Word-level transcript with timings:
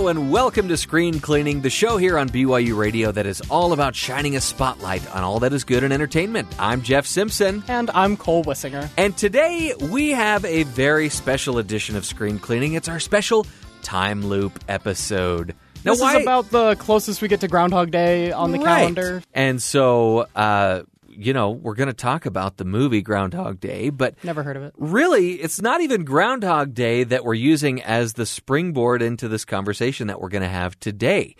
Hello 0.00 0.08
and 0.08 0.30
welcome 0.30 0.66
to 0.68 0.78
Screen 0.78 1.20
Cleaning, 1.20 1.60
the 1.60 1.68
show 1.68 1.98
here 1.98 2.16
on 2.16 2.30
BYU 2.30 2.74
Radio 2.74 3.12
that 3.12 3.26
is 3.26 3.42
all 3.50 3.74
about 3.74 3.94
shining 3.94 4.34
a 4.34 4.40
spotlight 4.40 5.06
on 5.14 5.22
all 5.22 5.40
that 5.40 5.52
is 5.52 5.62
good 5.62 5.84
in 5.84 5.92
entertainment. 5.92 6.48
I'm 6.58 6.80
Jeff 6.80 7.04
Simpson. 7.04 7.62
And 7.68 7.90
I'm 7.90 8.16
Cole 8.16 8.42
Wissinger. 8.42 8.88
And 8.96 9.14
today 9.14 9.74
we 9.78 10.08
have 10.12 10.46
a 10.46 10.62
very 10.62 11.10
special 11.10 11.58
edition 11.58 11.96
of 11.96 12.06
Screen 12.06 12.38
Cleaning. 12.38 12.72
It's 12.72 12.88
our 12.88 12.98
special 12.98 13.46
time 13.82 14.24
loop 14.24 14.58
episode. 14.68 15.54
Now, 15.84 15.92
this 15.92 16.00
why... 16.00 16.16
is 16.16 16.22
about 16.22 16.48
the 16.48 16.76
closest 16.76 17.20
we 17.20 17.28
get 17.28 17.40
to 17.40 17.48
Groundhog 17.48 17.90
Day 17.90 18.32
on 18.32 18.52
the 18.52 18.58
right. 18.58 18.78
calendar. 18.78 19.22
And 19.34 19.60
so, 19.60 20.26
uh, 20.34 20.84
you 21.20 21.32
know, 21.32 21.50
we're 21.50 21.74
going 21.74 21.88
to 21.88 21.92
talk 21.92 22.26
about 22.26 22.56
the 22.56 22.64
movie 22.64 23.02
Groundhog 23.02 23.60
Day, 23.60 23.90
but 23.90 24.22
never 24.24 24.42
heard 24.42 24.56
of 24.56 24.62
it. 24.62 24.72
Really, 24.76 25.34
it's 25.34 25.60
not 25.60 25.80
even 25.80 26.04
Groundhog 26.04 26.74
Day 26.74 27.04
that 27.04 27.24
we're 27.24 27.34
using 27.34 27.82
as 27.82 28.14
the 28.14 28.26
springboard 28.26 29.02
into 29.02 29.28
this 29.28 29.44
conversation 29.44 30.06
that 30.08 30.20
we're 30.20 30.28
going 30.28 30.42
to 30.42 30.48
have 30.48 30.78
today. 30.80 31.36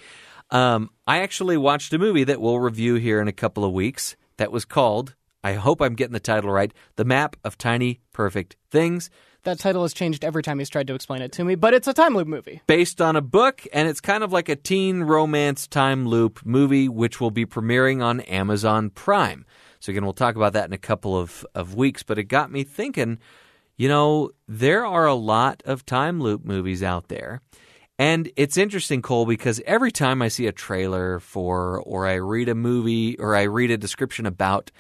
Um, 0.51 0.91
I 1.07 1.21
actually 1.21 1.57
watched 1.57 1.93
a 1.93 1.99
movie 1.99 2.25
that 2.25 2.41
we'll 2.41 2.59
review 2.59 2.97
here 2.97 3.21
in 3.21 3.29
a 3.29 3.33
couple 3.33 3.65
of 3.65 3.73
weeks 3.73 4.17
that 4.37 4.53
was 4.53 4.65
called, 4.65 5.15
I 5.43 5.55
hope 5.55 5.81
I'm 5.81 5.95
getting 5.95 6.13
the 6.13 6.21
title 6.21 6.51
right, 6.51 6.73
The 6.97 7.05
Map 7.05 7.37
of 7.45 7.57
Tiny 7.57 8.01
Perfect 8.13 8.57
Things. 8.71 9.11
That 9.45 9.59
title 9.59 9.83
has 9.83 9.95
changed 9.95 10.23
every 10.23 10.43
time 10.43 10.59
he's 10.59 10.69
tried 10.69 10.87
to 10.89 10.95
explain 10.95 11.23
it 11.23 11.33
to 11.33 11.45
me, 11.45 11.55
but 11.55 11.73
it's 11.73 11.89
a 11.89 11.95
time 11.95 12.15
loop 12.15 12.29
movie. 12.29 12.61
Based 12.67 13.01
on 13.01 13.17
a 13.17 13.23
book, 13.23 13.67
and 13.73 13.89
it's 13.89 14.01
kind 14.01 14.23
of 14.23 14.33
like 14.33 14.51
a 14.51 14.57
teen 14.57 15.03
romance 15.03 15.67
time 15.67 16.07
loop 16.07 16.45
movie, 16.45 16.91
which 16.91 17.21
will 17.23 17.31
be 17.31 17.47
premiering 17.47 18.05
on 18.05 18.21
Amazon 18.21 18.91
Prime. 18.91 19.47
So 19.81 19.91
again, 19.91 20.05
we'll 20.05 20.13
talk 20.13 20.37
about 20.37 20.53
that 20.53 20.67
in 20.67 20.73
a 20.73 20.79
couple 20.79 21.19
of, 21.19 21.45
of 21.55 21.75
weeks. 21.75 22.03
But 22.03 22.19
it 22.19 22.25
got 22.25 22.53
me 22.53 22.63
thinking, 22.63 23.19
you 23.77 23.89
know, 23.89 24.31
there 24.47 24.87
are 24.87 25.07
a 25.07 25.15
lot 25.15 25.63
of 25.65 25.87
time 25.87 26.21
loop 26.21 26.45
movies 26.45 26.83
out 26.83 27.09
there. 27.09 27.41
And 27.99 28.31
it's 28.37 28.57
interesting, 28.57 29.03
Cole, 29.03 29.27
because 29.27 29.61
every 29.67 29.91
time 29.91 30.23
I 30.23 30.29
see 30.29 30.47
a 30.47 30.53
trailer 30.53 31.19
for, 31.21 31.83
or 31.83 32.07
I 32.07 32.15
read 32.15 32.49
a 32.49 32.55
movie, 32.55 33.19
or 33.19 33.35
I 33.35 33.43
read 33.43 33.71
a 33.71 33.77
description 33.77 34.25
about 34.25 34.71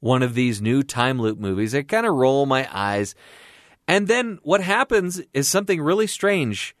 one 0.00 0.22
of 0.22 0.34
these 0.34 0.60
new 0.60 0.82
time 0.82 1.18
loop 1.18 1.38
movies, 1.38 1.74
I 1.74 1.82
kind 1.82 2.06
of 2.06 2.14
roll 2.14 2.44
my 2.44 2.68
eyes. 2.70 3.14
And 3.86 4.06
then 4.06 4.38
what 4.42 4.60
happens 4.60 5.20
is 5.32 5.48
something 5.48 5.80
really 5.80 6.06
strange 6.06 6.74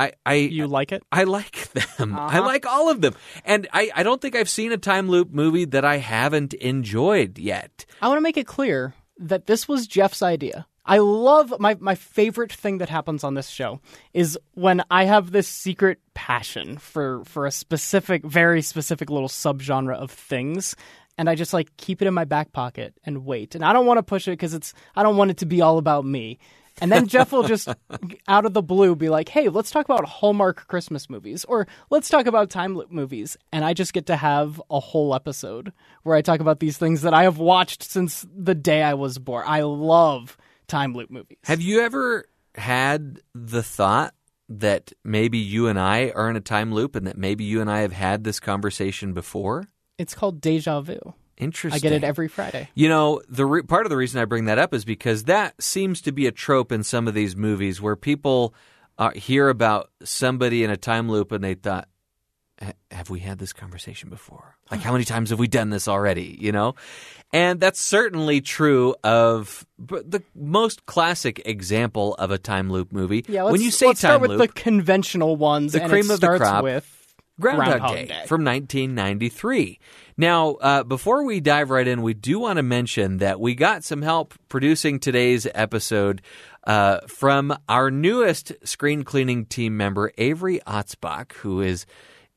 I, 0.00 0.12
I 0.24 0.34
you 0.34 0.66
like 0.66 0.92
it? 0.92 1.02
I 1.12 1.24
like 1.24 1.72
them. 1.72 2.14
Uh-huh. 2.14 2.28
I 2.30 2.38
like 2.38 2.66
all 2.66 2.90
of 2.90 3.00
them, 3.00 3.14
and 3.44 3.68
I, 3.72 3.90
I 3.94 4.02
don't 4.02 4.20
think 4.20 4.34
I've 4.34 4.48
seen 4.48 4.72
a 4.72 4.78
time 4.78 5.08
loop 5.08 5.30
movie 5.30 5.66
that 5.66 5.84
I 5.84 5.98
haven't 5.98 6.54
enjoyed 6.54 7.38
yet. 7.38 7.84
I 8.00 8.08
want 8.08 8.18
to 8.18 8.22
make 8.22 8.36
it 8.36 8.46
clear 8.46 8.94
that 9.18 9.46
this 9.46 9.68
was 9.68 9.86
Jeff's 9.86 10.22
idea. 10.22 10.66
I 10.86 10.98
love 10.98 11.54
my 11.60 11.76
my 11.78 11.94
favorite 11.94 12.52
thing 12.52 12.78
that 12.78 12.88
happens 12.88 13.22
on 13.22 13.34
this 13.34 13.48
show 13.48 13.80
is 14.14 14.38
when 14.54 14.82
I 14.90 15.04
have 15.04 15.30
this 15.30 15.46
secret 15.46 16.00
passion 16.14 16.78
for 16.78 17.22
for 17.26 17.46
a 17.46 17.50
specific, 17.50 18.24
very 18.24 18.62
specific 18.62 19.10
little 19.10 19.28
subgenre 19.28 19.94
of 19.94 20.10
things 20.10 20.74
and 21.20 21.28
I 21.28 21.34
just 21.34 21.52
like 21.52 21.76
keep 21.76 22.00
it 22.00 22.08
in 22.08 22.14
my 22.14 22.24
back 22.24 22.52
pocket 22.52 22.94
and 23.04 23.26
wait. 23.26 23.54
And 23.54 23.62
I 23.62 23.74
don't 23.74 23.84
want 23.84 23.98
to 23.98 24.02
push 24.02 24.26
it 24.26 24.32
because 24.32 24.54
it's 24.54 24.72
I 24.96 25.02
don't 25.02 25.18
want 25.18 25.30
it 25.30 25.36
to 25.38 25.46
be 25.46 25.60
all 25.60 25.76
about 25.76 26.06
me. 26.06 26.38
And 26.80 26.90
then 26.90 27.06
Jeff 27.06 27.32
will 27.32 27.42
just, 27.42 27.68
out 28.28 28.46
of 28.46 28.54
the 28.54 28.62
blue, 28.62 28.96
be 28.96 29.08
like, 29.08 29.28
hey, 29.28 29.48
let's 29.48 29.70
talk 29.70 29.84
about 29.84 30.04
Hallmark 30.04 30.66
Christmas 30.66 31.10
movies 31.10 31.44
or 31.44 31.66
let's 31.90 32.08
talk 32.08 32.26
about 32.26 32.50
time 32.50 32.74
loop 32.76 32.90
movies. 32.90 33.36
And 33.52 33.64
I 33.64 33.74
just 33.74 33.92
get 33.92 34.06
to 34.06 34.16
have 34.16 34.60
a 34.70 34.80
whole 34.80 35.14
episode 35.14 35.72
where 36.02 36.16
I 36.16 36.22
talk 36.22 36.40
about 36.40 36.60
these 36.60 36.78
things 36.78 37.02
that 37.02 37.14
I 37.14 37.24
have 37.24 37.38
watched 37.38 37.82
since 37.82 38.26
the 38.34 38.54
day 38.54 38.82
I 38.82 38.94
was 38.94 39.18
born. 39.18 39.44
I 39.46 39.62
love 39.62 40.36
time 40.68 40.94
loop 40.94 41.10
movies. 41.10 41.38
Have 41.44 41.60
you 41.60 41.80
ever 41.80 42.26
had 42.54 43.20
the 43.34 43.62
thought 43.62 44.14
that 44.48 44.92
maybe 45.04 45.38
you 45.38 45.68
and 45.68 45.78
I 45.78 46.10
are 46.10 46.28
in 46.28 46.36
a 46.36 46.40
time 46.40 46.72
loop 46.72 46.96
and 46.96 47.06
that 47.06 47.16
maybe 47.16 47.44
you 47.44 47.60
and 47.60 47.70
I 47.70 47.80
have 47.80 47.92
had 47.92 48.24
this 48.24 48.40
conversation 48.40 49.12
before? 49.12 49.68
It's 49.98 50.14
called 50.14 50.40
deja 50.40 50.80
vu. 50.80 51.14
Interesting. 51.40 51.78
I 51.78 51.80
get 51.80 51.92
it 51.92 52.04
every 52.04 52.28
Friday. 52.28 52.68
You 52.74 52.88
know, 52.88 53.20
the 53.28 53.46
re- 53.46 53.62
part 53.62 53.86
of 53.86 53.90
the 53.90 53.96
reason 53.96 54.20
I 54.20 54.26
bring 54.26 54.44
that 54.44 54.58
up 54.58 54.74
is 54.74 54.84
because 54.84 55.24
that 55.24 55.60
seems 55.60 56.00
to 56.02 56.12
be 56.12 56.26
a 56.26 56.32
trope 56.32 56.70
in 56.70 56.82
some 56.82 57.08
of 57.08 57.14
these 57.14 57.34
movies 57.34 57.80
where 57.80 57.96
people 57.96 58.54
uh, 58.98 59.10
hear 59.12 59.48
about 59.48 59.90
somebody 60.04 60.62
in 60.62 60.70
a 60.70 60.76
time 60.76 61.10
loop 61.10 61.32
and 61.32 61.42
they 61.42 61.54
thought, 61.54 61.88
have 62.90 63.08
we 63.08 63.20
had 63.20 63.38
this 63.38 63.54
conversation 63.54 64.10
before? 64.10 64.56
Like, 64.70 64.80
how 64.80 64.92
many 64.92 65.04
times 65.04 65.30
have 65.30 65.38
we 65.38 65.48
done 65.48 65.70
this 65.70 65.88
already? 65.88 66.36
You 66.38 66.52
know? 66.52 66.74
And 67.32 67.58
that's 67.58 67.80
certainly 67.80 68.40
true 68.40 68.94
of 69.02 69.64
the 69.78 70.22
most 70.34 70.84
classic 70.84 71.40
example 71.46 72.14
of 72.16 72.30
a 72.30 72.38
time 72.38 72.70
loop 72.70 72.92
movie. 72.92 73.24
Yeah, 73.28 73.44
when 73.44 73.62
you 73.62 73.70
say 73.70 73.86
let's 73.86 74.00
time 74.00 74.10
start 74.10 74.20
with 74.22 74.30
loop, 74.32 74.40
the 74.40 74.48
conventional 74.48 75.36
ones. 75.36 75.72
the 75.72 75.80
cream 75.80 76.10
of 76.10 76.20
the 76.20 76.36
crop, 76.36 76.64
with 76.64 76.99
Groundhog, 77.40 77.66
Groundhog 77.66 77.94
Day, 77.94 78.06
Day, 78.06 78.24
from 78.26 78.44
1993. 78.44 79.78
Now, 80.16 80.52
uh, 80.54 80.84
before 80.84 81.24
we 81.24 81.40
dive 81.40 81.70
right 81.70 81.86
in, 81.86 82.02
we 82.02 82.14
do 82.14 82.38
want 82.38 82.58
to 82.58 82.62
mention 82.62 83.18
that 83.18 83.40
we 83.40 83.54
got 83.54 83.84
some 83.84 84.02
help 84.02 84.34
producing 84.48 85.00
today's 85.00 85.46
episode 85.54 86.22
uh, 86.64 87.00
from 87.08 87.56
our 87.68 87.90
newest 87.90 88.52
screen 88.64 89.02
cleaning 89.02 89.46
team 89.46 89.76
member, 89.76 90.12
Avery 90.18 90.60
Otzbach, 90.66 91.32
who 91.32 91.60
is 91.60 91.86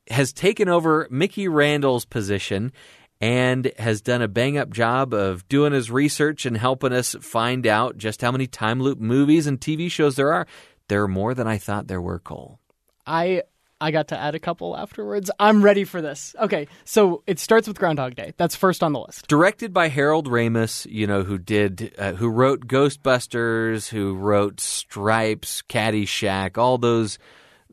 has 0.09 0.33
taken 0.33 0.67
over 0.67 1.07
Mickey 1.09 1.47
Randall's 1.47 2.05
position 2.05 2.73
and 3.21 3.71
has 3.79 4.01
done 4.01 4.21
a 4.21 4.27
bang 4.27 4.57
up 4.57 4.69
job 4.69 5.13
of 5.13 5.47
doing 5.47 5.71
his 5.71 5.89
research 5.89 6.45
and 6.45 6.57
helping 6.57 6.91
us 6.91 7.15
find 7.21 7.65
out 7.65 7.97
just 7.97 8.21
how 8.21 8.31
many 8.31 8.47
time 8.47 8.81
loop 8.81 8.99
movies 8.99 9.47
and 9.47 9.61
TV 9.61 9.89
shows 9.89 10.17
there 10.17 10.33
are. 10.33 10.45
There 10.89 11.03
are 11.03 11.07
more 11.07 11.33
than 11.33 11.47
I 11.47 11.57
thought 11.57 11.87
there 11.87 12.01
were, 12.01 12.19
Cole. 12.19 12.59
I 13.07 13.43
I 13.83 13.91
got 13.91 14.07
to 14.07 14.17
add 14.17 14.33
a 14.33 14.39
couple 14.39 14.77
afterwards. 14.77 15.29
I'm 15.37 15.61
ready 15.61 15.83
for 15.83 16.01
this. 16.01 16.37
Okay, 16.39 16.69
so 16.85 17.21
it 17.27 17.37
starts 17.37 17.67
with 17.67 17.77
Groundhog 17.77 18.15
Day. 18.15 18.33
That's 18.37 18.55
first 18.55 18.81
on 18.81 18.93
the 18.93 18.99
list. 19.01 19.27
Directed 19.27 19.73
by 19.73 19.89
Harold 19.89 20.29
Ramis, 20.29 20.89
you 20.89 21.05
know, 21.05 21.23
who 21.23 21.37
did, 21.37 21.93
uh, 21.97 22.13
who 22.13 22.29
wrote 22.29 22.65
Ghostbusters, 22.65 23.89
who 23.89 24.15
wrote 24.15 24.61
Stripes, 24.61 25.63
Caddyshack, 25.67 26.57
all 26.57 26.77
those 26.77 27.19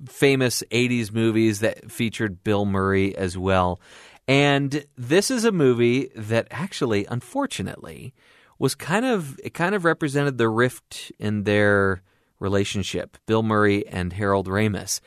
famous 0.09 0.65
'80s 0.73 1.13
movies 1.13 1.61
that 1.61 1.93
featured 1.93 2.43
Bill 2.43 2.67
Murray 2.67 3.15
as 3.15 3.39
well. 3.39 3.81
And 4.27 4.85
this 4.99 5.31
is 5.31 5.45
a 5.45 5.53
movie 5.53 6.11
that 6.17 6.49
actually, 6.51 7.07
unfortunately, 7.07 8.15
was 8.59 8.75
kind 8.75 9.05
of 9.05 9.39
it 9.45 9.55
kind 9.55 9.77
of 9.77 9.85
represented 9.85 10.39
the 10.39 10.49
rift 10.49 11.13
in 11.21 11.45
their 11.45 12.03
relationship, 12.41 13.17
Bill 13.27 13.45
Murray 13.45 13.87
and 13.87 14.13
Harold 14.13 14.49
Ramis 14.49 15.01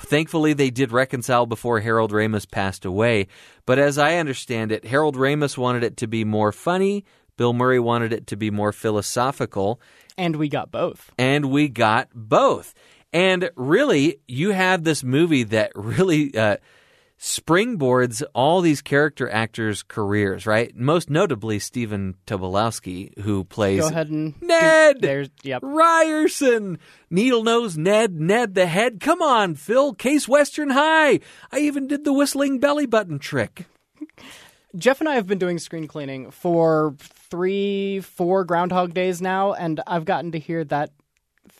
Thankfully, 0.00 0.52
they 0.52 0.70
did 0.70 0.92
reconcile 0.92 1.46
before 1.46 1.80
Harold 1.80 2.12
Ramis 2.12 2.50
passed 2.50 2.84
away. 2.84 3.28
But 3.66 3.78
as 3.78 3.98
I 3.98 4.16
understand 4.16 4.72
it, 4.72 4.84
Harold 4.84 5.16
Ramis 5.16 5.56
wanted 5.56 5.84
it 5.84 5.96
to 5.98 6.06
be 6.06 6.24
more 6.24 6.52
funny. 6.52 7.04
Bill 7.36 7.52
Murray 7.52 7.80
wanted 7.80 8.12
it 8.12 8.26
to 8.28 8.36
be 8.36 8.50
more 8.50 8.72
philosophical. 8.72 9.80
And 10.16 10.36
we 10.36 10.48
got 10.48 10.70
both. 10.70 11.12
And 11.18 11.50
we 11.50 11.68
got 11.68 12.08
both. 12.14 12.74
And 13.12 13.50
really, 13.56 14.18
you 14.26 14.50
have 14.50 14.84
this 14.84 15.04
movie 15.04 15.44
that 15.44 15.72
really 15.74 16.36
uh, 16.36 16.56
springboards 17.18 18.22
all 18.34 18.60
these 18.60 18.82
character 18.82 19.30
actors' 19.30 19.82
careers, 19.82 20.46
right? 20.46 20.74
Most 20.76 21.08
notably 21.08 21.58
Stephen 21.58 22.16
Tobolowsky, 22.26 23.18
who 23.20 23.44
plays 23.44 23.80
Go 23.80 23.88
ahead 23.88 24.10
and 24.10 24.40
Ned. 24.42 25.00
There's 25.00 25.30
yep. 25.42 25.60
Ryerson, 25.62 26.78
Needle 27.10 27.44
Nose 27.44 27.76
Ned, 27.76 28.20
Ned 28.20 28.54
the 28.54 28.66
Head. 28.66 29.00
Come 29.00 29.22
on, 29.22 29.54
Phil, 29.54 29.94
Case 29.94 30.28
Western 30.28 30.70
High. 30.70 31.20
I 31.52 31.60
even 31.60 31.86
did 31.86 32.04
the 32.04 32.12
whistling 32.12 32.58
belly 32.58 32.86
button 32.86 33.18
trick. 33.18 33.66
Jeff 34.76 35.00
and 35.00 35.08
I 35.08 35.14
have 35.14 35.26
been 35.26 35.38
doing 35.38 35.58
screen 35.58 35.86
cleaning 35.86 36.32
for 36.32 36.96
three, 36.98 38.00
four 38.00 38.44
Groundhog 38.44 38.92
Days 38.92 39.22
now, 39.22 39.52
and 39.52 39.80
I've 39.86 40.04
gotten 40.04 40.32
to 40.32 40.38
hear 40.38 40.64
that 40.64 40.90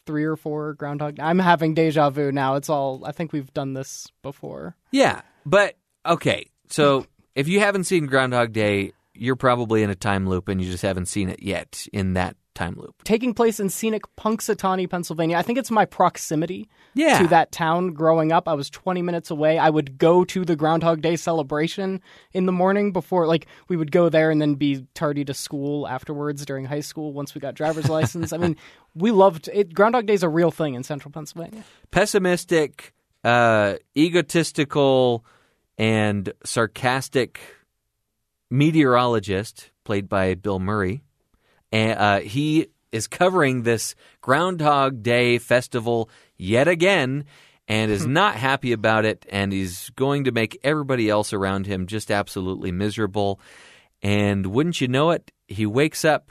three 0.04 0.24
or 0.24 0.36
four 0.36 0.74
Groundhog. 0.74 1.20
I'm 1.20 1.38
having 1.38 1.74
deja 1.74 2.10
vu 2.10 2.32
now. 2.32 2.56
It's 2.56 2.68
all. 2.68 3.04
I 3.04 3.12
think 3.12 3.32
we've 3.32 3.52
done 3.54 3.74
this 3.74 4.08
before. 4.22 4.76
Yeah, 4.90 5.22
but 5.44 5.76
okay, 6.06 6.50
so 6.68 7.06
if 7.34 7.48
you 7.48 7.60
haven't 7.60 7.84
seen 7.84 8.06
Groundhog 8.06 8.52
Day, 8.52 8.92
you're 9.14 9.36
probably 9.36 9.82
in 9.82 9.90
a 9.90 9.94
time 9.94 10.28
loop 10.28 10.48
and 10.48 10.60
you 10.60 10.70
just 10.70 10.82
haven't 10.82 11.06
seen 11.06 11.28
it 11.28 11.42
yet 11.42 11.86
in 11.92 12.14
that 12.14 12.36
time 12.54 12.74
loop. 12.76 13.02
Taking 13.04 13.34
place 13.34 13.60
in 13.60 13.68
scenic 13.68 14.02
Punxsutawney, 14.16 14.88
Pennsylvania. 14.88 15.36
I 15.36 15.42
think 15.42 15.58
it's 15.58 15.70
my 15.70 15.84
proximity 15.84 16.68
yeah. 16.94 17.18
to 17.18 17.26
that 17.28 17.52
town 17.52 17.92
growing 17.92 18.32
up. 18.32 18.48
I 18.48 18.54
was 18.54 18.70
20 18.70 19.02
minutes 19.02 19.30
away. 19.30 19.58
I 19.58 19.70
would 19.70 19.98
go 19.98 20.24
to 20.24 20.44
the 20.44 20.56
Groundhog 20.56 21.02
Day 21.02 21.16
celebration 21.16 22.00
in 22.32 22.46
the 22.46 22.52
morning 22.52 22.92
before, 22.92 23.26
like, 23.26 23.46
we 23.68 23.76
would 23.76 23.90
go 23.92 24.08
there 24.08 24.30
and 24.30 24.40
then 24.40 24.54
be 24.54 24.86
tardy 24.94 25.24
to 25.24 25.34
school 25.34 25.86
afterwards 25.86 26.44
during 26.44 26.64
high 26.64 26.80
school 26.80 27.12
once 27.12 27.34
we 27.34 27.40
got 27.40 27.54
driver's 27.54 27.88
license. 27.88 28.32
I 28.32 28.38
mean, 28.38 28.56
we 28.94 29.10
loved 29.10 29.48
it. 29.52 29.74
Groundhog 29.74 30.06
Day 30.06 30.14
is 30.14 30.22
a 30.22 30.28
real 30.28 30.50
thing 30.50 30.74
in 30.74 30.84
central 30.84 31.12
Pennsylvania. 31.12 31.64
Pessimistic, 31.90 32.93
uh, 33.24 33.76
egotistical, 33.96 35.24
and 35.78 36.32
sarcastic 36.44 37.40
meteorologist 38.50 39.70
played 39.82 40.08
by 40.08 40.34
Bill 40.34 40.60
Murray. 40.60 41.02
And 41.72 41.98
uh, 41.98 42.20
he 42.20 42.68
is 42.92 43.08
covering 43.08 43.62
this 43.62 43.96
Groundhog 44.20 45.02
Day 45.02 45.38
festival 45.38 46.08
yet 46.36 46.68
again. 46.68 47.24
and 47.66 47.90
is 47.90 48.06
not 48.06 48.36
happy 48.36 48.72
about 48.72 49.04
it, 49.04 49.24
and 49.30 49.52
he's 49.52 49.90
going 49.90 50.24
to 50.24 50.32
make 50.32 50.58
everybody 50.62 51.08
else 51.08 51.32
around 51.32 51.66
him 51.66 51.86
just 51.86 52.10
absolutely 52.10 52.70
miserable. 52.72 53.40
And 54.02 54.46
wouldn't 54.46 54.80
you 54.80 54.88
know 54.88 55.10
it, 55.12 55.32
he 55.48 55.64
wakes 55.64 56.04
up. 56.04 56.30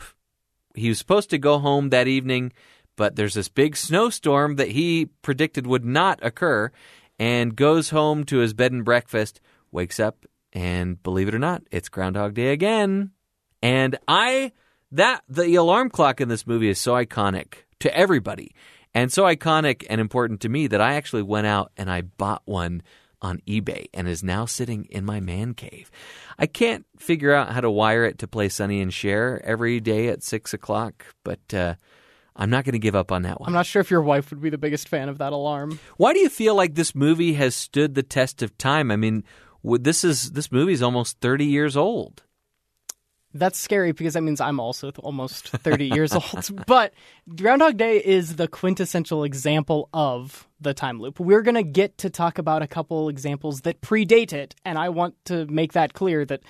He 0.75 0.89
was 0.89 0.99
supposed 0.99 1.31
to 1.31 1.37
go 1.39 1.59
home 1.59 1.89
that 1.89 2.07
evening, 2.07 2.53
but 2.95 3.15
there's 3.15 3.33
this 3.33 3.49
big 3.49 3.75
snowstorm 3.75 4.55
that 4.55 4.69
he 4.69 5.07
predicted 5.21 5.67
would 5.67 5.85
not 5.85 6.19
occur, 6.21 6.71
and 7.19 7.55
goes 7.55 7.91
home 7.91 8.23
to 8.25 8.37
his 8.37 8.53
bed 8.53 8.71
and 8.71 8.85
breakfast, 8.85 9.39
wakes 9.71 9.99
up, 9.99 10.25
and 10.51 11.01
believe 11.03 11.27
it 11.27 11.35
or 11.35 11.39
not, 11.39 11.63
it's 11.71 11.89
Groundhog 11.89 12.33
Day 12.33 12.51
again. 12.51 13.11
And 13.61 13.97
I 14.07 14.51
that 14.91 15.23
the 15.27 15.55
alarm 15.55 15.89
clock 15.89 16.21
in 16.21 16.29
this 16.29 16.45
movie 16.45 16.69
is 16.69 16.79
so 16.79 16.93
iconic 16.93 17.55
to 17.79 17.95
everybody 17.97 18.53
and 18.93 19.11
so 19.11 19.23
iconic 19.23 19.85
and 19.89 19.99
important 19.99 20.41
to 20.41 20.49
me 20.49 20.67
that 20.67 20.81
I 20.81 20.93
actually 20.93 21.23
went 21.23 21.47
out 21.47 21.71
and 21.77 21.89
I 21.89 22.01
bought 22.01 22.43
one 22.45 22.83
on 23.21 23.41
eBay 23.47 23.87
and 23.93 24.07
is 24.07 24.23
now 24.23 24.45
sitting 24.45 24.85
in 24.91 25.05
my 25.05 25.19
man 25.19 25.53
cave. 25.53 25.89
I 26.37 26.45
can't 26.45 26.85
figure 26.97 27.33
out 27.33 27.53
how 27.53 27.61
to 27.61 27.71
wire 27.71 28.05
it 28.05 28.19
to 28.19 28.27
play 28.27 28.49
Sonny 28.49 28.81
and 28.81 28.93
Cher 28.93 29.41
every 29.43 29.79
day 29.79 30.09
at 30.09 30.23
six 30.23 30.53
o'clock, 30.53 31.05
but 31.23 31.53
uh, 31.53 31.75
I'm 32.35 32.49
not 32.49 32.65
going 32.65 32.73
to 32.73 32.79
give 32.79 32.95
up 32.95 33.11
on 33.11 33.23
that 33.23 33.39
one. 33.39 33.47
I'm 33.47 33.53
not 33.53 33.65
sure 33.65 33.79
if 33.79 33.91
your 33.91 34.01
wife 34.01 34.31
would 34.31 34.41
be 34.41 34.49
the 34.49 34.57
biggest 34.57 34.89
fan 34.89 35.09
of 35.09 35.19
that 35.19 35.33
alarm. 35.33 35.79
Why 35.97 36.13
do 36.13 36.19
you 36.19 36.29
feel 36.29 36.55
like 36.55 36.75
this 36.75 36.95
movie 36.95 37.33
has 37.33 37.55
stood 37.55 37.95
the 37.95 38.03
test 38.03 38.41
of 38.41 38.57
time? 38.57 38.91
I 38.91 38.95
mean, 38.95 39.23
this 39.63 40.03
is 40.03 40.31
this 40.31 40.51
movie 40.51 40.73
is 40.73 40.81
almost 40.81 41.19
30 41.19 41.45
years 41.45 41.77
old. 41.77 42.23
That's 43.35 43.57
scary 43.57 43.93
because 43.93 44.13
that 44.13 44.21
means 44.21 44.39
I'm 44.39 44.59
also 44.59 44.91
almost 44.99 45.49
30 45.49 45.87
years 45.87 46.13
old. 46.13 46.65
But 46.67 46.93
Groundhog 47.35 47.77
Day 47.77 47.97
is 47.97 48.35
the 48.35 48.47
quintessential 48.47 49.23
example 49.23 49.89
of 49.91 50.47
the 50.61 50.73
time 50.73 50.99
loop. 50.99 51.19
We're 51.19 51.41
going 51.41 51.55
to 51.55 51.63
get 51.63 51.97
to 51.99 52.09
talk 52.09 52.37
about 52.37 52.61
a 52.61 52.67
couple 52.67 53.09
examples 53.09 53.61
that 53.61 53.81
predate 53.81 54.33
it, 54.33 54.53
and 54.63 54.77
I 54.77 54.89
want 54.89 55.15
to 55.25 55.47
make 55.47 55.73
that 55.73 55.93
clear 55.93 56.25
that 56.25 56.41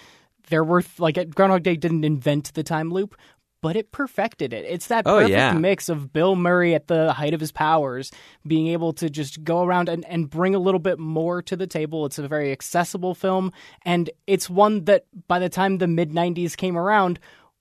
there 0.50 0.64
were 0.64 0.84
like 0.98 1.16
Groundhog 1.34 1.64
Day 1.64 1.78
didn't 1.78 2.04
invent 2.04 2.54
the 2.54 2.64
time 2.64 2.92
loop, 2.92 3.16
but 3.64 3.78
it 3.78 3.92
perfected 3.94 4.52
it. 4.52 4.66
It's 4.68 4.88
that 4.88 5.08
Oh, 5.08 5.16
perfect 5.20 5.32
yeah. 5.32 5.54
mix 5.54 5.88
of 5.88 6.12
Bill 6.12 6.36
Murray 6.36 6.76
at 6.76 6.88
the 6.88 7.14
height 7.14 7.34
of 7.34 7.40
his 7.40 7.54
powers, 7.54 8.12
being 8.46 8.68
able 8.68 8.92
to 8.94 9.10
just 9.10 9.42
go 9.44 9.64
around 9.64 9.88
and, 9.88 10.04
and 10.06 10.30
bring 10.30 10.54
a 10.54 10.60
little 10.60 10.82
bit 10.82 11.00
more 11.00 11.42
to 11.44 11.56
the 11.56 11.66
table. 11.66 12.06
It's 12.06 12.20
a 12.20 12.28
very 12.28 12.52
accessible 12.52 13.16
film, 13.16 13.54
and 13.84 14.10
it's 14.28 14.50
one 14.50 14.84
that 14.84 15.06
by 15.30 15.40
the 15.40 15.48
time 15.50 15.78
the 15.78 15.88
mid 15.88 16.12
90s 16.12 16.58
came 16.58 16.78
around, 16.78 17.20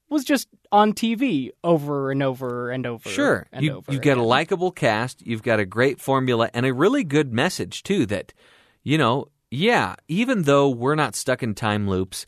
was 0.09 0.25
just 0.25 0.49
on 0.73 0.93
TV 0.93 1.51
over 1.65 2.11
and 2.11 2.23
over 2.23 2.71
and 2.71 2.85
over. 2.85 3.09
Sure. 3.09 3.47
And 3.53 3.65
You, 3.65 3.77
over 3.77 3.93
you've 3.93 4.03
got 4.03 4.19
a 4.19 4.23
likable 4.23 4.73
cast, 4.73 5.25
you've 5.25 5.43
got 5.45 5.61
a 5.61 5.65
great 5.65 6.01
formula, 6.01 6.51
and 6.53 6.67
a 6.67 6.75
really 6.75 7.05
good 7.05 7.33
message, 7.33 7.83
too, 7.85 8.05
that, 8.07 8.35
you 8.83 8.99
know, 8.99 9.29
yeah, 9.51 9.95
even 10.09 10.43
though 10.43 10.69
we're 10.69 10.97
not 10.97 11.15
stuck 11.15 11.43
in 11.45 11.55
time 11.55 11.89
loops, 11.89 12.27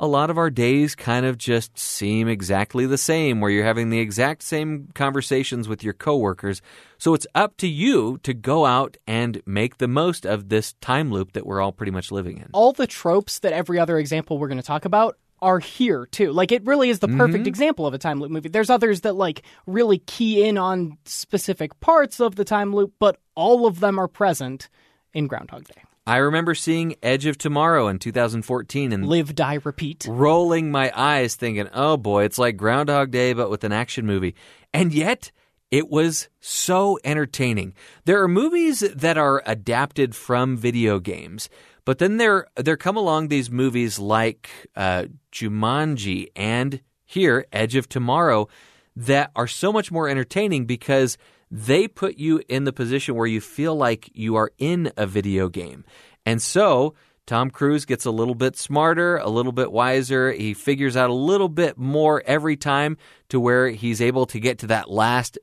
a 0.00 0.06
lot 0.08 0.28
of 0.28 0.36
our 0.38 0.50
days 0.50 0.94
kind 0.96 1.24
of 1.24 1.38
just 1.38 1.78
seem 1.78 2.26
exactly 2.28 2.84
the 2.84 2.98
same, 2.98 3.40
where 3.40 3.50
you're 3.50 3.64
having 3.64 3.90
the 3.90 4.00
exact 4.00 4.42
same 4.42 4.88
conversations 4.94 5.68
with 5.68 5.84
your 5.84 5.92
coworkers. 5.94 6.60
So 6.98 7.14
it's 7.14 7.26
up 7.34 7.56
to 7.58 7.68
you 7.68 8.18
to 8.24 8.34
go 8.34 8.66
out 8.66 8.96
and 9.06 9.40
make 9.46 9.78
the 9.78 9.86
most 9.88 10.26
of 10.26 10.48
this 10.48 10.72
time 10.80 11.12
loop 11.12 11.32
that 11.32 11.46
we're 11.46 11.60
all 11.60 11.72
pretty 11.72 11.92
much 11.92 12.10
living 12.10 12.38
in. 12.38 12.48
all 12.52 12.72
the 12.72 12.86
tropes 12.88 13.38
that 13.40 13.52
every 13.52 13.78
other 13.78 13.98
example 13.98 14.38
we're 14.38 14.48
going 14.48 14.60
to 14.60 14.66
talk 14.66 14.84
about 14.84 15.16
are 15.40 15.58
here 15.58 16.06
too. 16.06 16.32
Like 16.32 16.52
it 16.52 16.64
really 16.64 16.88
is 16.90 17.00
the 17.00 17.08
perfect 17.08 17.40
Mm-hmm. 17.42 17.48
example 17.48 17.86
of 17.86 17.92
a 17.94 17.98
time 17.98 18.18
loop 18.18 18.30
movie. 18.30 18.48
There's 18.48 18.70
others 18.70 19.02
that 19.02 19.14
like 19.14 19.42
really 19.66 19.98
key 19.98 20.44
in 20.48 20.56
on 20.58 20.96
specific 21.04 21.78
parts 21.80 22.18
of 22.18 22.34
the 22.36 22.44
time 22.44 22.74
loop, 22.74 22.94
but 22.98 23.18
all 23.34 23.66
of 23.66 23.78
them 23.80 23.98
are 23.98 24.08
present 24.08 24.68
in 25.12 25.26
Groundhog 25.26 25.64
Day. 25.68 25.82
I 26.06 26.18
remember 26.18 26.54
seeing 26.54 26.96
Edge 27.02 27.24
of 27.24 27.38
Tomorrow 27.38 27.88
in 27.88 27.98
2014 27.98 28.92
and 28.92 29.06
Live, 29.06 29.34
die, 29.34 29.58
repeat. 29.64 30.06
rolling 30.08 30.70
my 30.70 30.92
eyes 30.94 31.34
thinking, 31.34 31.68
oh 31.72 31.96
boy, 31.96 32.24
it's 32.24 32.38
like 32.38 32.58
Groundhog 32.58 33.10
Day, 33.10 33.32
but 33.32 33.48
with 33.50 33.64
an 33.64 33.72
action 33.72 34.04
movie. 34.04 34.34
And 34.74 34.92
yet, 34.92 35.32
it 35.70 35.88
was 35.88 36.28
so 36.40 36.98
entertaining. 37.04 37.72
There 38.04 38.22
are 38.22 38.28
movies 38.28 38.80
that 38.80 39.16
are 39.16 39.42
adapted 39.46 40.14
from 40.14 40.58
video 40.58 41.00
games, 41.00 41.48
but 41.86 41.98
then 41.98 42.18
there, 42.18 42.48
there 42.56 42.76
come 42.76 42.98
along 42.98 43.28
these 43.28 43.50
movies 43.50 43.98
like 43.98 44.50
uh, 44.76 45.06
Jumanji 45.32 46.28
and 46.36 46.82
here, 47.06 47.46
Edge 47.50 47.76
of 47.76 47.88
Tomorrow, 47.88 48.48
that 48.94 49.30
are 49.34 49.48
so 49.48 49.72
much 49.72 49.90
more 49.90 50.08
entertaining 50.08 50.66
because 50.66 51.16
they 51.54 51.86
put 51.86 52.18
you 52.18 52.42
in 52.48 52.64
the 52.64 52.72
position 52.72 53.14
where 53.14 53.28
you 53.28 53.40
feel 53.40 53.76
like 53.76 54.10
you 54.12 54.34
are 54.34 54.50
in 54.58 54.90
a 54.96 55.06
video 55.06 55.48
game. 55.48 55.84
And 56.26 56.42
so 56.42 56.94
Tom 57.26 57.48
Cruise 57.48 57.84
gets 57.84 58.04
a 58.04 58.10
little 58.10 58.34
bit 58.34 58.56
smarter, 58.56 59.18
a 59.18 59.28
little 59.28 59.52
bit 59.52 59.70
wiser. 59.70 60.32
He 60.32 60.52
figures 60.52 60.96
out 60.96 61.10
a 61.10 61.14
little 61.14 61.48
bit 61.48 61.78
more 61.78 62.20
every 62.26 62.56
time 62.56 62.96
to 63.28 63.38
where 63.38 63.68
he's 63.68 64.00
able 64.02 64.26
to 64.26 64.40
get 64.40 64.58
to 64.58 64.66
that 64.68 64.90
last 64.90 65.38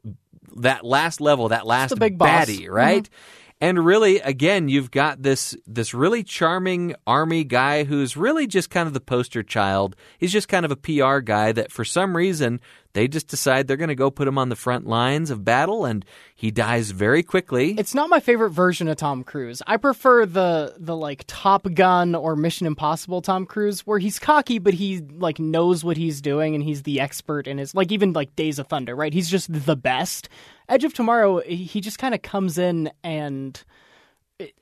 that 0.57 0.83
last 0.83 1.21
level, 1.21 1.47
that 1.47 1.65
last 1.65 1.97
big 1.97 2.17
boss. 2.17 2.49
baddie, 2.49 2.69
right? 2.69 3.03
Mm-hmm. 3.03 3.40
And 3.61 3.85
really, 3.85 4.19
again, 4.19 4.69
you've 4.69 4.89
got 4.89 5.21
this 5.21 5.55
this 5.67 5.93
really 5.93 6.23
charming 6.23 6.95
army 7.05 7.43
guy 7.43 7.83
who's 7.83 8.17
really 8.17 8.47
just 8.47 8.71
kind 8.71 8.87
of 8.87 8.93
the 8.93 8.99
poster 8.99 9.43
child. 9.43 9.95
He's 10.17 10.31
just 10.31 10.47
kind 10.47 10.65
of 10.65 10.71
a 10.71 10.75
PR 10.75 11.19
guy 11.19 11.51
that 11.51 11.71
for 11.71 11.85
some 11.85 12.17
reason 12.17 12.59
they 12.93 13.07
just 13.07 13.27
decide 13.27 13.67
they're 13.67 13.77
going 13.77 13.89
to 13.89 13.95
go 13.95 14.11
put 14.11 14.27
him 14.27 14.37
on 14.37 14.49
the 14.49 14.55
front 14.55 14.85
lines 14.85 15.29
of 15.29 15.45
battle, 15.45 15.85
and 15.85 16.03
he 16.35 16.51
dies 16.51 16.91
very 16.91 17.23
quickly. 17.23 17.75
It's 17.77 17.95
not 17.95 18.09
my 18.09 18.19
favorite 18.19 18.49
version 18.49 18.87
of 18.87 18.97
Tom 18.97 19.23
Cruise. 19.23 19.61
I 19.67 19.77
prefer 19.77 20.25
the 20.25 20.73
the 20.77 20.95
like 20.95 21.23
Top 21.27 21.67
Gun 21.73 22.15
or 22.15 22.35
Mission 22.35 22.65
Impossible 22.65 23.21
Tom 23.21 23.45
Cruise 23.45 23.81
where 23.81 23.99
he's 23.99 24.17
cocky 24.17 24.57
but 24.57 24.73
he 24.73 25.01
like 25.01 25.39
knows 25.39 25.83
what 25.83 25.97
he's 25.97 26.19
doing 26.21 26.55
and 26.55 26.63
he's 26.63 26.81
the 26.83 26.99
expert 26.99 27.47
in 27.47 27.59
his 27.59 27.75
like 27.75 27.91
even 27.91 28.13
like 28.13 28.35
Days 28.35 28.57
of 28.57 28.67
Thunder, 28.67 28.95
right? 28.95 29.13
He's 29.13 29.29
just 29.29 29.53
the 29.53 29.75
best. 29.75 30.29
Edge 30.71 30.83
of 30.85 30.93
Tomorrow, 30.93 31.41
he 31.41 31.81
just 31.81 31.99
kind 31.99 32.15
of 32.15 32.21
comes 32.21 32.57
in 32.57 32.91
and 33.03 33.61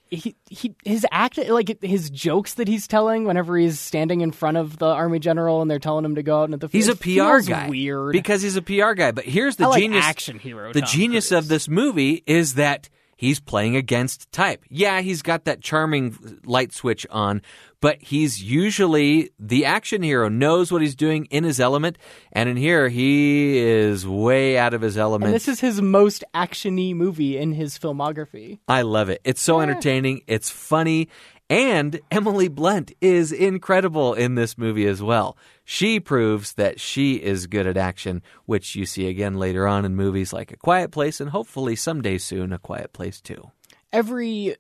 he 0.10 0.36
he 0.50 0.76
his 0.84 1.06
act 1.12 1.38
like 1.38 1.82
his 1.82 2.10
jokes 2.10 2.56
that 2.56 2.68
he's 2.68 2.88
telling 2.88 3.26
whenever 3.26 3.58
he's 3.58 3.80
standing 3.80 4.22
in 4.22 4.32
front 4.32 4.58
of 4.58 4.78
the 4.80 4.88
army 4.88 5.20
general 5.20 5.62
and 5.62 5.70
they're 5.70 5.80
telling 5.80 6.04
him 6.04 6.16
to 6.16 6.24
go 6.24 6.42
out 6.42 6.46
into 6.46 6.58
the 6.58 6.68
field. 6.68 6.84
He's 6.84 6.88
a 6.90 6.96
PR 6.96 7.48
guy. 7.48 7.70
Weird 7.70 8.12
because 8.14 8.42
he's 8.42 8.56
a 8.56 8.62
PR 8.62 8.94
guy. 8.94 9.12
But 9.12 9.26
here's 9.26 9.58
the 9.58 9.70
like 9.70 9.82
genius 9.82 10.04
action 10.04 10.40
hero. 10.40 10.74
the 10.74 10.82
Tom 10.82 10.90
genius 10.90 11.30
Cruise. 11.30 11.44
of 11.44 11.48
this 11.48 11.70
movie 11.70 12.24
is 12.26 12.56
that 12.56 12.90
he's 13.16 13.40
playing 13.40 13.76
against 13.76 14.32
type. 14.32 14.64
Yeah, 14.70 15.02
he's 15.02 15.22
got 15.22 15.46
that 15.46 15.62
charming 15.62 16.40
light 16.44 16.74
switch 16.74 17.06
on, 17.12 17.42
but 17.82 18.02
he's 18.02 18.42
usually 18.44 19.32
the 19.40 19.66
action 19.66 20.02
hero, 20.02 20.30
knows 20.30 20.72
what 20.72 20.82
he's 20.82 20.96
doing 20.96 21.26
in 21.26 21.44
his 21.44 21.60
element, 21.60 21.98
and 22.32 22.50
in 22.50 22.58
here 22.58 22.90
he 22.90 23.58
is 23.58 24.08
way 24.08 24.58
out 24.58 24.74
of 24.74 24.82
his 24.82 24.98
element. 24.98 25.28
And 25.28 25.36
this 25.36 25.48
is 25.48 25.60
his 25.60 25.82
most 25.82 26.24
actiony 26.34 26.94
movie 26.94 27.38
in 27.38 27.54
his 27.54 27.78
filmography. 27.78 28.60
I 28.68 28.82
love 28.82 29.10
it. 29.10 29.22
It's 29.24 29.42
so 29.42 29.62
entertaining, 29.62 30.22
it's 30.28 30.50
funny, 30.50 31.10
and 31.50 32.00
Emily 32.12 32.48
Blunt 32.48 32.92
is 33.02 33.32
incredible 33.32 34.14
in 34.14 34.36
this 34.36 34.58
movie 34.58 34.86
as 34.86 35.02
well. 35.02 35.36
She 35.66 36.00
proves 36.00 36.54
that 36.54 36.80
she 36.80 37.16
is 37.16 37.48
good 37.48 37.66
at 37.66 37.76
action, 37.78 38.22
which 38.46 38.76
you 38.76 38.86
see 38.86 39.08
again 39.08 39.36
later 39.36 39.68
on 39.68 39.84
in 39.84 39.96
movies 39.96 40.32
like 40.32 40.52
A 40.52 40.58
Quiet 40.58 40.92
Place 40.92 41.20
and 41.20 41.32
hopefully 41.32 41.76
someday 41.76 42.20
soon 42.20 42.54
A 42.54 42.60
Quiet 42.60 42.94
Place 42.94 43.20
too. 43.20 43.50
Every 43.92 44.58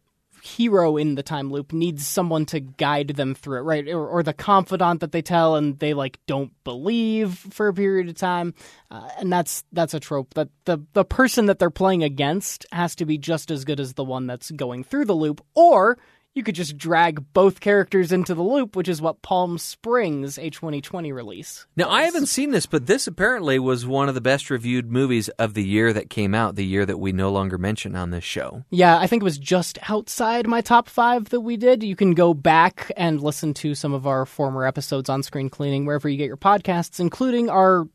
hero 0.57 0.97
in 0.97 1.15
the 1.15 1.23
time 1.23 1.51
loop 1.51 1.73
needs 1.73 2.07
someone 2.07 2.45
to 2.47 2.59
guide 2.59 3.09
them 3.09 3.35
through 3.35 3.59
it, 3.59 3.61
right? 3.61 3.87
Or, 3.87 4.07
or 4.07 4.23
the 4.23 4.33
confidant 4.33 5.01
that 5.01 5.11
they 5.11 5.21
tell 5.21 5.55
and 5.55 5.77
they 5.79 5.93
like 5.93 6.19
don't 6.27 6.51
believe 6.63 7.37
for 7.37 7.67
a 7.67 7.73
period 7.73 8.09
of 8.09 8.15
time, 8.15 8.53
uh, 8.91 9.09
and 9.19 9.31
that's 9.31 9.63
that's 9.71 9.93
a 9.93 9.99
trope. 9.99 10.33
That 10.33 10.49
the 10.65 10.79
the 10.93 11.05
person 11.05 11.45
that 11.47 11.59
they're 11.59 11.69
playing 11.69 12.03
against 12.03 12.65
has 12.71 12.95
to 12.95 13.05
be 13.05 13.17
just 13.17 13.51
as 13.51 13.65
good 13.65 13.79
as 13.79 13.93
the 13.93 14.03
one 14.03 14.27
that's 14.27 14.51
going 14.51 14.83
through 14.83 15.05
the 15.05 15.15
loop, 15.15 15.43
or 15.53 15.97
you 16.39 16.43
could 16.43 16.55
just 16.55 16.77
drag 16.77 17.33
both 17.33 17.59
characters 17.59 18.13
into 18.13 18.33
the 18.33 18.41
loop, 18.41 18.73
which 18.73 18.87
is 18.87 19.01
what 19.01 19.21
Palm 19.21 19.57
Springs 19.57 20.37
A2020 20.37 21.13
release. 21.13 21.67
Now, 21.75 21.89
I 21.89 22.03
haven't 22.03 22.27
seen 22.27 22.51
this, 22.51 22.65
but 22.65 22.85
this 22.85 23.07
apparently 23.07 23.59
was 23.59 23.85
one 23.85 24.07
of 24.07 24.15
the 24.15 24.21
best 24.21 24.49
reviewed 24.49 24.89
movies 24.89 25.27
of 25.37 25.53
the 25.53 25.65
year 25.65 25.91
that 25.91 26.09
came 26.09 26.33
out, 26.33 26.55
the 26.55 26.65
year 26.65 26.85
that 26.85 26.97
we 26.97 27.11
no 27.11 27.29
longer 27.29 27.57
mention 27.57 27.93
on 27.93 28.11
this 28.11 28.23
show. 28.23 28.63
Yeah, 28.69 28.97
I 28.97 29.05
think 29.05 29.21
it 29.21 29.25
was 29.25 29.37
just 29.37 29.77
outside 29.89 30.47
my 30.47 30.61
top 30.61 30.87
five 30.87 31.27
that 31.29 31.41
we 31.41 31.57
did. 31.57 31.83
You 31.83 31.97
can 31.97 32.13
go 32.13 32.33
back 32.33 32.89
and 32.95 33.21
listen 33.21 33.53
to 33.55 33.75
some 33.75 33.91
of 33.91 34.07
our 34.07 34.25
former 34.25 34.65
episodes 34.65 35.09
on 35.09 35.23
screen 35.23 35.49
cleaning 35.49 35.85
wherever 35.85 36.07
you 36.07 36.17
get 36.17 36.27
your 36.27 36.37
podcasts, 36.37 37.01
including 37.01 37.49
our 37.49 37.85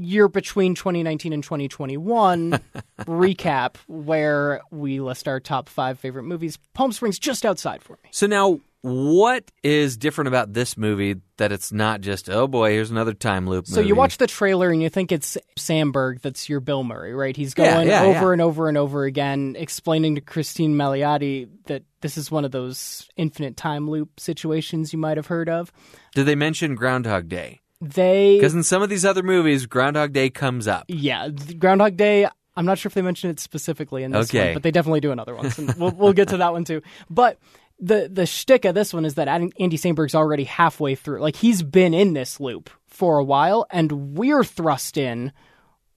year 0.00 0.28
between 0.28 0.74
2019 0.74 1.32
and 1.32 1.42
2021 1.42 2.60
recap, 3.00 3.76
where 3.86 4.60
we 4.70 5.00
list 5.00 5.28
our 5.28 5.40
top 5.40 5.68
five 5.68 5.98
favorite 5.98 6.24
movies. 6.24 6.58
Palm 6.74 6.92
Springs 6.92 7.18
just 7.18 7.44
outside 7.44 7.82
for 7.82 7.98
me. 8.04 8.10
So 8.12 8.26
now, 8.26 8.60
what 8.82 9.50
is 9.62 9.98
different 9.98 10.28
about 10.28 10.54
this 10.54 10.76
movie 10.76 11.16
that 11.36 11.52
it's 11.52 11.70
not 11.70 12.00
just 12.00 12.30
oh 12.30 12.46
boy, 12.46 12.70
here's 12.70 12.90
another 12.90 13.12
time 13.12 13.46
loop? 13.46 13.66
So 13.66 13.80
you 13.80 13.94
watch 13.94 14.16
the 14.16 14.26
trailer 14.26 14.70
and 14.70 14.82
you 14.82 14.88
think 14.88 15.12
it's 15.12 15.36
Samberg 15.58 16.22
that's 16.22 16.48
your 16.48 16.60
Bill 16.60 16.82
Murray, 16.82 17.12
right? 17.12 17.36
He's 17.36 17.52
going 17.52 17.88
yeah, 17.88 18.02
over 18.02 18.28
yeah. 18.28 18.32
and 18.32 18.40
over 18.40 18.68
and 18.68 18.78
over 18.78 19.04
again, 19.04 19.54
explaining 19.58 20.14
to 20.14 20.22
Christine 20.22 20.74
Milioti 20.74 21.48
that 21.66 21.82
this 22.00 22.16
is 22.16 22.30
one 22.30 22.46
of 22.46 22.52
those 22.52 23.06
infinite 23.16 23.56
time 23.56 23.88
loop 23.88 24.18
situations 24.18 24.92
you 24.94 24.98
might 24.98 25.18
have 25.18 25.26
heard 25.26 25.50
of. 25.50 25.70
Did 26.14 26.24
they 26.24 26.34
mention 26.34 26.74
Groundhog 26.74 27.28
Day? 27.28 27.60
They, 27.80 28.36
Because 28.36 28.54
in 28.54 28.62
some 28.62 28.82
of 28.82 28.88
these 28.90 29.04
other 29.04 29.22
movies, 29.22 29.66
Groundhog 29.66 30.12
Day 30.12 30.28
comes 30.30 30.68
up. 30.68 30.84
yeah, 30.88 31.28
Groundhog 31.28 31.96
Day. 31.96 32.28
I'm 32.56 32.66
not 32.66 32.78
sure 32.78 32.88
if 32.90 32.94
they 32.94 33.00
mention 33.02 33.30
it 33.30 33.40
specifically 33.40 34.02
in 34.02 34.10
this 34.10 34.28
Okay. 34.28 34.46
one, 34.48 34.54
but 34.54 34.62
they 34.62 34.70
definitely 34.70 35.00
do 35.00 35.12
in 35.12 35.18
other 35.18 35.34
ones, 35.34 35.58
and 35.58 35.74
we'll, 35.76 35.92
we'll 35.92 36.12
get 36.12 36.28
to 36.28 36.36
that 36.38 36.52
one 36.52 36.64
too. 36.64 36.82
But 37.08 37.38
the 37.78 38.10
the 38.12 38.26
shtick 38.26 38.66
of 38.66 38.74
this 38.74 38.92
one 38.92 39.06
is 39.06 39.14
that 39.14 39.28
Andy 39.28 39.78
Samberg's 39.78 40.14
already 40.14 40.44
halfway 40.44 40.94
through. 40.94 41.20
Like 41.20 41.36
he's 41.36 41.62
been 41.62 41.94
in 41.94 42.12
this 42.12 42.38
loop 42.38 42.68
for 42.86 43.18
a 43.18 43.24
while, 43.24 43.66
and 43.70 44.14
we're 44.14 44.44
thrust 44.44 44.98
in 44.98 45.32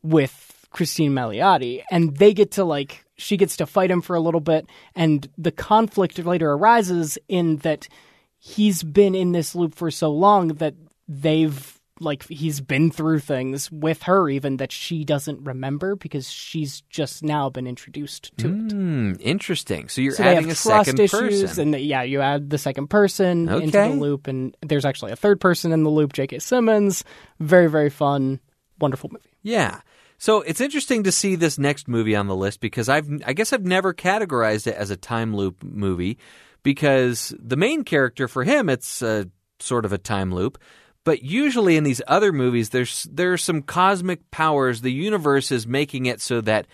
with 0.01 0.67
Christine 0.69 1.11
Milioti, 1.11 1.83
and 1.91 2.15
they 2.15 2.33
get 2.33 2.51
to 2.51 2.63
like 2.63 3.03
she 3.17 3.35
gets 3.35 3.57
to 3.57 3.65
fight 3.65 3.91
him 3.91 4.01
for 4.01 4.15
a 4.15 4.21
little 4.21 4.39
bit, 4.39 4.65
and 4.95 5.27
the 5.37 5.51
conflict 5.51 6.17
later 6.19 6.53
arises 6.53 7.17
in 7.27 7.57
that 7.57 7.89
he's 8.37 8.83
been 8.83 9.15
in 9.15 9.33
this 9.33 9.53
loop 9.53 9.75
for 9.75 9.91
so 9.91 10.09
long 10.11 10.49
that 10.49 10.75
they've 11.09 11.72
like 11.99 12.27
he's 12.27 12.59
been 12.59 12.89
through 12.91 13.19
things 13.19 13.71
with 13.71 14.03
her 14.03 14.27
even 14.27 14.57
that 14.57 14.71
she 14.71 15.03
doesn't 15.05 15.43
remember 15.43 15.95
because 15.95 16.29
she's 16.29 16.81
just 16.89 17.23
now 17.23 17.49
been 17.49 17.67
introduced 17.67 18.35
to 18.37 18.47
it. 18.47 18.71
Hmm, 18.71 19.13
interesting. 19.19 19.89
So 19.89 20.01
you're 20.01 20.13
So 20.13 20.23
they 20.23 20.29
adding 20.29 20.49
have 20.49 20.57
a 20.57 20.59
trust 20.59 20.85
second 20.87 20.99
issues, 20.99 21.41
person. 21.43 21.61
and 21.61 21.73
the, 21.75 21.79
yeah, 21.79 22.01
you 22.01 22.21
add 22.21 22.49
the 22.49 22.57
second 22.57 22.87
person 22.87 23.47
into 23.47 23.71
the 23.71 23.89
loop, 23.89 24.27
and 24.27 24.57
there's 24.61 24.85
actually 24.85 25.11
a 25.11 25.15
third 25.15 25.39
person 25.39 25.71
in 25.71 25.83
the 25.83 25.89
loop, 25.89 26.13
J.K. 26.13 26.39
Simmons. 26.39 27.03
Very, 27.39 27.69
very 27.69 27.89
fun, 27.91 28.39
wonderful 28.79 29.09
movie. 29.11 29.29
Yeah. 29.43 29.81
So 30.17 30.41
it's 30.41 30.61
interesting 30.61 31.03
to 31.03 31.11
see 31.11 31.35
this 31.35 31.59
next 31.59 31.87
movie 31.87 32.15
on 32.15 32.27
the 32.27 32.35
list 32.35 32.59
because 32.61 32.89
I've 32.89 33.07
I 33.25 33.33
guess 33.33 33.51
I've 33.53 33.65
never 33.65 33.93
categorized 33.93 34.67
it 34.67 34.75
as 34.75 34.89
a 34.89 34.95
time 34.97 35.35
loop 35.35 35.63
movie 35.63 36.17
because 36.63 37.35
the 37.37 37.57
main 37.57 37.83
character 37.83 38.27
for 38.27 38.43
him 38.43 38.69
it's 38.69 39.01
a, 39.01 39.27
sort 39.59 39.85
of 39.85 39.93
a 39.93 39.97
time 39.97 40.33
loop, 40.33 40.57
but 41.03 41.23
usually 41.23 41.77
in 41.77 41.83
these 41.83 42.01
other 42.07 42.31
movies 42.31 42.69
there's 42.69 43.07
there's 43.11 43.43
some 43.43 43.61
cosmic 43.61 44.29
powers 44.31 44.81
the 44.81 44.91
universe 44.91 45.51
is 45.51 45.67
making 45.67 46.05
it 46.05 46.21
so 46.21 46.41
that 46.41 46.65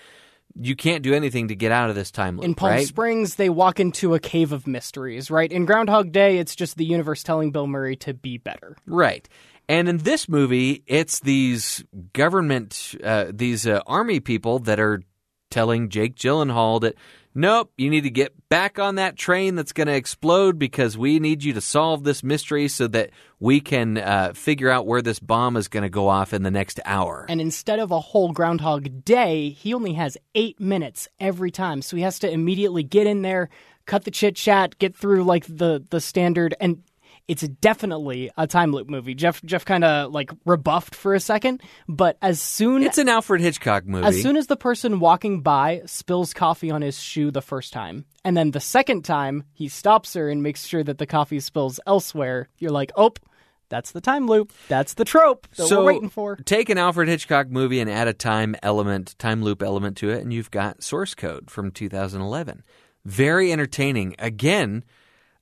you 0.60 0.76
can't 0.76 1.04
do 1.04 1.14
anything 1.14 1.50
to 1.50 1.56
get 1.56 1.72
out 1.72 1.90
of 1.90 1.96
this 1.96 2.12
time 2.12 2.38
loop, 2.38 2.46
In 2.46 2.56
Palm 2.56 2.72
right? 2.72 2.88
Springs, 2.88 3.36
they 3.36 3.50
walk 3.50 3.80
into 3.80 4.16
a 4.16 4.20
cave 4.20 4.52
of 4.52 4.68
mysteries, 4.68 5.30
right? 5.30 5.50
In 5.50 5.66
Groundhog 5.66 6.12
Day, 6.12 6.38
it's 6.38 6.56
just 6.56 6.76
the 6.76 6.86
universe 6.86 7.24
telling 7.24 7.52
Bill 7.52 7.68
Murray 7.68 7.96
to 7.98 8.14
be 8.14 8.38
better. 8.38 8.76
Right. 8.86 9.28
And 9.68 9.88
in 9.88 10.00
this 10.00 10.28
movie, 10.28 10.84
it's 10.88 11.20
these 11.20 11.84
government, 12.14 12.96
uh, 13.04 13.26
these 13.32 13.68
uh, 13.68 13.82
army 13.86 14.20
people 14.20 14.60
that 14.60 14.80
are 14.80 15.04
telling 15.52 15.90
Jake 15.90 16.16
Gyllenhaal 16.16 16.82
that, 16.82 16.96
nope, 17.34 17.72
you 17.78 17.90
need 17.90 18.02
to 18.02 18.10
get 18.10 18.34
back 18.50 18.80
on 18.80 18.96
that 18.96 19.16
train 19.16 19.56
that's 19.56 19.72
going 19.72 19.88
to 19.88 19.94
explode 19.94 20.58
because 20.60 20.98
we 20.98 21.20
need 21.20 21.44
you 21.44 21.54
to 21.54 21.62
solve 21.62 22.04
this 22.04 22.24
mystery 22.24 22.68
so 22.68 22.88
that 22.88 23.12
we 23.40 23.60
can 23.60 23.98
uh, 23.98 24.34
figure 24.34 24.70
out 24.70 24.86
where 24.86 25.02
this 25.02 25.20
bomb 25.20 25.56
is 25.56 25.68
going 25.68 25.84
to 25.84 25.90
go 25.90 26.08
off 26.08 26.34
in 26.34 26.44
the 26.44 26.52
next 26.52 26.80
hour. 26.86 27.26
And 27.30 27.40
instead 27.40 27.80
of 27.80 27.92
a 27.92 28.00
whole 28.00 28.32
Groundhog 28.32 29.06
Day, 29.06 29.50
he 29.50 29.74
only 29.74 29.94
has 29.94 30.18
eight 30.36 30.60
minutes 30.60 31.08
every 31.20 31.52
time. 31.52 31.82
So 31.82 31.96
he 31.96 32.04
has 32.04 32.20
to 32.20 32.32
immediately 32.32 32.84
get 32.84 33.08
in 33.08 33.22
there, 33.22 33.50
cut 33.86 34.04
the 34.04 34.12
chit 34.12 34.36
chat, 34.36 34.78
get 34.78 34.96
through 34.96 35.24
like 35.24 35.46
the 35.46 35.84
the 35.90 36.02
standard, 36.02 36.56
and 36.60 36.84
it's 37.30 37.48
definitely 37.48 38.32
a 38.38 38.48
time 38.48 38.72
loop 38.72 38.90
movie. 38.90 39.14
Jeff 39.14 39.42
Jeff 39.44 39.64
kind 39.64 39.84
of 39.84 40.12
like 40.12 40.32
rebuffed 40.46 40.96
for 40.96 41.14
a 41.14 41.20
second, 41.20 41.62
but 41.88 42.18
as 42.24 42.42
soon 42.42 42.82
it's 42.82 42.98
an 42.98 43.08
Alfred 43.08 43.40
Hitchcock 43.40 43.86
movie. 43.86 44.06
as 44.06 44.20
soon 44.20 44.36
as 44.36 44.48
the 44.48 44.58
person 44.58 45.00
walking 45.00 45.42
by 45.42 45.84
spills 45.86 46.34
coffee 46.34 46.72
on 46.72 46.82
his 46.82 47.00
shoe 47.00 47.30
the 47.30 47.44
first 47.44 47.72
time, 47.72 48.06
and 48.26 48.36
then 48.36 48.50
the 48.50 48.60
second 48.60 49.06
time 49.06 49.44
he 49.54 49.68
stops 49.68 50.16
her 50.16 50.28
and 50.28 50.42
makes 50.42 50.66
sure 50.66 50.84
that 50.84 50.98
the 50.98 51.06
coffee 51.06 51.40
spills 51.40 51.80
elsewhere, 51.86 52.50
you're 52.58 52.72
like, 52.72 52.92
oh, 52.98 53.14
that's 53.70 53.92
the 53.92 54.02
time 54.02 54.26
loop. 54.26 54.52
That's 54.68 54.96
the 54.96 55.06
trope 55.06 55.48
that 55.56 55.68
so 55.68 55.82
we're 55.82 55.94
waiting 55.94 56.10
for. 56.10 56.36
take 56.36 56.70
an 56.70 56.80
Alfred 56.80 57.08
Hitchcock 57.08 57.52
movie 57.52 57.80
and 57.80 57.92
add 57.92 58.08
a 58.08 58.14
time 58.14 58.56
element, 58.64 59.14
time 59.20 59.44
loop 59.44 59.62
element 59.62 59.98
to 59.98 60.10
it, 60.10 60.24
and 60.24 60.34
you've 60.34 60.50
got 60.50 60.82
Source 60.82 61.14
Code 61.14 61.52
from 61.52 61.70
2011. 61.70 62.64
Very 63.06 63.52
entertaining. 63.54 64.16
Again, 64.18 64.84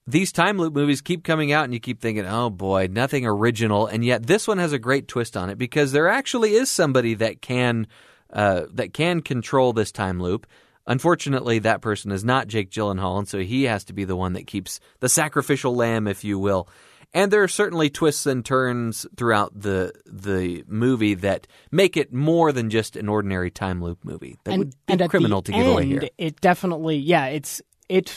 these 0.07 0.31
time 0.31 0.57
loop 0.57 0.73
movies 0.73 1.01
keep 1.01 1.23
coming 1.23 1.51
out, 1.51 1.65
and 1.65 1.73
you 1.73 1.79
keep 1.79 1.99
thinking, 1.99 2.25
"Oh 2.25 2.49
boy, 2.49 2.87
nothing 2.89 3.25
original." 3.25 3.87
And 3.87 4.03
yet, 4.03 4.25
this 4.25 4.47
one 4.47 4.57
has 4.57 4.71
a 4.71 4.79
great 4.79 5.07
twist 5.07 5.35
on 5.35 5.49
it 5.49 5.57
because 5.57 5.91
there 5.91 6.07
actually 6.07 6.53
is 6.53 6.71
somebody 6.71 7.13
that 7.15 7.41
can 7.41 7.87
uh, 8.31 8.63
that 8.73 8.93
can 8.93 9.21
control 9.21 9.73
this 9.73 9.91
time 9.91 10.21
loop. 10.21 10.47
Unfortunately, 10.87 11.59
that 11.59 11.81
person 11.81 12.11
is 12.11 12.23
not 12.23 12.47
Jake 12.47 12.71
Gyllenhaal, 12.71 13.19
and 13.19 13.27
so 13.27 13.39
he 13.39 13.63
has 13.63 13.83
to 13.85 13.93
be 13.93 14.05
the 14.05 14.15
one 14.15 14.33
that 14.33 14.47
keeps 14.47 14.79
the 15.01 15.09
sacrificial 15.09 15.75
lamb, 15.75 16.07
if 16.07 16.23
you 16.23 16.39
will. 16.39 16.69
And 17.13 17.31
there 17.31 17.43
are 17.43 17.47
certainly 17.49 17.89
twists 17.89 18.25
and 18.25 18.45
turns 18.45 19.05
throughout 19.17 19.59
the 19.59 19.91
the 20.05 20.63
movie 20.67 21.15
that 21.15 21.47
make 21.71 21.97
it 21.97 22.13
more 22.13 22.51
than 22.53 22.69
just 22.69 22.95
an 22.95 23.09
ordinary 23.09 23.51
time 23.51 23.81
loop 23.81 24.05
movie. 24.05 24.37
That 24.45 24.57
would 24.57 24.73
be 24.85 24.95
the 24.95 25.09
criminal 25.09 25.41
to 25.41 25.51
give 25.51 25.67
away 25.67 25.85
here. 25.85 26.09
It 26.17 26.39
definitely, 26.39 26.97
yeah, 26.97 27.27
it's 27.27 27.61
it 27.89 28.13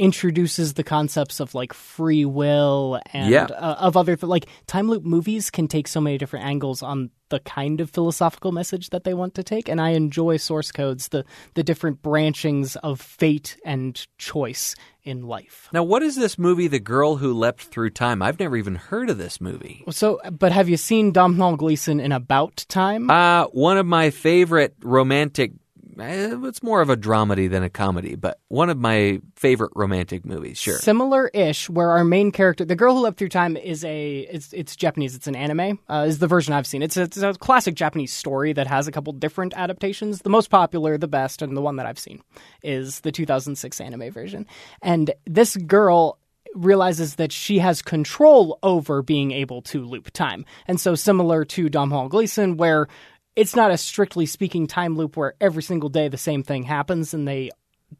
introduces 0.00 0.74
the 0.74 0.82
concepts 0.82 1.40
of 1.40 1.54
like 1.54 1.72
free 1.74 2.24
will 2.24 2.98
and 3.12 3.30
Yeah. 3.30 3.44
uh, 3.44 3.76
of 3.78 3.96
other 3.96 4.16
th- 4.16 4.24
like 4.28 4.46
time 4.66 4.88
loop 4.88 5.04
movies 5.04 5.50
can 5.50 5.68
take 5.68 5.86
so 5.86 6.00
many 6.00 6.16
different 6.18 6.46
angles 6.46 6.82
on 6.82 7.10
the 7.28 7.38
kind 7.40 7.80
of 7.80 7.90
philosophical 7.90 8.50
message 8.50 8.90
that 8.90 9.04
they 9.04 9.14
want 9.14 9.34
to 9.34 9.42
take 9.44 9.68
and 9.68 9.80
I 9.80 9.90
enjoy 9.90 10.38
Source 10.38 10.72
Code's 10.72 11.08
the 11.08 11.24
the 11.54 11.62
different 11.62 12.02
branchings 12.02 12.76
of 12.82 13.00
fate 13.00 13.56
and 13.64 14.04
choice 14.18 14.74
in 15.04 15.22
life. 15.26 15.68
Now, 15.72 15.82
what 15.82 16.02
is 16.02 16.16
this 16.16 16.38
movie, 16.38 16.66
The 16.68 16.78
Girl 16.80 17.16
Who 17.16 17.32
Leapt 17.32 17.62
Through 17.62 17.90
Time? 17.90 18.20
I've 18.22 18.38
never 18.38 18.56
even 18.56 18.74
heard 18.74 19.08
of 19.10 19.16
this 19.18 19.40
movie. 19.40 19.82
So, 19.90 20.20
but 20.30 20.52
have 20.52 20.68
you 20.68 20.76
seen 20.76 21.12
Domhnall 21.12 21.56
Gleeson 21.56 22.00
in 22.00 22.12
About 22.12 22.64
Time? 22.68 23.08
Uh, 23.10 23.44
one 23.46 23.78
of 23.78 23.86
my 23.86 24.10
favorite 24.10 24.74
romantic. 24.82 25.52
Eh, 25.98 26.36
It's 26.44 26.62
more 26.62 26.80
of 26.80 26.90
a 26.90 26.96
dramedy 26.96 27.50
than 27.50 27.62
a 27.62 27.70
comedy, 27.70 28.14
but 28.14 28.38
one 28.48 28.70
of 28.70 28.78
my 28.78 29.20
favorite 29.36 29.72
romantic 29.74 30.24
movies. 30.24 30.58
Sure. 30.58 30.78
Similar-ish, 30.78 31.68
where 31.70 31.90
our 31.90 32.04
main 32.04 32.30
character, 32.32 32.64
the 32.64 32.76
girl 32.76 32.94
who 32.94 33.00
leapt 33.02 33.18
through 33.18 33.28
time, 33.30 33.56
is 33.56 33.84
a 33.84 34.20
it's 34.30 34.52
it's 34.52 34.76
Japanese. 34.76 35.14
It's 35.14 35.26
an 35.26 35.36
anime. 35.36 35.78
Uh, 35.88 36.04
is 36.06 36.18
the 36.18 36.26
version 36.26 36.52
I've 36.52 36.66
seen. 36.66 36.82
It's 36.82 36.96
a, 36.96 37.02
it's 37.02 37.16
a 37.18 37.34
classic 37.34 37.74
Japanese 37.74 38.12
story 38.12 38.52
that 38.52 38.66
has 38.66 38.86
a 38.88 38.92
couple 38.92 39.12
different 39.12 39.54
adaptations. 39.56 40.22
The 40.22 40.30
most 40.30 40.50
popular, 40.50 40.98
the 40.98 41.08
best, 41.08 41.42
and 41.42 41.56
the 41.56 41.62
one 41.62 41.76
that 41.76 41.86
I've 41.86 41.98
seen 41.98 42.22
is 42.62 43.00
the 43.00 43.12
2006 43.12 43.80
anime 43.80 44.10
version. 44.10 44.46
And 44.82 45.12
this 45.26 45.56
girl 45.56 46.18
realizes 46.54 47.14
that 47.14 47.30
she 47.30 47.58
has 47.60 47.80
control 47.80 48.58
over 48.64 49.02
being 49.02 49.30
able 49.30 49.62
to 49.62 49.84
loop 49.84 50.10
time. 50.10 50.44
And 50.66 50.80
so 50.80 50.94
similar 50.96 51.44
to 51.44 51.68
Domhnall 51.68 52.08
Gleeson, 52.08 52.56
where 52.56 52.88
it's 53.36 53.56
not 53.56 53.70
a 53.70 53.78
strictly 53.78 54.26
speaking 54.26 54.66
time 54.66 54.96
loop 54.96 55.16
where 55.16 55.34
every 55.40 55.62
single 55.62 55.88
day 55.88 56.08
the 56.08 56.16
same 56.16 56.42
thing 56.42 56.64
happens 56.64 57.14
and 57.14 57.26
they 57.26 57.50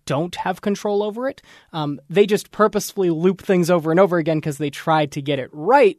don't 0.07 0.35
have 0.37 0.61
control 0.61 1.03
over 1.03 1.29
it. 1.29 1.43
Um, 1.73 2.01
they 2.09 2.27
just 2.27 2.51
purposefully 2.51 3.11
loop 3.11 3.41
things 3.41 3.71
over 3.71 3.91
and 3.91 4.01
over 4.01 4.19
again 4.19 4.39
because 4.39 4.59
they 4.59 4.71
tried 4.71 5.13
to 5.13 5.23
get 5.23 5.39
it 5.39 5.51
right 5.53 5.99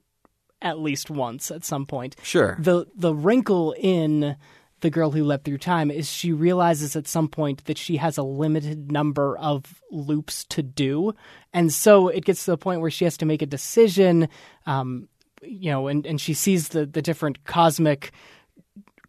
at 0.61 0.79
least 0.79 1.09
once 1.09 1.51
at 1.51 1.63
some 1.63 1.85
point. 1.85 2.15
Sure. 2.23 2.57
The 2.59 2.85
the 2.95 3.13
wrinkle 3.13 3.75
in 3.77 4.35
the 4.81 4.89
girl 4.89 5.11
who 5.11 5.23
leapt 5.23 5.45
through 5.45 5.59
time 5.59 5.91
is 5.91 6.09
she 6.09 6.31
realizes 6.31 6.95
at 6.95 7.07
some 7.07 7.27
point 7.27 7.65
that 7.65 7.77
she 7.77 7.97
has 7.97 8.17
a 8.17 8.23
limited 8.23 8.91
number 8.91 9.37
of 9.37 9.81
loops 9.91 10.45
to 10.45 10.63
do, 10.63 11.13
and 11.53 11.71
so 11.71 12.07
it 12.07 12.25
gets 12.25 12.45
to 12.45 12.51
the 12.51 12.57
point 12.57 12.81
where 12.81 12.91
she 12.91 13.05
has 13.05 13.17
to 13.17 13.25
make 13.25 13.41
a 13.41 13.47
decision. 13.47 14.27
Um, 14.65 15.07
you 15.43 15.71
know, 15.71 15.87
and, 15.87 16.05
and 16.05 16.21
she 16.21 16.33
sees 16.33 16.69
the 16.69 16.85
the 16.85 17.01
different 17.01 17.43
cosmic 17.45 18.11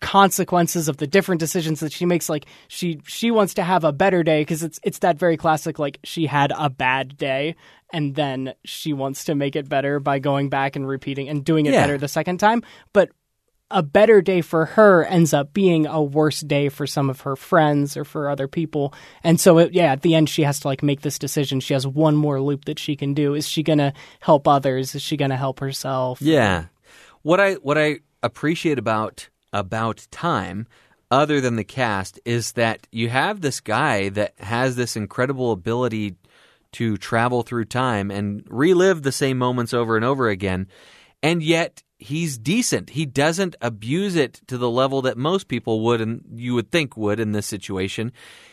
consequences 0.02 0.88
of 0.88 0.98
the 0.98 1.06
different 1.06 1.38
decisions 1.40 1.80
that 1.80 1.92
she 1.92 2.04
makes. 2.04 2.28
Like 2.28 2.44
she 2.68 3.00
she 3.06 3.30
wants 3.30 3.54
to 3.54 3.62
have 3.62 3.84
a 3.84 3.92
better 3.92 4.22
day 4.22 4.42
because 4.42 4.62
it's 4.62 4.78
it's 4.82 4.98
that 4.98 5.16
very 5.18 5.38
classic 5.38 5.78
like 5.78 5.98
she 6.04 6.26
had 6.26 6.52
a 6.54 6.68
bad 6.68 7.16
day 7.16 7.54
and 7.92 8.14
then 8.14 8.52
she 8.64 8.92
wants 8.92 9.24
to 9.24 9.34
make 9.34 9.56
it 9.56 9.68
better 9.68 10.00
by 10.00 10.18
going 10.18 10.50
back 10.50 10.76
and 10.76 10.86
repeating 10.86 11.28
and 11.30 11.44
doing 11.44 11.64
it 11.66 11.72
Yeah. 11.72 11.82
better 11.82 11.96
the 11.98 12.08
second 12.08 12.38
time. 12.38 12.62
But 12.92 13.10
a 13.70 13.82
better 13.82 14.20
day 14.20 14.42
for 14.42 14.66
her 14.66 15.02
ends 15.06 15.32
up 15.32 15.54
being 15.54 15.86
a 15.86 16.02
worse 16.02 16.40
day 16.40 16.68
for 16.68 16.86
some 16.86 17.08
of 17.08 17.22
her 17.22 17.36
friends 17.36 17.96
or 17.96 18.04
for 18.04 18.28
other 18.28 18.46
people. 18.46 18.92
And 19.24 19.40
so 19.40 19.56
it, 19.58 19.72
yeah 19.72 19.92
at 19.92 20.02
the 20.02 20.14
end 20.14 20.28
she 20.28 20.42
has 20.42 20.60
to 20.60 20.68
like 20.68 20.82
make 20.82 21.00
this 21.00 21.18
decision. 21.18 21.60
She 21.60 21.72
has 21.72 21.86
one 21.86 22.16
more 22.16 22.38
loop 22.40 22.66
that 22.66 22.78
she 22.78 22.96
can 22.96 23.14
do. 23.14 23.32
Is 23.34 23.48
she 23.48 23.62
gonna 23.62 23.94
help 24.20 24.46
others? 24.46 24.94
Is 24.94 25.00
she 25.00 25.16
gonna 25.16 25.38
help 25.38 25.60
herself? 25.60 26.20
Yeah. 26.20 26.66
What 27.22 27.40
I 27.40 27.54
what 27.54 27.78
I 27.78 28.00
appreciate 28.22 28.78
about 28.78 29.28
about 29.52 30.06
time 30.10 30.66
other 31.10 31.40
than 31.40 31.56
the 31.56 31.64
cast 31.64 32.18
is 32.24 32.52
that 32.52 32.86
you 32.90 33.10
have 33.10 33.40
this 33.40 33.60
guy 33.60 34.08
that 34.08 34.32
has 34.38 34.76
this 34.76 34.96
incredible 34.96 35.52
ability 35.52 36.16
to 36.72 36.96
travel 36.96 37.42
through 37.42 37.66
time 37.66 38.10
and 38.10 38.44
relive 38.48 39.02
the 39.02 39.12
same 39.12 39.36
moments 39.36 39.74
over 39.74 39.94
and 39.94 40.04
over 40.04 40.28
again. 40.30 40.66
And 41.22 41.42
yet 41.42 41.82
he's 41.98 42.38
decent. 42.38 42.90
He 42.90 43.06
doesn't 43.06 43.56
abuse 43.60 44.16
it 44.16 44.40
to 44.46 44.56
the 44.56 44.70
level 44.70 45.02
that 45.02 45.18
most 45.18 45.48
people 45.48 45.80
would 45.82 46.00
and 46.00 46.24
you 46.34 46.54
would 46.54 46.70
think 46.70 46.96
would 46.96 47.20
in 47.20 47.32
this 47.32 47.46
situation. 47.46 48.12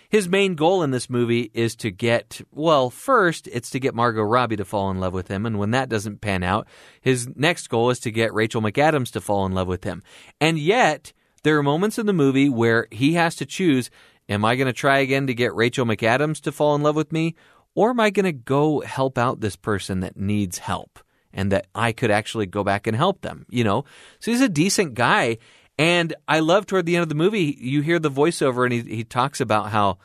His 0.10 0.28
main 0.28 0.56
goal 0.56 0.82
in 0.82 0.90
this 0.90 1.10
movie 1.10 1.52
is 1.54 1.76
to 1.78 1.92
get, 1.92 2.42
well, 2.52 2.90
first, 2.90 3.48
it's 3.48 3.70
to 3.70 3.80
get 3.80 3.94
Margot 3.94 4.24
Robbie 4.24 4.56
to 4.56 4.66
fall 4.66 4.90
in 4.90 5.00
love 5.00 5.14
with 5.14 5.28
him. 5.28 5.46
And 5.46 5.60
when 5.60 5.70
that 5.72 5.88
doesn't 5.88 6.20
pan 6.20 6.42
out, 6.42 6.68
his 7.00 7.30
next 7.36 7.68
goal 7.68 7.92
is 7.92 8.00
to 8.00 8.12
get 8.12 8.34
Rachel 8.34 8.62
McAdams 8.62 9.12
to 9.12 9.22
fall 9.22 9.46
in 9.46 9.54
love 9.54 9.68
with 9.68 9.84
him. 9.84 10.02
And 10.42 10.58
yet, 10.58 11.14
there 11.44 11.58
are 11.60 11.64
moments 11.64 12.00
in 12.00 12.08
the 12.08 12.14
movie 12.14 12.50
where 12.50 12.88
he 12.90 13.14
has 13.14 13.36
to 13.36 13.46
choose 13.46 13.92
Am 14.30 14.46
I 14.46 14.56
going 14.56 14.68
to 14.68 14.74
try 14.74 15.00
again 15.00 15.26
to 15.26 15.34
get 15.34 15.56
Rachel 15.56 15.88
McAdams 15.88 16.40
to 16.42 16.52
fall 16.52 16.76
in 16.76 16.84
love 16.84 16.96
with 16.96 17.12
me? 17.12 17.36
Or 17.74 17.90
am 17.90 18.00
I 18.00 18.12
going 18.12 18.26
to 18.26 18.32
go 18.32 18.82
help 18.82 19.18
out 19.18 19.42
this 19.42 19.56
person 19.56 20.02
that 20.02 20.18
needs 20.18 20.60
help 20.60 21.00
and 21.34 21.52
that 21.52 21.66
I 21.74 21.94
could 21.94 22.12
actually 22.12 22.46
go 22.46 22.64
back 22.64 22.86
and 22.86 22.96
help 22.96 23.22
them? 23.22 23.48
You 23.50 23.64
know? 23.64 23.86
So 24.20 24.30
he's 24.30 24.42
a 24.42 24.48
decent 24.48 24.94
guy. 24.94 25.40
And 25.80 26.14
I 26.28 26.42
love 26.42 26.66
toward 26.66 26.86
the 26.86 26.98
end 26.98 27.04
of 27.04 27.10
the 27.10 27.16
movie, 27.16 27.58
you 27.58 27.82
hear 27.82 28.00
the 28.00 28.12
voiceover 28.12 28.66
and 28.66 28.74
he, 28.74 28.98
he 28.98 29.04
talks 29.06 29.40
about 29.40 29.70
how, 29.70 29.98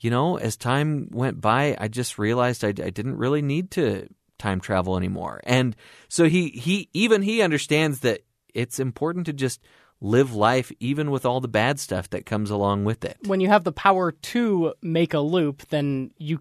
you 0.00 0.10
know, 0.10 0.36
as 0.36 0.56
time 0.56 1.08
went 1.12 1.40
by, 1.40 1.76
I 1.78 1.86
just 1.86 2.18
realized 2.18 2.64
I, 2.64 2.70
I 2.70 2.90
didn't 2.90 3.16
really 3.16 3.40
need 3.40 3.70
to 3.72 4.08
time 4.38 4.60
travel 4.60 4.96
anymore. 4.96 5.40
And 5.44 5.76
so 6.08 6.24
he, 6.24 6.48
he, 6.48 6.88
even 6.92 7.22
he 7.22 7.42
understands 7.42 8.00
that 8.00 8.22
it's 8.54 8.80
important 8.80 9.26
to 9.26 9.32
just 9.32 9.60
live 10.00 10.34
life 10.34 10.72
even 10.80 11.12
with 11.12 11.24
all 11.24 11.40
the 11.40 11.46
bad 11.46 11.78
stuff 11.78 12.10
that 12.10 12.26
comes 12.26 12.50
along 12.50 12.84
with 12.84 13.04
it. 13.04 13.16
When 13.26 13.38
you 13.38 13.46
have 13.46 13.62
the 13.62 13.70
power 13.72 14.10
to 14.10 14.74
make 14.82 15.14
a 15.14 15.20
loop, 15.20 15.62
then 15.68 16.10
you 16.18 16.40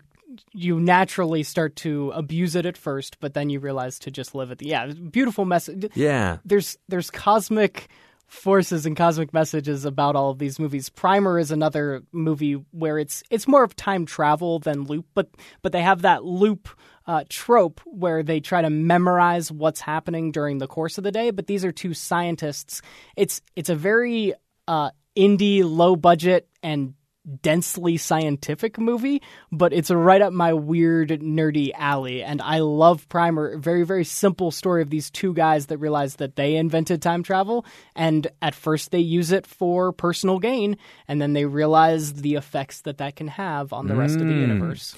you 0.53 0.79
naturally 0.79 1.41
start 1.41 1.75
to 1.75 2.12
abuse 2.12 2.55
it 2.55 2.65
at 2.65 2.77
first, 2.77 3.19
but 3.19 3.34
then 3.34 3.50
you 3.50 3.60
realize 3.60 3.98
to 4.00 4.12
just 4.12 4.36
live 4.36 4.51
it. 4.51 4.62
Yeah, 4.62 4.86
beautiful 4.86 5.43
message. 5.43 5.89
Yeah. 5.96 6.38
There's 6.46 6.77
there's 6.88 7.10
cosmic 7.10 7.89
forces 8.29 8.86
and 8.86 8.95
cosmic 8.95 9.33
messages 9.33 9.86
about 9.86 10.15
all 10.15 10.29
of 10.29 10.39
these 10.39 10.59
movies. 10.59 10.89
Primer 10.89 11.39
is 11.39 11.51
another 11.51 12.03
movie 12.12 12.53
where 12.71 12.98
it's 12.98 13.24
it's 13.29 13.48
more 13.48 13.63
of 13.63 13.75
time 13.75 14.05
travel 14.05 14.59
than 14.59 14.83
loop, 14.83 15.05
but 15.13 15.29
but 15.62 15.71
they 15.71 15.81
have 15.81 16.03
that 16.03 16.24
loop 16.24 16.69
uh, 17.07 17.24
trope 17.27 17.81
where 17.86 18.21
they 18.21 18.39
try 18.39 18.62
to 18.62 18.69
memorize 18.69 19.51
what's 19.51 19.81
happening 19.81 20.31
during 20.31 20.59
the 20.59 20.67
course 20.67 20.98
of 20.98 21.03
the 21.03 21.12
day. 21.12 21.31
But 21.31 21.48
these 21.48 21.65
are 21.65 21.71
two 21.71 21.93
scientists. 21.93 22.81
It's 23.17 23.41
it's 23.55 23.69
a 23.69 23.75
very 23.75 24.33
uh, 24.67 24.91
indie, 25.17 25.63
low 25.63 25.95
budget, 25.95 26.48
and 26.62 26.93
densely 27.41 27.98
scientific 27.98 28.77
movie, 28.79 29.21
but 29.51 29.74
it's 29.74 29.91
right 29.91 30.21
up 30.21 30.33
my 30.33 30.53
weird, 30.53 31.09
nerdy 31.09 31.71
alley. 31.75 32.24
And 32.24 32.41
I 32.41 32.59
love 32.59 33.07
Primer. 33.09 33.57
Very, 33.57 33.83
very 33.83 34.03
simple 34.05 34.51
story 34.51 34.81
of 34.81 34.89
these 34.89 35.09
two 35.09 35.33
guys 35.33 35.67
that 35.67 35.77
realize 35.77 36.15
that 36.15 36.36
they 36.36 36.55
invented 36.55 37.01
time 37.01 37.24
travel. 37.24 37.65
And 37.95 38.27
at 38.41 38.55
first 38.55 38.91
they 38.91 39.00
use 39.00 39.31
it 39.31 39.45
for 39.45 39.91
personal 39.91 40.39
gain, 40.39 40.77
and 41.07 41.21
then 41.21 41.33
they 41.33 41.45
realize 41.45 42.13
the 42.13 42.36
effects 42.36 42.81
that 42.81 42.98
that 42.98 43.15
can 43.15 43.27
have 43.27 43.74
on 43.74 43.88
the 43.88 43.95
rest 43.95 44.21
of 44.21 44.27
the 44.27 44.33
Mm. 44.33 44.39
universe. 44.50 44.95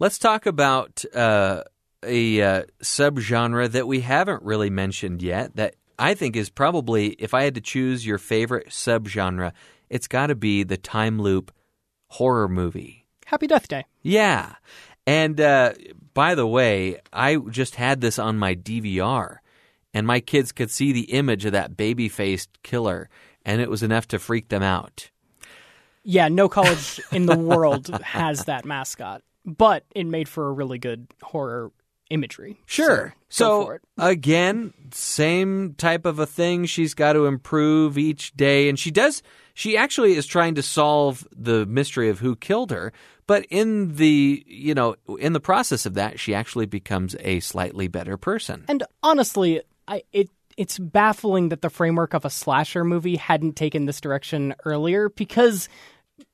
Let's 0.00 0.18
talk 0.18 0.46
about 0.46 1.04
uh, 1.14 1.62
a 2.02 2.42
uh, 2.42 2.62
subgenre 2.82 3.70
that 3.70 3.86
we 3.86 4.00
haven't 4.00 4.42
really 4.42 4.70
mentioned 4.70 5.22
yet 5.22 5.56
that 5.56 5.76
I 5.98 6.14
think 6.14 6.34
is 6.36 6.50
probably, 6.50 7.10
if 7.10 7.34
I 7.34 7.44
had 7.44 7.54
to 7.54 7.60
choose 7.60 8.04
your 8.04 8.18
favorite 8.18 8.68
subgenre, 8.68 9.52
it's 9.88 10.08
got 10.08 10.26
to 10.26 10.34
be 10.34 10.64
the 10.64 10.76
time 10.76 11.20
loop 11.20 11.52
horror 12.14 12.48
movie. 12.48 13.04
Happy 13.26 13.46
Death 13.46 13.68
Day. 13.68 13.84
Yeah. 14.02 14.54
And 15.06 15.40
uh, 15.40 15.72
by 16.14 16.34
the 16.34 16.46
way, 16.46 17.00
I 17.12 17.36
just 17.36 17.74
had 17.74 18.00
this 18.00 18.18
on 18.18 18.38
my 18.38 18.54
DVR, 18.54 19.38
and 19.92 20.06
my 20.06 20.20
kids 20.20 20.52
could 20.52 20.70
see 20.70 20.92
the 20.92 21.12
image 21.12 21.44
of 21.44 21.52
that 21.52 21.76
baby 21.76 22.08
faced 22.08 22.50
killer, 22.62 23.08
and 23.44 23.60
it 23.60 23.68
was 23.68 23.82
enough 23.82 24.08
to 24.08 24.18
freak 24.18 24.48
them 24.48 24.62
out. 24.62 25.10
Yeah, 26.04 26.28
no 26.28 26.48
college 26.48 27.00
in 27.12 27.26
the 27.26 27.36
world 27.36 27.88
has 28.02 28.44
that 28.44 28.64
mascot, 28.64 29.22
but 29.44 29.84
it 29.94 30.04
made 30.06 30.28
for 30.28 30.48
a 30.48 30.52
really 30.52 30.78
good 30.78 31.06
horror 31.22 31.72
imagery. 32.10 32.60
Sure. 32.66 33.14
So, 33.28 33.78
So, 33.98 34.06
again, 34.06 34.72
same 34.92 35.74
type 35.74 36.06
of 36.06 36.18
a 36.18 36.26
thing. 36.26 36.66
She's 36.66 36.94
got 36.94 37.14
to 37.14 37.26
improve 37.26 37.98
each 37.98 38.32
day, 38.36 38.68
and 38.68 38.78
she 38.78 38.90
does. 38.90 39.22
She 39.54 39.76
actually 39.76 40.14
is 40.14 40.26
trying 40.26 40.56
to 40.56 40.62
solve 40.62 41.26
the 41.34 41.64
mystery 41.64 42.08
of 42.08 42.18
who 42.18 42.36
killed 42.36 42.70
her. 42.72 42.92
But 43.26 43.46
in 43.48 43.94
the 43.94 44.44
you 44.46 44.74
know 44.74 44.96
in 45.18 45.32
the 45.32 45.40
process 45.40 45.86
of 45.86 45.94
that, 45.94 46.20
she 46.20 46.34
actually 46.34 46.66
becomes 46.66 47.16
a 47.20 47.40
slightly 47.40 47.88
better 47.88 48.16
person. 48.16 48.64
And 48.68 48.82
honestly, 49.02 49.62
I 49.88 50.02
it 50.12 50.28
it's 50.56 50.78
baffling 50.78 51.48
that 51.48 51.62
the 51.62 51.70
framework 51.70 52.14
of 52.14 52.24
a 52.24 52.30
slasher 52.30 52.84
movie 52.84 53.16
hadn't 53.16 53.56
taken 53.56 53.86
this 53.86 54.00
direction 54.00 54.54
earlier 54.64 55.08
because 55.08 55.68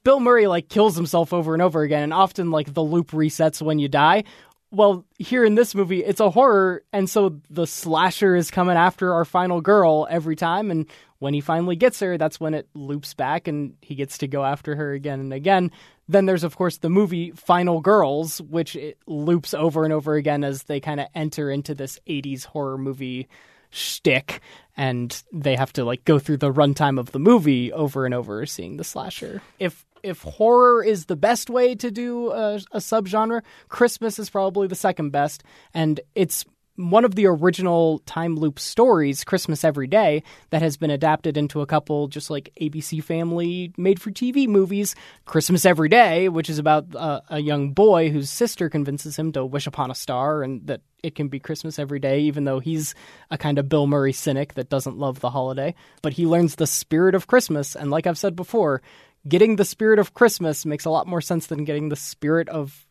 Bill 0.04 0.20
Murray 0.20 0.46
like 0.46 0.68
kills 0.68 0.96
himself 0.96 1.33
over 1.33 1.54
and 1.54 1.62
over 1.62 1.83
again 1.83 2.02
and 2.02 2.12
often 2.12 2.50
like 2.50 2.74
the 2.74 2.83
loop 2.83 3.12
resets 3.12 3.62
when 3.62 3.78
you 3.78 3.88
die. 3.88 4.24
Well, 4.72 5.04
here 5.18 5.44
in 5.44 5.56
this 5.56 5.74
movie, 5.74 6.04
it's 6.04 6.20
a 6.20 6.30
horror, 6.30 6.85
and 6.92 7.11
so 7.11 7.40
the 7.50 7.66
slasher 7.66 8.37
is 8.37 8.52
coming 8.52 8.76
after 8.76 9.12
our 9.12 9.24
final 9.24 9.61
girl 9.61 10.06
every 10.09 10.37
time. 10.37 10.70
And 10.70 10.87
when 11.18 11.35
he 11.35 11.40
finally 11.40 11.74
gets 11.74 11.98
her, 12.00 12.16
that's 12.16 12.38
when 12.38 12.54
it 12.54 12.68
loops 12.72 13.12
back 13.14 13.48
and 13.48 13.74
he 13.83 13.96
gets 13.96 14.18
to 14.18 14.28
go 14.28 14.44
after 14.44 14.76
her 14.76 14.92
again 14.92 15.18
and 15.18 15.33
again. 15.33 15.72
Then 16.09 16.26
there's, 16.26 16.44
of 16.44 16.56
course, 16.56 16.78
the 16.78 16.88
movie 16.88 17.33
Final 17.33 17.80
Girls, 17.80 18.40
which 18.42 18.76
loops 19.06 19.54
over 19.54 19.85
and 19.85 19.92
over 19.92 20.14
again 20.14 20.44
as 20.44 20.64
they 20.64 20.78
kind 20.78 21.00
of 21.00 21.09
enter 21.16 21.50
into 21.50 21.74
this 21.74 21.98
80s 22.06 22.44
horror 22.44 22.78
movie 22.78 23.28
shtick, 23.70 24.40
and 24.76 25.22
they 25.33 25.56
have 25.56 25.72
to 25.74 25.85
like 25.85 26.04
go 26.04 26.18
through 26.18 26.38
the 26.38 26.52
runtime 26.52 26.98
of 26.98 27.12
the 27.12 27.20
movie 27.20 27.72
over 27.72 28.04
and 28.04 28.14
over, 28.14 28.44
seeing 28.46 28.76
the 28.76 28.85
slasher. 28.85 29.42
If 29.59 29.85
if 30.02 30.22
horror 30.22 30.82
is 30.82 31.06
the 31.06 31.16
best 31.16 31.50
way 31.50 31.74
to 31.76 31.90
do 31.90 32.30
a, 32.30 32.54
a 32.72 32.78
subgenre, 32.78 33.42
Christmas 33.68 34.18
is 34.18 34.30
probably 34.30 34.66
the 34.66 34.74
second 34.74 35.10
best, 35.10 35.42
and 35.74 36.00
it's 36.14 36.44
one 36.80 37.04
of 37.04 37.14
the 37.14 37.26
original 37.26 37.98
time 38.00 38.36
loop 38.36 38.58
stories, 38.58 39.24
Christmas 39.24 39.64
Every 39.64 39.86
Day, 39.86 40.22
that 40.50 40.62
has 40.62 40.76
been 40.76 40.90
adapted 40.90 41.36
into 41.36 41.60
a 41.60 41.66
couple 41.66 42.08
just 42.08 42.30
like 42.30 42.52
ABC 42.60 43.02
Family 43.04 43.72
made 43.76 44.00
for 44.00 44.10
TV 44.10 44.48
movies. 44.48 44.94
Christmas 45.24 45.64
Every 45.66 45.88
Day, 45.88 46.28
which 46.28 46.48
is 46.48 46.58
about 46.58 46.86
a 47.28 47.40
young 47.40 47.72
boy 47.72 48.10
whose 48.10 48.30
sister 48.30 48.70
convinces 48.70 49.18
him 49.18 49.32
to 49.32 49.44
wish 49.44 49.66
upon 49.66 49.90
a 49.90 49.94
star 49.94 50.42
and 50.42 50.66
that 50.66 50.80
it 51.02 51.14
can 51.14 51.28
be 51.28 51.38
Christmas 51.38 51.78
every 51.78 51.98
day, 51.98 52.20
even 52.20 52.44
though 52.44 52.60
he's 52.60 52.94
a 53.30 53.38
kind 53.38 53.58
of 53.58 53.68
Bill 53.68 53.86
Murray 53.86 54.12
cynic 54.12 54.54
that 54.54 54.68
doesn't 54.68 54.98
love 54.98 55.20
the 55.20 55.30
holiday. 55.30 55.74
But 56.02 56.14
he 56.14 56.26
learns 56.26 56.56
the 56.56 56.66
spirit 56.66 57.14
of 57.14 57.26
Christmas, 57.26 57.74
and 57.74 57.90
like 57.90 58.06
I've 58.06 58.18
said 58.18 58.36
before, 58.36 58.82
getting 59.28 59.56
the 59.56 59.64
spirit 59.64 59.98
of 59.98 60.14
Christmas 60.14 60.64
makes 60.64 60.85
a 60.85 60.90
lot 60.90 61.06
more 61.06 61.20
sense 61.20 61.46
than 61.46 61.64
getting 61.64 61.88
the 61.88 61.96
spirit 61.96 62.48
of 62.48 62.87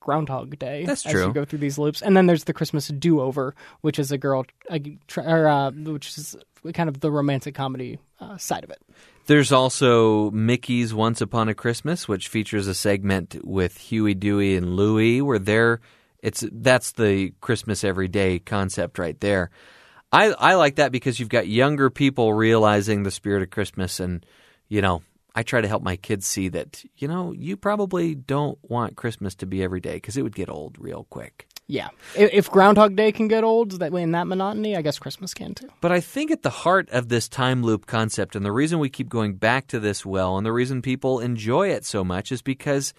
Groundhog 0.00 0.58
Day. 0.58 0.84
That's 0.84 1.06
As 1.06 1.12
true. 1.12 1.26
you 1.26 1.32
go 1.32 1.44
through 1.44 1.60
these 1.60 1.78
loops, 1.78 2.02
and 2.02 2.16
then 2.16 2.26
there's 2.26 2.44
the 2.44 2.52
Christmas 2.52 2.88
Do 2.88 3.20
Over, 3.20 3.54
which 3.80 3.98
is 3.98 4.12
a 4.12 4.18
girl, 4.18 4.44
a, 4.70 4.80
or, 5.16 5.46
uh, 5.46 5.70
which 5.70 6.18
is 6.18 6.36
kind 6.74 6.88
of 6.88 7.00
the 7.00 7.10
romantic 7.10 7.54
comedy 7.54 7.98
uh, 8.20 8.36
side 8.36 8.64
of 8.64 8.70
it. 8.70 8.82
There's 9.26 9.52
also 9.52 10.30
Mickey's 10.32 10.92
Once 10.92 11.20
Upon 11.20 11.48
a 11.48 11.54
Christmas, 11.54 12.08
which 12.08 12.28
features 12.28 12.66
a 12.66 12.74
segment 12.74 13.36
with 13.44 13.76
Huey, 13.78 14.14
Dewey, 14.14 14.56
and 14.56 14.74
Louie, 14.76 15.22
where 15.22 15.38
they're 15.38 15.80
it's 16.22 16.44
that's 16.52 16.92
the 16.92 17.32
Christmas 17.40 17.82
every 17.82 18.08
day 18.08 18.38
concept 18.38 18.98
right 18.98 19.18
there. 19.20 19.50
I 20.12 20.32
I 20.32 20.54
like 20.54 20.76
that 20.76 20.92
because 20.92 21.18
you've 21.18 21.28
got 21.28 21.46
younger 21.48 21.90
people 21.90 22.32
realizing 22.32 23.02
the 23.02 23.10
spirit 23.10 23.42
of 23.42 23.50
Christmas, 23.50 24.00
and 24.00 24.24
you 24.68 24.82
know 24.82 25.02
I 25.34 25.42
try 25.42 25.60
to 25.60 25.68
help 25.68 25.82
my 25.82 25.96
kids 25.96 26.26
see 26.26 26.48
that 26.48 26.84
you 26.96 27.08
know 27.08 27.32
you 27.32 27.56
probably 27.56 28.14
don't 28.14 28.58
want 28.62 28.96
Christmas 28.96 29.34
to 29.36 29.46
be 29.46 29.62
every 29.62 29.80
day 29.80 29.94
because 29.94 30.16
it 30.16 30.22
would 30.22 30.34
get 30.34 30.48
old 30.48 30.76
real 30.78 31.06
quick. 31.10 31.48
Yeah, 31.68 31.88
if, 32.16 32.32
if 32.32 32.50
Groundhog 32.50 32.96
Day 32.96 33.12
can 33.12 33.28
get 33.28 33.44
old 33.44 33.78
that 33.78 33.92
way 33.92 34.02
in 34.02 34.10
that 34.12 34.26
monotony, 34.26 34.76
I 34.76 34.82
guess 34.82 34.98
Christmas 34.98 35.32
can 35.32 35.54
too. 35.54 35.68
But 35.80 35.92
I 35.92 36.00
think 36.00 36.30
at 36.30 36.42
the 36.42 36.50
heart 36.50 36.90
of 36.90 37.08
this 37.08 37.28
time 37.28 37.62
loop 37.62 37.86
concept, 37.86 38.36
and 38.36 38.44
the 38.44 38.52
reason 38.52 38.78
we 38.78 38.90
keep 38.90 39.08
going 39.08 39.34
back 39.34 39.68
to 39.68 39.80
this 39.80 40.04
well, 40.04 40.36
and 40.36 40.44
the 40.44 40.52
reason 40.52 40.82
people 40.82 41.20
enjoy 41.20 41.68
it 41.68 41.86
so 41.86 42.04
much 42.04 42.30
is 42.30 42.42
because 42.42 42.92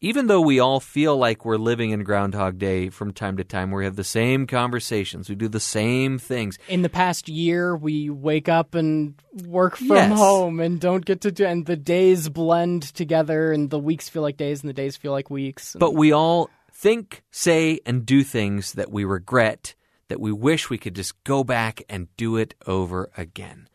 even 0.00 0.26
though 0.26 0.40
we 0.40 0.58
all 0.60 0.80
feel 0.80 1.16
like 1.16 1.44
we're 1.44 1.56
living 1.56 1.90
in 1.90 2.04
Groundhog 2.04 2.58
Day 2.58 2.88
from 2.90 3.12
time 3.12 3.36
to 3.38 3.44
time, 3.44 3.70
we 3.70 3.84
have 3.84 3.96
the 3.96 4.04
same 4.04 4.46
conversations, 4.46 5.28
we 5.28 5.34
do 5.34 5.48
the 5.48 5.60
same 5.60 6.18
things. 6.18 6.58
in 6.68 6.82
the 6.82 6.88
past 6.88 7.28
year 7.28 7.76
we 7.76 8.10
wake 8.10 8.48
up 8.48 8.74
and 8.74 9.14
work 9.46 9.76
from 9.76 9.88
Yes. 9.96 10.18
home 10.18 10.60
and 10.60 10.80
don't 10.80 11.04
get 11.04 11.20
to 11.22 11.32
do 11.32 11.44
and 11.44 11.66
the 11.66 11.76
days 11.76 12.28
blend 12.28 12.82
together 12.94 13.52
and 13.52 13.70
the 13.70 13.78
weeks 13.78 14.08
feel 14.08 14.22
like 14.22 14.36
days 14.36 14.60
and 14.60 14.68
the 14.68 14.74
days 14.74 14.96
feel 14.96 15.12
like 15.12 15.30
weeks 15.30 15.76
But 15.78 15.94
we 15.94 16.12
all 16.12 16.50
think, 16.72 17.22
say, 17.30 17.80
and 17.86 18.04
do 18.04 18.22
things 18.22 18.72
that 18.74 18.90
we 18.90 19.04
regret, 19.04 19.74
that 20.08 20.20
we 20.20 20.30
wish 20.32 20.68
we 20.70 20.78
could 20.78 20.94
just 20.94 21.22
go 21.24 21.42
back 21.42 21.82
and 21.88 22.08
do 22.16 22.36
it 22.36 22.54
over 22.66 23.10
again. 23.16 23.68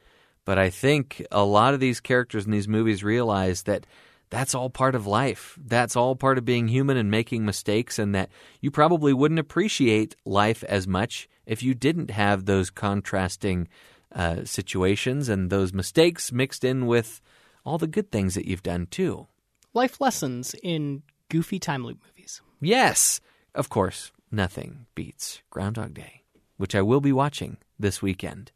But 0.45 0.57
I 0.57 0.69
think 0.69 1.25
a 1.31 1.43
lot 1.43 1.73
of 1.73 1.79
these 1.79 1.99
characters 1.99 2.45
in 2.45 2.51
these 2.51 2.67
movies 2.67 3.03
realize 3.03 3.63
that 3.63 3.85
that's 4.31 4.55
all 4.55 4.69
part 4.71 4.95
of 4.95 5.05
life. 5.05 5.59
That's 5.63 5.95
all 5.95 6.15
part 6.15 6.39
of 6.39 6.45
being 6.45 6.67
human 6.69 6.97
and 6.97 7.11
making 7.11 7.45
mistakes, 7.45 7.99
and 7.99 8.15
that 8.15 8.29
you 8.61 8.71
probably 8.71 9.13
wouldn't 9.13 9.39
appreciate 9.39 10.15
life 10.25 10.63
as 10.63 10.87
much 10.87 11.29
if 11.45 11.61
you 11.61 11.75
didn't 11.75 12.09
have 12.09 12.45
those 12.45 12.69
contrasting 12.71 13.67
uh, 14.15 14.43
situations 14.45 15.29
and 15.29 15.49
those 15.49 15.73
mistakes 15.73 16.31
mixed 16.31 16.63
in 16.63 16.87
with 16.87 17.21
all 17.65 17.77
the 17.77 17.87
good 17.87 18.09
things 18.11 18.33
that 18.35 18.47
you've 18.47 18.63
done 18.63 18.87
too. 18.87 19.27
Life 19.73 20.01
lessons 20.01 20.55
in 20.63 21.03
goofy 21.29 21.59
time 21.59 21.85
loop 21.85 21.99
movies. 22.07 22.41
Yes, 22.61 23.21
of 23.53 23.69
course, 23.69 24.11
nothing 24.31 24.85
beats 24.95 25.41
Groundhog 25.49 25.93
Day, 25.93 26.23
which 26.57 26.73
I 26.75 26.81
will 26.81 27.01
be 27.01 27.11
watching 27.13 27.57
this 27.79 28.01
weekend 28.01 28.51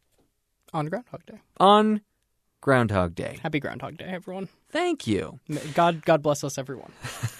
On 0.72 0.86
Groundhog 0.86 1.24
Day. 1.26 1.40
on 1.58 2.00
Groundhog 2.60 3.14
Day. 3.14 3.38
Happy 3.42 3.60
Groundhog 3.60 3.96
Day, 3.98 4.06
everyone. 4.06 4.48
Thank 4.70 5.06
you. 5.06 5.38
God, 5.74 6.04
God 6.04 6.22
bless 6.22 6.42
us, 6.44 6.58
everyone. 6.58 6.92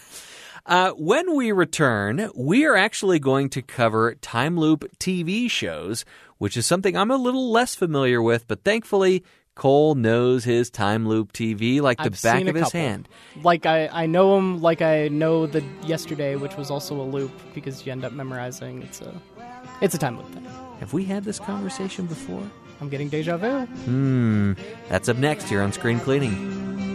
Uh, 0.68 0.90
when 0.98 1.36
we 1.36 1.52
return, 1.52 2.28
we 2.34 2.64
are 2.64 2.74
actually 2.74 3.20
going 3.20 3.48
to 3.48 3.62
cover 3.62 4.16
time 4.16 4.58
loop 4.58 4.84
TV 4.98 5.48
shows, 5.48 6.04
which 6.38 6.56
is 6.56 6.66
something 6.66 6.96
I'm 6.96 7.12
a 7.12 7.16
little 7.16 7.52
less 7.52 7.76
familiar 7.76 8.20
with, 8.20 8.48
but 8.48 8.64
thankfully, 8.64 9.22
Cole 9.54 9.94
knows 9.94 10.42
his 10.42 10.68
time 10.68 11.06
loop 11.06 11.32
TV 11.32 11.80
like 11.80 11.98
the 11.98 12.06
I've 12.06 12.20
back 12.20 12.42
of 12.48 12.56
his 12.56 12.64
couple. 12.64 12.80
hand. 12.80 13.08
Like 13.44 13.64
I, 13.64 13.86
I 13.86 14.06
know 14.06 14.36
him 14.36 14.60
like 14.60 14.82
I 14.82 15.06
know 15.06 15.46
the 15.46 15.62
yesterday, 15.84 16.34
which 16.34 16.56
was 16.56 16.68
also 16.68 17.00
a 17.00 17.04
loop 17.04 17.30
because 17.54 17.86
you 17.86 17.92
end 17.92 18.04
up 18.04 18.10
memorizing. 18.10 18.82
It's 18.82 19.00
a, 19.00 19.14
it's 19.80 19.94
a 19.94 19.98
time 19.98 20.18
loop 20.18 20.28
thing. 20.32 20.44
Have 20.80 20.92
we 20.92 21.04
had 21.04 21.22
this 21.22 21.38
conversation 21.38 22.06
before? 22.06 22.42
I'm 22.80 22.88
getting 22.88 23.08
deja 23.08 23.36
vu. 23.36 23.66
Hmm. 23.66 24.52
That's 24.88 25.08
up 25.08 25.16
next 25.16 25.48
here 25.48 25.62
on 25.62 25.72
Screen 25.72 26.00
Cleaning. 26.00 26.85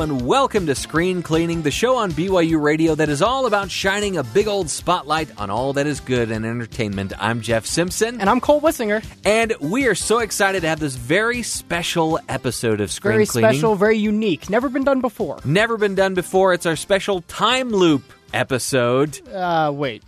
Hello 0.00 0.16
and 0.16 0.26
welcome 0.26 0.64
to 0.64 0.74
Screen 0.74 1.22
Cleaning, 1.22 1.60
the 1.60 1.70
show 1.70 1.94
on 1.96 2.12
BYU 2.12 2.58
Radio 2.58 2.94
that 2.94 3.10
is 3.10 3.20
all 3.20 3.44
about 3.44 3.70
shining 3.70 4.16
a 4.16 4.22
big 4.22 4.48
old 4.48 4.70
spotlight 4.70 5.28
on 5.38 5.50
all 5.50 5.74
that 5.74 5.86
is 5.86 6.00
good 6.00 6.30
in 6.30 6.42
entertainment. 6.42 7.12
I'm 7.18 7.42
Jeff 7.42 7.66
Simpson, 7.66 8.18
And 8.18 8.30
I'm 8.30 8.40
Cole 8.40 8.62
Wissinger. 8.62 9.04
and 9.26 9.54
we 9.60 9.88
are 9.88 9.94
so 9.94 10.20
excited 10.20 10.62
to 10.62 10.68
have 10.68 10.80
this 10.80 10.94
very 10.96 11.42
special 11.42 12.18
episode 12.30 12.80
of 12.80 12.90
Screen 12.90 13.12
Very 13.12 13.26
Cleaning. 13.26 13.48
Very 13.48 13.56
special, 13.56 13.74
very 13.74 13.98
unique. 13.98 14.48
Never 14.48 14.70
been 14.70 14.84
done 14.84 15.02
before. 15.02 15.38
Never 15.44 15.76
been 15.76 15.96
done 15.96 16.14
before. 16.14 16.54
It's 16.54 16.64
our 16.64 16.76
special 16.76 17.20
time 17.20 17.68
loop 17.68 18.02
episode. 18.32 19.20
Uh, 19.28 19.70
wait. 19.70 20.02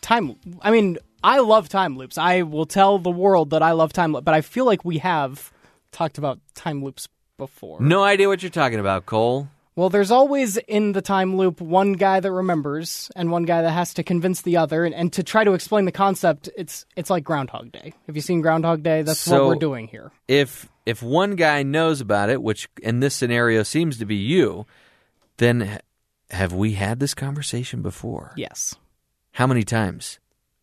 Time. 0.00 0.36
I 0.62 0.70
mean, 0.70 0.96
I 1.22 1.40
love 1.40 1.68
time 1.68 1.98
loops. 1.98 2.16
I 2.16 2.42
will 2.42 2.64
tell 2.64 2.98
the 2.98 3.10
world 3.10 3.50
that 3.50 3.62
I 3.62 3.72
love 3.72 3.92
time 3.92 4.14
loop, 4.14 4.24
but 4.24 4.32
I 4.32 4.40
feel 4.40 4.64
like 4.64 4.86
we 4.86 4.98
have 4.98 5.52
talked 5.92 6.16
about 6.16 6.40
time 6.54 6.82
loops 6.82 7.08
before. 7.36 7.80
No 7.80 8.02
idea 8.02 8.28
what 8.28 8.42
you're 8.42 8.50
talking 8.50 8.80
about, 8.80 9.06
Cole. 9.06 9.48
Well, 9.76 9.90
there's 9.90 10.12
always 10.12 10.56
in 10.56 10.92
the 10.92 11.02
time 11.02 11.36
loop 11.36 11.60
one 11.60 11.94
guy 11.94 12.20
that 12.20 12.30
remembers 12.30 13.10
and 13.16 13.32
one 13.32 13.42
guy 13.42 13.62
that 13.62 13.72
has 13.72 13.92
to 13.94 14.04
convince 14.04 14.42
the 14.42 14.56
other, 14.56 14.84
and, 14.84 14.94
and 14.94 15.12
to 15.14 15.24
try 15.24 15.42
to 15.42 15.52
explain 15.52 15.84
the 15.84 15.90
concept, 15.92 16.48
it's 16.56 16.86
it's 16.94 17.10
like 17.10 17.24
Groundhog 17.24 17.72
Day. 17.72 17.92
Have 18.06 18.14
you 18.14 18.22
seen 18.22 18.40
Groundhog 18.40 18.84
Day? 18.84 19.02
That's 19.02 19.18
So- 19.18 19.46
what 19.46 19.48
we're 19.48 19.60
doing 19.60 19.88
here. 19.88 20.12
If 20.28 20.68
if 20.86 21.02
one 21.02 21.34
guy 21.34 21.64
knows 21.64 22.00
about 22.00 22.30
it, 22.30 22.40
which 22.40 22.68
in 22.82 23.00
this 23.00 23.16
scenario 23.16 23.64
seems 23.64 23.98
to 23.98 24.04
be 24.04 24.14
you, 24.16 24.64
then 25.38 25.80
have 26.30 26.52
we 26.52 26.74
had 26.74 27.00
this 27.00 27.14
conversation 27.14 27.82
before? 27.82 28.32
Yes, 28.36 28.76
How 29.32 29.46
many 29.48 29.64
times? 29.64 30.20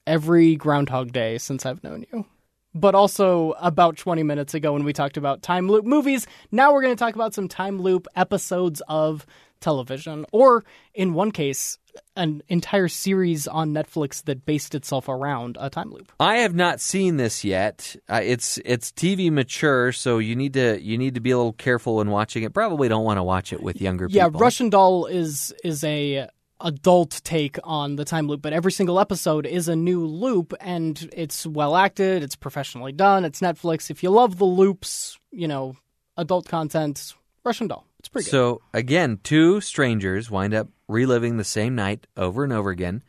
every 0.07 0.55
Groundhog 0.55 1.11
Day 1.11 1.37
since 1.37 1.65
I've 1.65 1.83
known 1.83 2.05
you. 2.13 2.25
But 2.73 2.95
also 2.95 3.53
about 3.59 3.97
20 3.97 4.23
minutes 4.23 4.53
ago 4.53 4.73
when 4.73 4.83
we 4.83 4.93
talked 4.93 5.17
about 5.17 5.41
time 5.41 5.67
loop 5.67 5.85
movies. 5.85 6.25
Now 6.51 6.73
we're 6.73 6.81
going 6.81 6.95
to 6.95 6.99
talk 6.99 7.15
about 7.15 7.33
some 7.33 7.47
time 7.47 7.81
loop 7.81 8.07
episodes 8.15 8.81
of 8.87 9.25
television, 9.59 10.25
or 10.31 10.65
in 10.93 11.13
one 11.13 11.31
case, 11.31 11.77
an 12.15 12.41
entire 12.47 12.87
series 12.87 13.47
on 13.47 13.73
Netflix 13.73 14.23
that 14.23 14.45
based 14.45 14.75
itself 14.75 15.07
around 15.07 15.57
a 15.59 15.69
time 15.69 15.91
loop. 15.91 16.11
I 16.19 16.37
have 16.37 16.55
not 16.55 16.81
seen 16.81 17.17
this 17.17 17.43
yet. 17.43 17.95
Uh, 18.09 18.21
it's 18.23 18.57
it's 18.65 18.91
TV 18.91 19.31
mature, 19.31 19.91
so 19.91 20.17
you 20.17 20.35
need 20.35 20.53
to 20.53 20.81
you 20.81 20.97
need 20.97 21.15
to 21.15 21.21
be 21.21 21.31
a 21.31 21.37
little 21.37 21.53
careful 21.53 21.97
when 21.97 22.09
watching 22.09 22.43
it. 22.43 22.53
Probably 22.53 22.89
don't 22.89 23.05
want 23.05 23.17
to 23.17 23.23
watch 23.23 23.53
it 23.53 23.61
with 23.61 23.81
younger 23.81 24.07
Yeah, 24.09 24.25
people. 24.25 24.39
Yeah, 24.39 24.43
Russian 24.43 24.69
Doll 24.69 25.05
is 25.05 25.53
is 25.63 25.83
a 25.83 26.27
adult 26.63 27.21
take 27.23 27.57
on 27.63 27.95
the 27.95 28.05
time 28.05 28.27
loop, 28.27 28.41
but 28.41 28.53
every 28.53 28.71
single 28.71 28.99
episode 28.99 29.45
is 29.45 29.67
a 29.67 29.75
new 29.75 30.05
loop 30.05 30.53
and 30.61 31.09
it's 31.13 31.45
well 31.45 31.75
acted, 31.75 32.23
it's 32.23 32.35
professionally 32.35 32.91
done, 32.91 33.25
it's 33.25 33.41
Netflix. 33.41 33.89
If 33.89 34.03
you 34.03 34.09
love 34.09 34.37
the 34.37 34.45
loops, 34.45 35.19
you 35.31 35.47
know, 35.47 35.75
adult 36.17 36.47
content, 36.47 37.13
Russian 37.43 37.67
Doll. 37.67 37.85
It's 37.99 38.09
pretty 38.09 38.25
good. 38.25 38.31
So 38.31 38.61
again, 38.73 39.19
two 39.23 39.61
strangers 39.61 40.31
wind 40.31 40.53
up 40.53 40.67
reliving 40.87 41.37
the 41.37 41.43
same 41.43 41.75
night 41.75 42.07
over 42.17 42.43
and 42.43 42.53
over 42.53 42.69
again. 42.69 43.03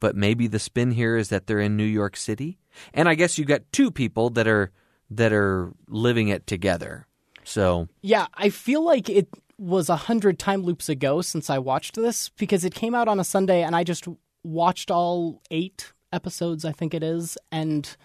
But 0.00 0.16
maybe 0.16 0.48
the 0.48 0.58
spin 0.58 0.90
here 0.90 1.16
is 1.16 1.28
that 1.28 1.46
they're 1.46 1.60
in 1.60 1.76
New 1.76 1.84
York 1.84 2.16
City, 2.16 2.58
and 2.92 3.08
I 3.08 3.14
guess 3.14 3.38
you 3.38 3.44
got 3.44 3.62
two 3.70 3.92
people 3.92 4.30
that 4.30 4.48
are 4.48 4.72
that 5.10 5.32
are 5.32 5.72
living 5.86 6.26
it 6.26 6.46
together. 6.46 7.06
So 7.44 7.88
Yeah, 8.00 8.26
I 8.34 8.48
feel 8.48 8.84
like 8.84 9.08
it 9.08 9.28
was 9.62 9.88
a 9.88 9.96
hundred 9.96 10.38
time 10.38 10.62
loops 10.62 10.88
ago 10.88 11.22
since 11.22 11.48
I 11.48 11.58
watched 11.58 11.94
this 11.94 12.30
because 12.30 12.64
it 12.64 12.74
came 12.74 12.94
out 12.94 13.06
on 13.06 13.20
a 13.20 13.24
Sunday 13.24 13.62
and 13.62 13.76
I 13.76 13.84
just 13.84 14.06
watched 14.42 14.90
all 14.90 15.40
eight 15.52 15.92
episodes, 16.12 16.64
I 16.64 16.72
think 16.72 16.94
it 16.94 17.02
is, 17.02 17.38
and 17.52 17.96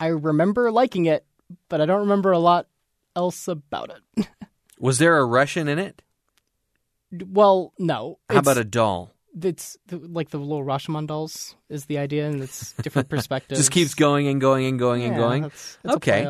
I 0.00 0.06
remember 0.06 0.70
liking 0.70 1.04
it, 1.04 1.24
but 1.68 1.80
I 1.80 1.86
don't 1.86 2.00
remember 2.00 2.32
a 2.32 2.38
lot 2.38 2.66
else 3.14 3.46
about 3.46 3.90
it. 4.16 4.26
was 4.78 4.98
there 4.98 5.18
a 5.18 5.24
Russian 5.24 5.68
in 5.68 5.78
it? 5.78 6.00
Well, 7.26 7.74
no. 7.78 8.18
How 8.30 8.38
It's- 8.38 8.44
about 8.52 8.60
a 8.60 8.64
doll? 8.64 9.12
It's 9.42 9.78
like 9.90 10.28
the 10.28 10.36
little 10.38 10.62
Rashomon 10.62 11.06
dolls 11.06 11.54
is 11.70 11.86
the 11.86 11.96
idea, 11.96 12.26
and 12.28 12.42
it's 12.42 12.72
different 12.74 13.08
perspectives. 13.10 13.58
Just 13.60 13.70
keeps 13.70 13.94
going 13.94 14.28
and 14.28 14.40
going 14.40 14.66
and 14.66 14.78
going 14.78 15.04
and 15.04 15.16
going. 15.16 15.42
that's- 15.42 15.78
a 15.84 15.92
okay. 15.94 16.26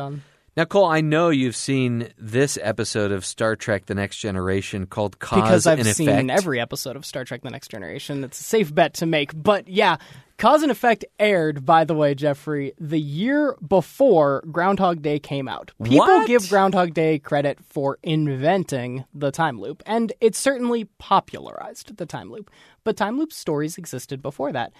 Now, 0.55 0.65
Cole, 0.65 0.85
I 0.85 1.01
know 1.01 1.29
you've 1.29 1.55
seen 1.55 2.09
this 2.15 2.59
episode 2.61 3.11
of 3.11 3.25
Star 3.25 3.55
Trek: 3.55 3.87
The 3.87 3.95
Next 3.95 4.19
Generation 4.19 4.85
called 4.85 5.17
"Cause 5.17 5.31
and 5.35 5.41
Effect. 5.41 5.47
because 5.47 5.67
I've 5.67 5.79
and 5.79 5.87
seen 5.87 6.09
Effect." 6.09 6.29
every 6.29 6.59
episode 6.59 6.95
of 6.95 7.05
Star 7.07 7.25
Trek: 7.25 7.41
The 7.41 7.49
Next 7.49 7.69
Generation. 7.71 8.23
It's 8.23 8.39
a 8.39 8.43
safe 8.43 8.73
bet 8.73 8.93
to 8.95 9.07
make. 9.07 9.31
But 9.35 9.67
yeah, 9.67 9.97
Cause 10.37 10.61
and 10.61 10.71
Effect 10.71 11.05
aired, 11.17 11.65
by 11.65 11.85
the 11.85 11.95
way, 11.95 12.13
Jeffrey, 12.13 12.73
the 12.79 12.99
year 12.99 13.55
before 13.67 14.43
Groundhog 14.51 15.01
Day 15.01 15.17
came 15.17 15.47
out. 15.47 15.71
People 15.81 15.97
What? 15.97 16.27
give 16.27 16.47
Groundhog 16.47 16.93
Day 16.93 17.17
credit 17.17 17.57
for 17.69 17.97
inventing 18.03 19.05
the 19.11 19.31
time 19.31 19.59
loop, 19.59 19.81
and 19.87 20.13
it 20.21 20.35
certainly 20.35 20.85
popularized 20.99 21.97
the 21.97 22.05
time 22.05 22.31
loop. 22.31 22.51
But 22.83 22.95
time 22.95 23.17
loop 23.17 23.33
stories 23.33 23.79
existed 23.79 24.21
before 24.21 24.51
that. 24.51 24.71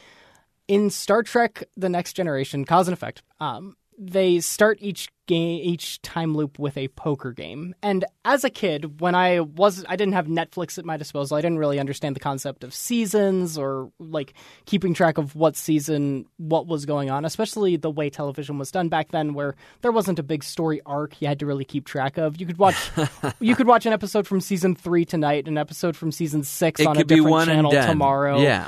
in 0.67 0.91
Star 0.91 1.23
Trek: 1.23 1.63
The 1.75 1.89
Next 1.89 2.13
Generation, 2.13 2.63
Cause 2.63 2.87
and 2.87 2.93
Effect, 2.93 3.23
um, 3.39 3.75
they 4.11 4.39
start 4.39 4.77
each 4.81 5.09
game, 5.25 5.61
each 5.63 6.01
time 6.01 6.35
loop 6.35 6.59
with 6.59 6.77
a 6.77 6.89
poker 6.89 7.31
game. 7.31 7.73
And 7.81 8.05
as 8.25 8.43
a 8.43 8.49
kid, 8.49 8.99
when 8.99 9.15
I 9.15 9.39
was, 9.39 9.85
I 9.87 9.95
didn't 9.95 10.13
have 10.13 10.27
Netflix 10.27 10.77
at 10.77 10.85
my 10.85 10.97
disposal. 10.97 11.37
I 11.37 11.41
didn't 11.41 11.59
really 11.59 11.79
understand 11.79 12.15
the 12.15 12.19
concept 12.19 12.63
of 12.63 12.73
seasons 12.73 13.57
or 13.57 13.91
like 13.99 14.33
keeping 14.65 14.93
track 14.93 15.17
of 15.17 15.35
what 15.35 15.55
season, 15.55 16.25
what 16.37 16.67
was 16.67 16.85
going 16.85 17.09
on. 17.09 17.25
Especially 17.25 17.77
the 17.77 17.89
way 17.91 18.09
television 18.09 18.57
was 18.57 18.71
done 18.71 18.89
back 18.89 19.11
then, 19.11 19.33
where 19.33 19.55
there 19.81 19.91
wasn't 19.91 20.19
a 20.19 20.23
big 20.23 20.43
story 20.43 20.81
arc 20.85 21.21
you 21.21 21.27
had 21.27 21.39
to 21.39 21.45
really 21.45 21.65
keep 21.65 21.85
track 21.85 22.17
of. 22.17 22.39
You 22.39 22.45
could 22.45 22.57
watch, 22.57 22.75
you 23.39 23.55
could 23.55 23.67
watch 23.67 23.85
an 23.85 23.93
episode 23.93 24.27
from 24.27 24.41
season 24.41 24.75
three 24.75 25.05
tonight, 25.05 25.47
an 25.47 25.57
episode 25.57 25.95
from 25.95 26.11
season 26.11 26.43
six 26.43 26.81
It 26.81 26.87
on 26.87 26.97
a 26.97 27.03
different 27.03 27.45
channel 27.45 27.71
tomorrow 27.71 28.39
Yeah. 28.41 28.67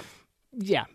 yeah 0.54 0.86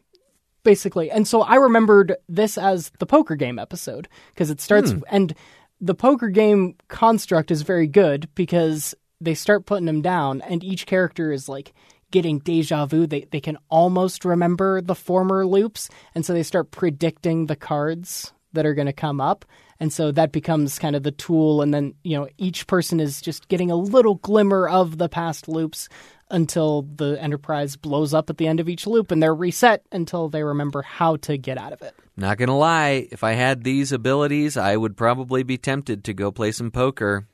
basically. 0.62 1.11
And 1.11 1.27
so 1.27 1.42
i 1.42 1.57
remembered 1.57 2.16
this 2.29 2.59
as 2.59 2.90
the 2.99 3.07
poker 3.07 3.37
game 3.37 3.59
episode 3.59 4.09
because 4.35 4.51
it 4.51 4.61
starts 4.61 4.92
hmm. 4.92 5.01
and 5.11 5.35
the 5.81 5.94
poker 5.94 6.29
game 6.29 6.77
construct 6.88 7.51
is 7.51 7.62
very 7.62 7.87
good 7.87 8.29
because 8.35 8.94
they 9.20 9.35
start 9.35 9.66
putting 9.66 9.87
them 9.87 10.03
down 10.03 10.42
and 10.42 10.62
each 10.62 10.87
character 10.87 11.33
is 11.33 11.49
like 11.49 11.73
getting 12.11 12.38
deja 12.40 12.87
vu. 12.87 13.07
They, 13.07 13.27
they 13.31 13.40
can 13.40 13.59
almost 13.68 14.25
remember 14.25 14.81
the 14.81 14.94
former 14.94 15.46
loops. 15.46 15.88
And 16.14 16.25
so 16.25 16.33
they 16.33 16.42
start 16.42 16.70
predicting 16.70 17.46
the 17.46 17.57
cards 17.57 18.33
that 18.53 18.66
are 18.66 18.75
going 18.75 18.87
to 18.87 18.92
come 18.92 19.20
up. 19.20 19.44
And 19.79 19.92
so 19.92 20.11
that 20.12 20.33
becomes 20.33 20.79
kind 20.79 20.96
of 20.96 21.03
the 21.03 21.12
tool. 21.12 21.62
And 21.62 21.73
then 21.73 21.94
you 22.03 22.18
know 22.18 22.29
each 22.37 22.66
person 22.66 23.01
is 23.01 23.20
just 23.20 23.49
getting 23.49 23.70
a 23.70 23.77
little 23.77 24.16
glimmer 24.16 24.68
of 24.68 24.99
the 24.99 25.09
past 25.09 25.49
loops 25.49 25.88
until 26.31 26.83
the 26.83 27.21
enterprise 27.21 27.77
blows 27.77 28.14
up 28.14 28.31
at 28.31 28.37
the 28.38 28.47
end 28.47 28.61
of 28.61 28.69
each 28.69 28.87
loop 28.87 29.11
and 29.11 29.23
they're 29.23 29.35
reset 29.35 29.83
until 29.93 30.29
they 30.29 30.43
remember 30.43 30.83
how 30.83 31.16
to 31.16 31.37
get 31.37 31.59
out 31.59 31.73
of 31.73 31.83
it 31.83 31.95
Not 32.16 32.38
gonna 32.38 32.57
lie, 32.57 33.09
if 33.11 33.25
I 33.25 33.33
had 33.33 33.64
these 33.64 33.93
abilities, 33.93 34.57
I 34.57 34.77
would 34.77 34.97
probably 34.97 35.43
be 35.43 35.57
tempted 35.59 36.05
to 36.05 36.12
go 36.14 36.31
play 36.31 36.53
some 36.53 36.71
poker. 36.71 37.27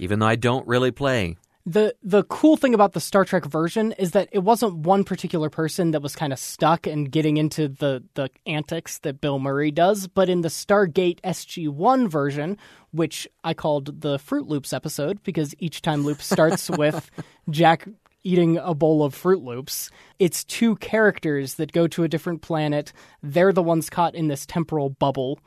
even 0.00 0.18
though 0.18 0.26
I 0.26 0.36
don't 0.36 0.66
really 0.66 0.90
play. 0.90 1.36
the 1.64 1.94
the 2.02 2.22
cool 2.24 2.56
thing 2.56 2.74
about 2.74 2.92
the 2.92 3.00
Star 3.00 3.24
Trek 3.24 3.44
version 3.44 3.92
is 3.98 4.12
that 4.12 4.28
it 4.30 4.40
wasn't 4.40 4.76
one 4.86 5.02
particular 5.04 5.50
person 5.50 5.90
that 5.92 6.02
was 6.02 6.14
kind 6.14 6.32
of 6.32 6.38
stuck 6.38 6.86
and 6.86 7.10
getting 7.10 7.36
into 7.38 7.66
the 7.68 8.04
the 8.14 8.28
antics 8.46 8.98
that 8.98 9.20
Bill 9.20 9.38
Murray 9.38 9.70
does, 9.72 10.06
but 10.06 10.28
in 10.28 10.42
the 10.42 10.48
Stargate 10.48 11.20
SG-1 11.22 12.08
version, 12.08 12.56
which 12.92 13.26
I 13.42 13.52
called 13.54 14.00
the 14.00 14.18
Froot 14.18 14.46
Loops 14.48 14.72
episode 14.72 15.22
because 15.24 15.54
each 15.58 15.82
time 15.82 16.04
loop 16.04 16.20
starts 16.22 16.70
with 16.82 17.10
Jack 17.50 17.88
eating 18.26 18.58
a 18.58 18.74
bowl 18.74 19.04
of 19.04 19.14
Froot 19.14 19.44
Loops. 19.44 19.90
It's 20.18 20.42
two 20.42 20.74
characters 20.76 21.54
that 21.54 21.72
go 21.72 21.86
to 21.86 22.02
a 22.02 22.08
different 22.08 22.42
planet. 22.42 22.92
They're 23.22 23.52
the 23.52 23.62
ones 23.62 23.88
caught 23.88 24.14
in 24.14 24.26
this 24.26 24.44
temporal 24.44 24.90
bubble 24.90 25.38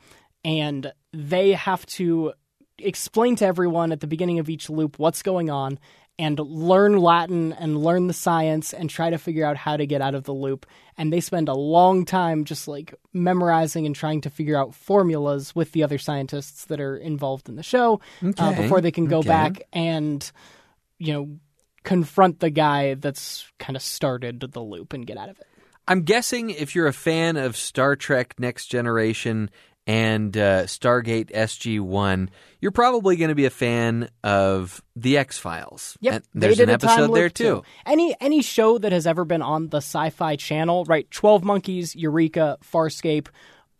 and 0.44 0.90
they 1.12 1.52
have 1.52 1.84
to 1.86 2.32
explain 2.78 3.36
to 3.36 3.46
everyone 3.46 3.92
at 3.92 4.00
the 4.00 4.06
beginning 4.06 4.38
of 4.38 4.48
each 4.48 4.70
loop 4.70 4.98
what's 4.98 5.22
going 5.22 5.50
on 5.50 5.78
and 6.18 6.38
learn 6.38 6.96
Latin 6.98 7.52
and 7.52 7.82
learn 7.82 8.06
the 8.06 8.14
science 8.14 8.72
and 8.72 8.88
try 8.88 9.10
to 9.10 9.18
figure 9.18 9.44
out 9.44 9.56
how 9.56 9.76
to 9.76 9.86
get 9.86 10.00
out 10.00 10.14
of 10.14 10.24
the 10.24 10.34
loop. 10.34 10.66
And 10.96 11.12
they 11.12 11.20
spend 11.20 11.48
a 11.48 11.54
long 11.54 12.04
time 12.04 12.44
just 12.44 12.68
like 12.68 12.94
memorizing 13.12 13.86
and 13.86 13.94
trying 13.94 14.22
to 14.22 14.30
figure 14.30 14.56
out 14.56 14.74
formulas 14.74 15.54
with 15.54 15.72
the 15.72 15.82
other 15.82 15.98
scientists 15.98 16.66
that 16.66 16.80
are 16.80 16.96
involved 16.96 17.48
in 17.48 17.56
the 17.56 17.62
show 17.62 18.00
uh, 18.22 18.54
before 18.54 18.80
they 18.80 18.90
can 18.90 19.06
go 19.06 19.18
okay. 19.18 19.28
back 19.28 19.62
and, 19.72 20.30
you 20.98 21.12
know, 21.12 21.38
confront 21.84 22.40
the 22.40 22.50
guy 22.50 22.94
that's 22.94 23.50
kind 23.58 23.76
of 23.76 23.82
started 23.82 24.40
the 24.40 24.60
loop 24.60 24.92
and 24.92 25.06
get 25.06 25.16
out 25.16 25.28
of 25.28 25.38
it. 25.38 25.46
I'm 25.88 26.02
guessing 26.02 26.50
if 26.50 26.74
you're 26.74 26.86
a 26.86 26.92
fan 26.92 27.36
of 27.36 27.56
Star 27.56 27.96
Trek 27.96 28.34
Next 28.38 28.66
Generation 28.66 29.50
and 29.86 30.36
uh, 30.36 30.64
Stargate 30.64 31.32
SG 31.32 31.80
One, 31.80 32.30
you're 32.60 32.70
probably 32.70 33.16
going 33.16 33.30
to 33.30 33.34
be 33.34 33.46
a 33.46 33.50
fan 33.50 34.08
of 34.22 34.82
the 34.94 35.18
X 35.18 35.38
Files. 35.38 35.96
Yep, 36.00 36.22
they 36.32 36.40
there's 36.40 36.58
did 36.58 36.68
an 36.68 36.74
episode 36.74 37.12
there 37.12 37.30
too. 37.30 37.64
Any 37.84 38.14
any 38.20 38.42
show 38.42 38.78
that 38.78 38.92
has 38.92 39.06
ever 39.06 39.24
been 39.24 39.42
on 39.42 39.68
the 39.68 39.78
Sci-Fi 39.78 40.36
Channel, 40.36 40.84
right? 40.84 41.10
Twelve 41.10 41.42
Monkeys, 41.42 41.96
Eureka, 41.96 42.58
Farscape, 42.62 43.28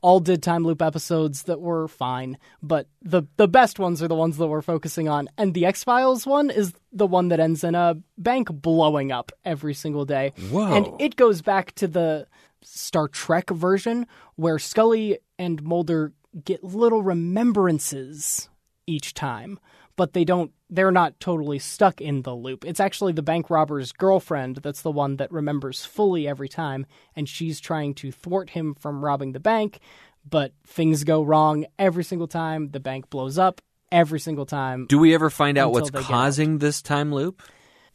all 0.03 0.21
did 0.21 0.43
time 0.43 0.65
loop 0.65 0.83
episodes 0.83 1.45
that 1.45 1.61
were 1.61 1.89
fine, 1.89 2.39
but 2.63 2.89
the 3.03 3.23
the 3.37 3.49
best 3.49 3.79
ones 3.79 4.03
are 4.03 4.09
the 4.09 4.15
ones 4.15 4.37
that 4.37 4.47
we're 4.47 4.63
focusing 4.63 5.09
on. 5.09 5.29
And 5.37 5.55
the 5.55 5.67
X 5.67 5.85
Files 5.85 6.27
one 6.27 6.51
is 6.51 6.73
the 6.93 7.07
one 7.07 7.29
that 7.29 7.41
ends 7.41 7.65
in 7.65 7.75
a 7.75 7.97
bank 8.19 8.49
blowing 8.51 9.13
up 9.13 9.33
every 9.45 9.75
single 9.75 10.05
day. 10.05 10.33
Whoa. 10.51 10.73
And 10.73 11.01
it 11.01 11.17
goes 11.17 11.43
back 11.43 11.75
to 11.77 11.87
the 11.87 12.27
Star 12.63 13.09
Trek 13.09 13.51
version 13.51 14.07
where 14.37 14.59
Scully 14.59 15.19
and 15.39 15.63
Mulder 15.63 16.13
get 16.45 16.63
little 16.63 17.03
remembrances 17.03 18.49
each 18.87 19.15
time, 19.15 19.59
but 19.97 20.13
they 20.13 20.25
don't 20.25 20.53
they're 20.73 20.93
not 20.93 21.19
totally 21.21 21.59
stuck 21.59 22.01
in 22.01 22.23
the 22.23 22.35
loop. 22.35 22.65
It's 22.65 22.79
actually 22.81 23.13
the 23.13 23.23
bank 23.23 23.51
robber's 23.51 23.91
girlfriend 23.93 24.57
that's 24.59 24.83
the 24.83 24.91
one 24.93 25.17
that 25.17 25.33
remembers 25.33 25.85
fully 25.85 26.29
every 26.29 26.49
time 26.49 26.87
and 27.17 27.29
she's 27.29 27.59
trying 27.61 27.95
to 27.95 28.13
thwart 28.13 28.51
him 28.51 28.75
from 28.75 29.05
robbing 29.05 29.33
the 29.33 29.41
bank, 29.41 29.81
but 30.29 30.53
things 30.67 31.03
go 31.05 31.23
wrong 31.23 31.67
every 31.79 32.05
single 32.05 32.29
time. 32.29 32.71
The 32.71 32.79
bank 32.81 33.11
blows 33.11 33.37
up 33.39 33.61
every 33.91 34.21
single 34.21 34.47
time. 34.47 34.87
Do 34.89 34.99
we 34.99 35.13
ever 35.15 35.29
find 35.31 35.59
out 35.59 35.73
what's 35.73 35.91
causing 35.91 36.59
this 36.59 36.83
time 36.83 37.13
loop? 37.13 37.43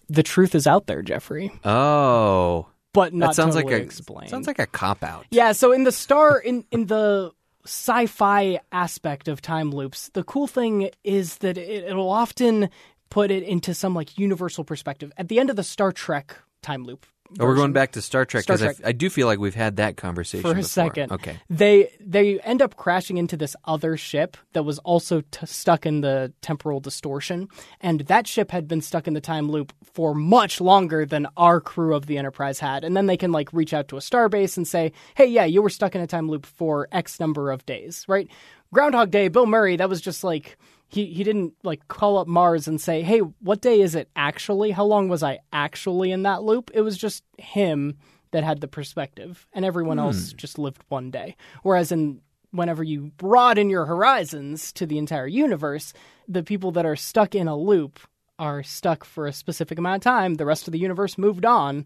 The 0.10 0.24
truth 0.24 0.54
is 0.54 0.68
out 0.68 0.86
there, 0.88 1.02
Jeffrey, 1.02 1.52
Oh, 1.64 2.68
but 2.94 3.14
not 3.14 3.28
that 3.28 3.36
sounds 3.36 3.56
totally 3.56 3.74
like 3.74 3.82
a 3.82 3.86
explained. 3.86 4.30
sounds 4.30 4.48
like 4.48 4.60
a 4.60 4.68
cop 4.68 5.04
out. 5.04 5.26
Yeah, 5.32 5.54
so 5.54 5.72
in 5.72 5.84
the 5.84 5.92
star 5.92 6.38
in 6.38 6.66
in 6.72 6.86
the 6.88 7.32
sci-fi 7.66 8.60
aspect 8.72 9.28
of 9.28 9.42
time 9.42 9.72
loops, 9.72 10.10
the 10.14 10.24
cool 10.24 10.48
thing 10.48 10.90
is 11.04 11.38
that 11.40 11.58
it, 11.58 11.84
it'll 11.86 12.10
often 12.10 12.70
put 13.10 13.32
it 13.32 13.44
into 13.44 13.74
some 13.74 13.94
like 13.94 14.18
universal 14.18 14.64
perspective. 14.64 15.12
At 15.18 15.30
the 15.30 15.40
end 15.40 15.50
of 15.50 15.56
the 15.56 15.64
Star 15.64 15.92
Trek 15.92 16.38
time 16.62 16.84
loop, 16.84 17.06
Oh, 17.40 17.46
we're 17.46 17.56
going 17.56 17.74
back 17.74 17.94
to 17.94 18.02
Star 18.02 18.24
Trek 18.24 18.46
because 18.46 18.62
I, 18.62 18.74
I 18.86 18.92
do 18.92 19.10
feel 19.10 19.26
like 19.26 19.40
we've 19.40 19.56
had 19.56 19.78
that 19.78 19.98
conversation 19.98 20.44
for 20.44 20.52
a 20.52 20.56
before. 20.56 20.68
second. 20.68 21.12
Okay. 21.12 21.40
They 21.50 21.92
they 22.00 22.40
end 22.42 22.62
up 22.62 22.78
crashing 22.78 23.18
into 23.18 23.36
this 23.36 23.56
other 23.66 23.98
ship 23.98 24.38
that 24.54 24.64
was 24.64 24.78
also 24.80 25.22
t- 25.32 25.46
stuck 25.46 25.86
in 25.86 26.02
the 26.02 26.32
temporal 26.42 26.80
distortion, 26.80 27.50
and 27.82 28.02
that 28.02 28.28
ship 28.28 28.52
had 28.52 28.68
been 28.68 28.82
stuck 28.82 29.08
in 29.08 29.16
the 29.16 29.22
time 29.22 29.50
loop 29.50 29.74
for 29.84 30.14
much 30.14 30.62
longer 30.62 31.06
than 31.06 31.28
our 31.36 31.60
crew 31.60 31.96
of 31.96 32.06
the 32.06 32.18
Enterprise 32.18 32.60
had. 32.60 32.84
And 32.84 32.96
then 32.96 33.08
they 33.08 33.18
can 33.18 33.32
like 33.32 33.52
reach 33.52 33.74
out 33.74 33.88
to 33.88 33.98
a 33.98 34.02
starbase 34.02 34.56
and 34.56 34.68
say, 34.68 34.92
"Hey, 35.16 35.26
yeah, 35.26 35.46
you 35.46 35.62
were 35.64 35.70
stuck 35.70 35.96
in 35.96 36.02
a 36.02 36.08
time 36.08 36.30
loop 36.30 36.46
for 36.46 36.88
X 36.92 37.20
number 37.20 37.52
of 37.52 37.66
days, 37.66 38.06
right?" 38.08 38.30
Groundhog 38.72 39.10
Day, 39.10 39.30
Bill 39.30 39.46
Murray, 39.46 39.78
that 39.78 39.90
was 39.90 40.02
just 40.02 40.24
like 40.24 40.58
he 40.88 41.06
he 41.08 41.24
didn't 41.24 41.54
like 41.64 41.88
call 41.88 42.18
up 42.18 42.28
Mars 42.28 42.68
and 42.68 42.80
say, 42.80 43.02
"Hey, 43.02 43.20
what 43.20 43.62
day 43.62 43.82
is 43.82 43.96
it 43.96 44.10
actually? 44.16 44.72
How 44.72 44.86
long 44.86 45.10
was 45.10 45.24
I 45.24 45.40
actually 45.52 46.12
in 46.12 46.24
that 46.24 46.44
loop?" 46.44 46.72
It 46.74 46.82
was 46.82 46.98
just 46.98 47.24
him 47.38 47.98
that 48.32 48.44
had 48.44 48.62
the 48.62 48.68
perspective, 48.68 49.48
and 49.54 49.66
everyone 49.66 50.00
else 50.00 50.32
hmm. 50.32 50.38
just 50.38 50.60
lived 50.60 50.84
one 50.90 51.12
day. 51.12 51.36
Whereas 51.64 51.92
in 51.92 52.22
whenever 52.52 52.84
you 52.84 53.12
broaden 53.18 53.70
your 53.70 53.86
horizons 53.86 54.72
to 54.74 54.86
the 54.86 54.98
entire 54.98 55.28
universe, 55.28 55.94
the 56.28 56.44
people 56.44 56.72
that 56.72 56.86
are 56.86 56.96
stuck 56.96 57.36
in 57.36 57.48
a 57.48 57.58
loop 57.58 58.00
are 58.40 58.64
stuck 58.64 59.04
for 59.04 59.28
a 59.28 59.34
specific 59.34 59.78
amount 59.78 59.98
of 59.98 60.02
time. 60.04 60.36
The 60.36 60.46
rest 60.46 60.68
of 60.68 60.72
the 60.72 60.80
universe 60.80 61.18
moved 61.18 61.46
on, 61.46 61.86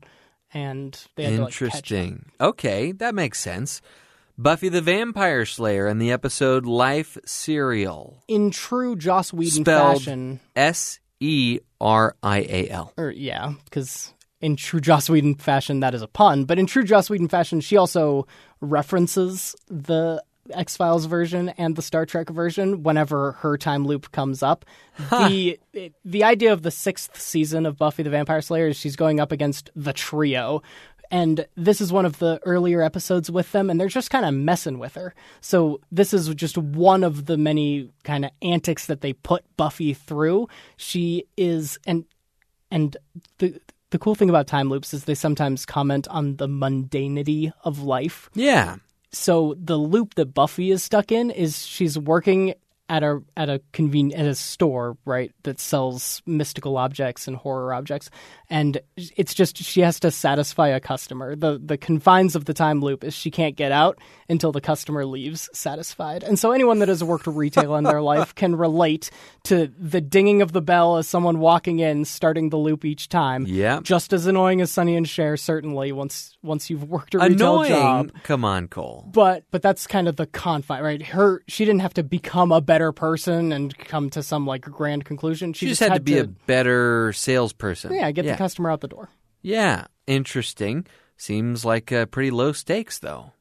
and 0.53 0.99
they 1.15 1.23
had 1.23 1.35
to 1.35 1.41
like. 1.43 1.47
Interesting. 1.49 2.31
Okay, 2.39 2.91
that 2.93 3.15
makes 3.15 3.39
sense. 3.39 3.81
Buffy 4.41 4.69
the 4.69 4.79
Vampire 4.79 5.45
Slayer 5.45 5.85
in 5.89 5.99
the 5.99 6.13
episode 6.13 6.65
Life 6.65 7.17
Serial. 7.25 8.23
In 8.29 8.51
true 8.51 8.95
Joss 8.95 9.33
Whedon 9.33 9.65
Spelled 9.65 9.97
fashion, 9.97 10.39
S 10.55 11.01
E 11.19 11.59
R 11.81 12.15
I 12.23 12.39
A 12.39 12.69
L. 12.69 12.93
or 12.95 13.11
yeah, 13.11 13.51
because 13.65 14.13
in 14.39 14.55
true 14.55 14.79
Joss 14.79 15.09
Whedon 15.09 15.35
fashion, 15.35 15.81
that 15.81 15.93
is 15.93 16.01
a 16.01 16.07
pun. 16.07 16.45
But 16.45 16.57
in 16.57 16.67
true 16.67 16.85
Joss 16.85 17.09
Whedon 17.09 17.27
fashion, 17.27 17.59
she 17.59 17.75
also 17.75 18.27
references 18.61 19.57
the 19.67 20.23
X 20.51 20.77
Files 20.77 21.03
version 21.03 21.49
and 21.49 21.75
the 21.75 21.81
Star 21.81 22.05
Trek 22.05 22.29
version 22.29 22.81
whenever 22.81 23.33
her 23.33 23.57
time 23.57 23.85
loop 23.85 24.09
comes 24.13 24.41
up. 24.41 24.63
The 25.11 25.59
the 26.05 26.23
idea 26.23 26.53
of 26.53 26.61
the 26.61 26.71
sixth 26.71 27.19
season 27.19 27.65
of 27.65 27.77
Buffy 27.77 28.03
the 28.03 28.09
Vampire 28.09 28.41
Slayer 28.41 28.67
is 28.67 28.77
she's 28.77 28.95
going 28.95 29.19
up 29.19 29.33
against 29.33 29.69
the 29.75 29.91
trio. 29.91 30.61
And 31.11 31.47
this 31.55 31.81
is 31.81 31.91
one 31.91 32.05
of 32.05 32.19
the 32.19 32.39
earlier 32.45 32.81
episodes 32.81 33.31
with 33.31 33.51
them, 33.51 33.69
and 33.69 33.79
they're 33.79 33.87
just 33.87 34.11
kind 34.11 34.25
of 34.25 34.33
messing 34.33 34.77
with 34.77 34.95
her. 34.95 35.15
So, 35.41 35.81
this 35.91 36.13
is 36.13 36.29
just 36.35 36.57
one 36.57 37.03
of 37.03 37.25
the 37.25 37.37
many 37.37 37.91
kind 38.03 38.25
of 38.25 38.31
antics 38.41 38.85
that 38.85 39.01
they 39.01 39.13
put 39.13 39.43
Buffy 39.57 39.93
through. 39.93 40.47
She 40.77 41.25
is, 41.35 41.79
and 41.87 42.05
and 42.69 42.95
the 43.39 43.59
the 43.91 43.99
cool 43.99 44.15
thing 44.15 44.29
about 44.29 44.47
time 44.47 44.69
loops 44.69 44.93
is 44.93 45.05
they 45.05 45.15
sometimes 45.15 45.65
comment 45.65 46.07
on 46.09 46.35
the 46.35 46.47
mundanity 46.47 47.51
of 47.63 47.81
life. 47.81 48.29
Yeah. 48.35 48.75
So 49.11 49.55
the 49.57 49.77
loop 49.77 50.15
that 50.15 50.33
Buffy 50.33 50.69
is 50.71 50.83
stuck 50.83 51.11
in 51.11 51.31
is 51.31 51.65
she's 51.65 51.97
working 51.97 52.53
at 52.89 53.03
a 53.03 53.21
at 53.37 53.49
a 53.49 53.61
conven 53.71 54.11
at 54.17 54.25
a 54.25 54.35
store, 54.35 54.97
right, 55.05 55.31
that 55.43 55.59
sells 55.59 56.21
mystical 56.25 56.75
objects 56.75 57.27
and 57.27 57.37
horror 57.37 57.73
objects, 57.73 58.09
and 58.49 58.79
it's 58.97 59.33
just 59.35 59.57
she 59.57 59.81
has 59.81 59.99
to 59.99 60.09
satisfy 60.11 60.69
a 60.69 60.79
customer. 60.79 61.35
the 61.35 61.61
The 61.63 61.77
confines 61.77 62.35
of 62.35 62.45
the 62.45 62.53
time 62.53 62.81
loop 62.81 63.03
is 63.03 63.13
she 63.13 63.29
can't 63.29 63.55
get 63.55 63.71
out 63.71 63.99
until 64.27 64.51
the 64.51 64.61
customer 64.61 65.05
leaves 65.05 65.49
satisfied. 65.53 66.23
And 66.23 66.39
so 66.39 66.51
anyone 66.51 66.79
that 66.79 66.87
has 66.89 67.03
worked 67.03 67.27
retail 67.27 67.75
in 67.75 67.83
their 67.83 68.01
life 68.13 68.33
can 68.33 68.55
relate 68.55 69.11
to 69.43 69.67
the 69.77 70.01
dinging 70.01 70.41
of 70.41 70.51
the 70.51 70.61
bell 70.61 70.97
as 70.97 71.07
someone 71.07 71.39
walking 71.39 71.79
in, 71.79 72.05
starting 72.05 72.49
the 72.49 72.57
loop 72.57 72.83
each 72.85 73.07
time. 73.07 73.45
Yeah. 73.47 73.81
just 73.83 74.13
as 74.13 74.25
annoying 74.25 74.61
as 74.61 74.71
Sonny 74.71 74.95
and 74.95 75.07
Cher. 75.07 75.37
Certainly, 75.37 75.91
once 75.91 76.35
once 76.41 76.69
you've 76.71 76.85
worked 76.89 77.13
a 77.13 77.19
retail 77.19 77.61
Annoying. 77.61 77.69
job 77.69 78.11
Come 78.23 78.43
on, 78.43 78.67
Cole. 78.67 79.07
but 79.13 79.43
but 79.51 79.61
that's 79.61 79.85
kind 79.85 80.07
of 80.07 80.15
the 80.15 80.25
confine, 80.25 80.81
right? 80.81 81.01
Her 81.01 81.43
she 81.47 81.65
didn't 81.65 81.81
have 81.81 81.93
to 81.93 82.03
become 82.03 82.51
a 82.51 82.61
better 82.61 82.78
person 82.93 83.51
and 83.51 83.77
come 83.77 84.09
to 84.11 84.23
some 84.23 84.45
like 84.47 84.61
grand 84.61 85.05
conclusion. 85.05 85.53
She, 85.53 85.65
She 85.65 85.69
just 85.71 85.81
had, 85.81 85.93
to 85.93 85.99
be 85.99 86.17
a 86.17 86.25
better 86.25 87.13
salesperson. 87.13 87.93
yeah, 87.93 88.09
get 88.11 88.25
yeah. 88.25 88.31
the 88.33 88.37
customer 88.37 88.71
out 88.71 88.81
the 88.81 88.87
door. 88.87 89.09
Yeah. 89.41 89.85
Interesting. 90.07 90.85
Seems 91.17 91.63
like 91.65 91.91
uh, 91.91 92.05
pretty 92.07 92.31
low 92.31 92.51
stakes, 92.51 92.99
though. 92.99 93.33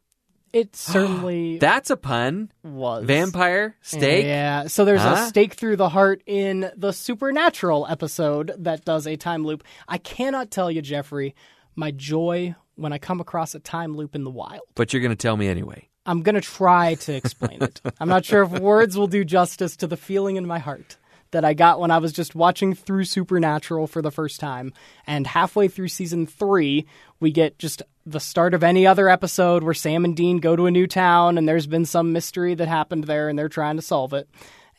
It 0.52 0.74
certainly 0.74 1.58
That's 1.60 1.90
a 1.90 1.96
pun. 1.96 2.50
was 2.62 3.04
Vampire 3.04 3.76
stake. 3.82 4.24
Yeah, 4.24 4.66
so 4.66 4.84
there's 4.84 5.00
Huh? 5.02 5.16
a 5.18 5.26
stake 5.28 5.54
through 5.54 5.76
the 5.76 5.88
heart 5.90 6.22
in 6.26 6.70
the 6.76 6.92
Supernatural 6.92 7.86
episode 7.88 8.52
that 8.58 8.84
does 8.84 9.06
a 9.06 9.16
time 9.16 9.44
loop. 9.44 9.62
I 9.86 9.98
cannot 9.98 10.50
tell 10.50 10.70
you, 10.70 10.80
Jeffrey, 10.82 11.34
my 11.76 11.90
joy 11.90 12.54
when 12.76 12.92
I 12.92 12.98
come 12.98 13.20
across 13.20 13.54
a 13.54 13.60
time 13.60 13.94
loop 13.96 14.14
in 14.14 14.24
the 14.24 14.30
wild. 14.30 14.62
But 14.74 14.92
you're 14.92 15.02
going 15.02 15.10
to 15.10 15.16
tell 15.16 15.36
me 15.36 15.48
anyway. 15.48 15.88
I'm 16.08 16.22
going 16.22 16.36
to 16.36 16.40
try 16.40 16.94
to 16.94 17.12
explain 17.12 17.62
it. 17.62 17.82
I'm 18.00 18.08
not 18.08 18.24
sure 18.24 18.42
if 18.42 18.50
words 18.60 18.96
will 18.96 19.08
do 19.08 19.26
justice 19.26 19.76
to 19.76 19.86
the 19.86 19.96
feeling 19.98 20.36
in 20.36 20.46
my 20.46 20.58
heart 20.58 20.96
that 21.32 21.44
I 21.44 21.52
got 21.52 21.80
when 21.80 21.90
I 21.90 21.98
was 21.98 22.14
just 22.14 22.34
watching 22.34 22.72
through 22.74 23.04
Supernatural 23.04 23.86
for 23.86 24.00
the 24.00 24.10
first 24.10 24.40
time. 24.40 24.72
And 25.06 25.26
halfway 25.26 25.68
through 25.68 25.88
season 25.88 26.26
three, 26.26 26.86
we 27.20 27.30
get 27.30 27.58
just 27.58 27.82
the 28.06 28.20
start 28.20 28.54
of 28.54 28.64
any 28.64 28.86
other 28.86 29.10
episode 29.10 29.62
where 29.62 29.74
Sam 29.74 30.06
and 30.06 30.16
Dean 30.16 30.38
go 30.38 30.56
to 30.56 30.64
a 30.64 30.70
new 30.70 30.86
town 30.86 31.36
and 31.36 31.46
there's 31.46 31.66
been 31.66 31.84
some 31.84 32.14
mystery 32.14 32.54
that 32.54 32.68
happened 32.68 33.04
there 33.04 33.28
and 33.28 33.38
they're 33.38 33.50
trying 33.50 33.76
to 33.76 33.82
solve 33.82 34.14
it. 34.14 34.30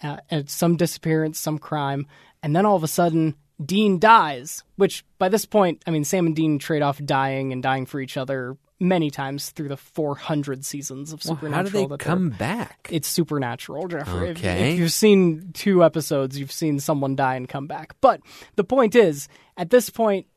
Uh, 0.02 0.18
and 0.32 0.50
some 0.50 0.78
disappearance, 0.78 1.38
some 1.38 1.60
crime. 1.60 2.08
And 2.42 2.56
then 2.56 2.66
all 2.66 2.76
of 2.76 2.84
a 2.84 2.88
sudden, 2.88 3.36
Dean 3.64 4.00
dies, 4.00 4.64
which 4.78 5.06
by 5.20 5.30
this 5.30 5.46
point, 5.46 5.84
I 5.86 5.92
mean, 5.92 6.06
Sam 6.06 6.26
and 6.26 6.36
Dean 6.36 6.58
trade 6.58 6.82
off 6.82 6.98
dying 7.06 7.54
and 7.54 7.62
dying 7.62 7.86
for 7.86 8.00
each 8.00 8.18
other 8.18 8.58
many 8.80 9.10
times 9.12 9.50
through 9.50 9.68
the 9.68 9.78
400 9.78 10.64
seasons 10.66 11.12
of 11.12 11.20
Well, 11.26 11.36
Supernatural. 11.36 11.54
how 11.56 11.64
do 11.64 11.70
they 11.70 11.86
that 11.88 12.00
come 12.00 12.30
back? 12.30 12.88
It's 12.92 13.08
supernatural, 13.08 13.88
Jeffrey. 13.88 14.30
If- 14.30 14.38
Okay. 14.38 14.74
If, 14.74 14.80
you've 14.80 14.92
seen 14.92 15.52
two 15.54 15.84
episodes, 15.84 16.40
you've 16.40 16.52
seen 16.52 16.80
someone 16.80 17.16
die 17.16 17.36
and 17.36 17.48
come 17.50 17.68
back. 17.68 17.96
But 18.02 18.22
the 18.56 18.64
point 18.64 18.96
is, 18.96 19.28
at 19.58 19.70
this 19.70 19.90
point, 19.90 20.28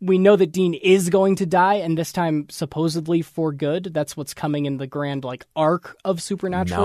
we 0.00 0.18
know 0.18 0.36
that 0.36 0.52
Dean 0.52 0.74
is 0.74 1.10
going 1.10 1.36
to 1.36 1.46
die, 1.46 1.74
and 1.74 1.96
this 1.98 2.12
time 2.12 2.46
supposedly 2.50 3.22
for 3.22 3.52
good. 3.52 3.92
That's 3.92 4.16
what's 4.16 4.34
coming 4.34 4.66
in 4.66 4.76
the 4.78 4.86
grand 4.86 5.24
like 5.24 5.44
arc 5.56 5.96
of 6.04 6.22
Supernatural. 6.22 6.80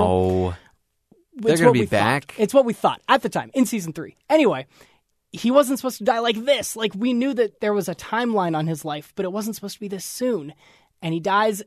no. 0.52 0.56
It's 1.38 1.46
They're 1.46 1.58
gonna 1.58 1.68
what 1.70 1.74
be 1.74 1.80
we 1.82 1.86
thought. 1.86 1.92
back? 1.92 2.36
It's 2.40 2.54
what 2.54 2.66
we 2.66 2.74
thought 2.74 3.00
at 3.08 3.22
the 3.22 3.30
time 3.30 3.52
in 3.54 3.68
season 3.68 3.94
three. 3.94 4.16
Anyway, 4.28 4.66
he 5.32 5.52
wasn't 5.52 5.78
supposed 5.78 6.00
to 6.00 6.04
die 6.04 6.18
like 6.18 6.46
this. 6.46 6.76
Like 6.76 6.94
we 6.96 7.14
knew 7.14 7.32
that 7.36 7.60
there 7.62 7.74
was 7.74 7.88
a 7.88 7.94
timeline 7.94 8.58
on 8.58 8.66
his 8.66 8.84
life, 8.84 9.14
but 9.16 9.24
it 9.24 9.32
wasn't 9.32 9.56
supposed 9.56 9.76
to 9.76 9.80
be 9.80 9.88
this 9.88 10.04
soon. 10.06 10.54
And 11.02 11.14
he 11.14 11.20
dies, 11.20 11.64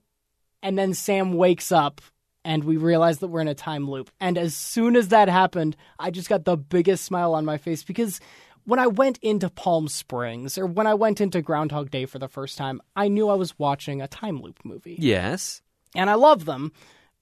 and 0.63 0.79
then 0.79 0.95
Sam 0.95 1.35
wakes 1.35 1.71
up, 1.73 2.01
and 2.45 2.65
we 2.65 2.77
realize 2.77 3.19
that 3.19 3.29
we're 3.29 3.41
in 3.41 3.49
a 3.49 3.55
time 3.55 3.89
loop. 3.91 4.11
And 4.21 4.37
as 4.39 4.55
soon 4.55 4.97
as 4.97 5.09
that 5.09 5.29
happened, 5.29 5.77
I 5.99 6.11
just 6.11 6.29
got 6.29 6.45
the 6.45 6.57
biggest 6.57 7.05
smile 7.05 7.35
on 7.35 7.45
my 7.45 7.59
face 7.59 7.83
because 7.85 8.21
when 8.65 8.79
I 8.79 8.87
went 8.89 9.19
into 9.23 9.49
Palm 9.51 9.89
Springs 9.89 10.57
or 10.59 10.67
when 10.67 10.87
I 10.87 10.95
went 10.95 11.21
into 11.21 11.43
Groundhog 11.43 11.91
Day 11.91 12.07
for 12.07 12.19
the 12.19 12.29
first 12.29 12.59
time, 12.59 12.81
I 12.95 13.09
knew 13.09 13.29
I 13.29 13.35
was 13.35 13.59
watching 13.59 14.01
a 14.03 14.09
time 14.09 14.41
loop 14.43 14.59
movie 14.65 14.97
Yes. 14.99 15.63
and 15.95 16.09
I 16.11 16.15
love 16.15 16.45
them. 16.45 16.73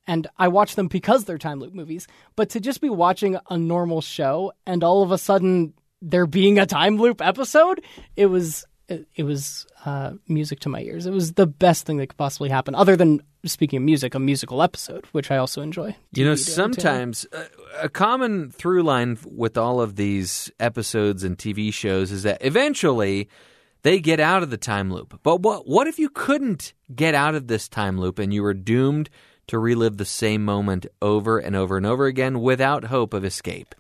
And 0.06 0.26
I 0.38 0.48
watch 0.48 0.74
them 0.74 0.88
because 0.88 1.24
they're 1.24 1.36
time 1.38 1.60
loop 1.60 1.74
movies. 1.74 2.06
But 2.34 2.48
to 2.50 2.60
just 2.60 2.80
be 2.80 2.88
watching 2.88 3.38
a 3.50 3.58
normal 3.58 4.00
show 4.00 4.52
and 4.66 4.82
all 4.82 5.02
of 5.02 5.12
a 5.12 5.18
sudden 5.18 5.74
there 6.00 6.26
being 6.26 6.58
a 6.58 6.64
time 6.66 6.96
loop 6.96 7.20
episode, 7.20 7.82
it 8.16 8.26
was 8.26 8.64
it, 8.88 9.07
it 9.14 9.22
was 9.22 9.66
uh, 9.85 10.12
music 10.27 10.61
to 10.61 10.68
my 10.68 10.81
ears. 10.81 11.07
It 11.07 11.12
was 11.12 11.35
the 11.35 11.46
best 11.46 11.87
thing 11.87 11.98
that 11.98 12.09
could 12.09 12.16
possibly 12.16 12.48
happen, 12.48 12.74
other 12.74 12.96
than 12.96 13.22
speaking 13.44 13.77
of 13.77 13.83
music, 13.83 14.14
a 14.14 14.18
musical 14.18 14.62
episode, 14.62 15.05
which 15.12 15.31
I 15.31 15.37
also 15.37 15.62
enjoy. 15.62 15.94
You 16.12 16.24
know, 16.24 16.33
DVD 16.33 16.37
doing, 16.37 16.37
too. 16.37 16.53
sometimes 16.53 17.27
uh, 17.33 17.44
a 17.81 17.88
common 17.88 18.51
through 18.51 18.83
line 18.83 19.18
with 19.24 19.59
all 19.59 19.81
of 19.81 19.96
these 19.96 20.51
episodes 20.59 21.22
and 21.22 21.37
TV 21.37 21.72
shows 21.72 22.11
is 22.11 22.22
that 22.22 22.44
eventually 22.44 23.29
they 23.83 24.01
get 24.01 24.20
out 24.20 24.42
of 24.42 24.51
the 24.51 24.57
time 24.57 24.90
loop. 24.92 25.20
But 25.22 25.42
what 25.42 25.66
what 25.68 25.87
if 25.87 25.98
you 25.98 26.09
couldn't 26.09 26.72
get 26.94 27.14
out 27.14 27.35
of 27.35 27.46
this 27.46 27.68
time 27.68 27.98
loop 28.01 28.18
and 28.18 28.33
you 28.33 28.42
were 28.42 28.55
doomed 28.55 29.11
to 29.48 29.59
relive 29.59 29.96
the 29.96 30.05
same 30.05 30.44
moment 30.44 30.87
over 31.01 31.38
and 31.38 31.55
over 31.55 31.77
and 31.77 31.87
over 31.87 32.07
again 32.07 32.40
without 32.40 32.85
hope 32.85 33.12
of 33.12 33.24
escape? 33.24 33.74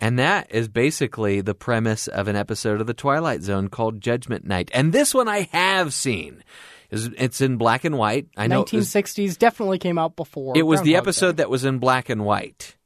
And 0.00 0.18
that 0.18 0.46
is 0.50 0.68
basically 0.68 1.40
the 1.40 1.54
premise 1.54 2.06
of 2.06 2.28
an 2.28 2.36
episode 2.36 2.80
of 2.80 2.86
The 2.86 2.94
Twilight 2.94 3.42
Zone 3.42 3.68
called 3.68 4.00
Judgment 4.00 4.46
Night. 4.46 4.70
And 4.72 4.92
this 4.92 5.12
one 5.12 5.26
I 5.28 5.48
have 5.52 5.92
seen. 5.92 6.44
It's- 6.90 7.40
in 7.40 7.56
black 7.56 7.84
and 7.84 7.98
white. 7.98 8.28
I 8.36 8.46
know 8.46 8.62
it 8.62 8.72
was- 8.72 8.86
1960s 8.94 9.36
definitely 9.36 9.78
came 9.78 9.98
out 9.98 10.16
before. 10.16 10.56
it 10.56 10.62
was 10.62 10.80
the 10.80 10.92
Groundhog 10.92 11.04
Day. 11.04 11.08
episode 11.08 11.36
that 11.38 11.50
was 11.50 11.64
in 11.64 11.78
black 11.78 12.08
and 12.08 12.24
white. 12.24 12.76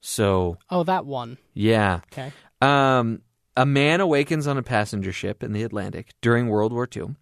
So, 0.00 0.58
Oh, 0.70 0.82
that 0.84 1.06
one. 1.06 1.38
yeah. 1.54 2.00
Okay. 2.12 2.32
Um, 2.60 3.22
a 3.56 3.64
man 3.64 4.00
awakens 4.00 4.46
on 4.46 4.58
a 4.58 4.62
passenger 4.62 5.12
ship 5.12 5.42
in 5.42 5.52
the 5.52 5.62
Atlantic 5.62 6.10
during 6.20 6.48
World 6.48 6.72
War 6.72 6.86
II. 6.94 7.16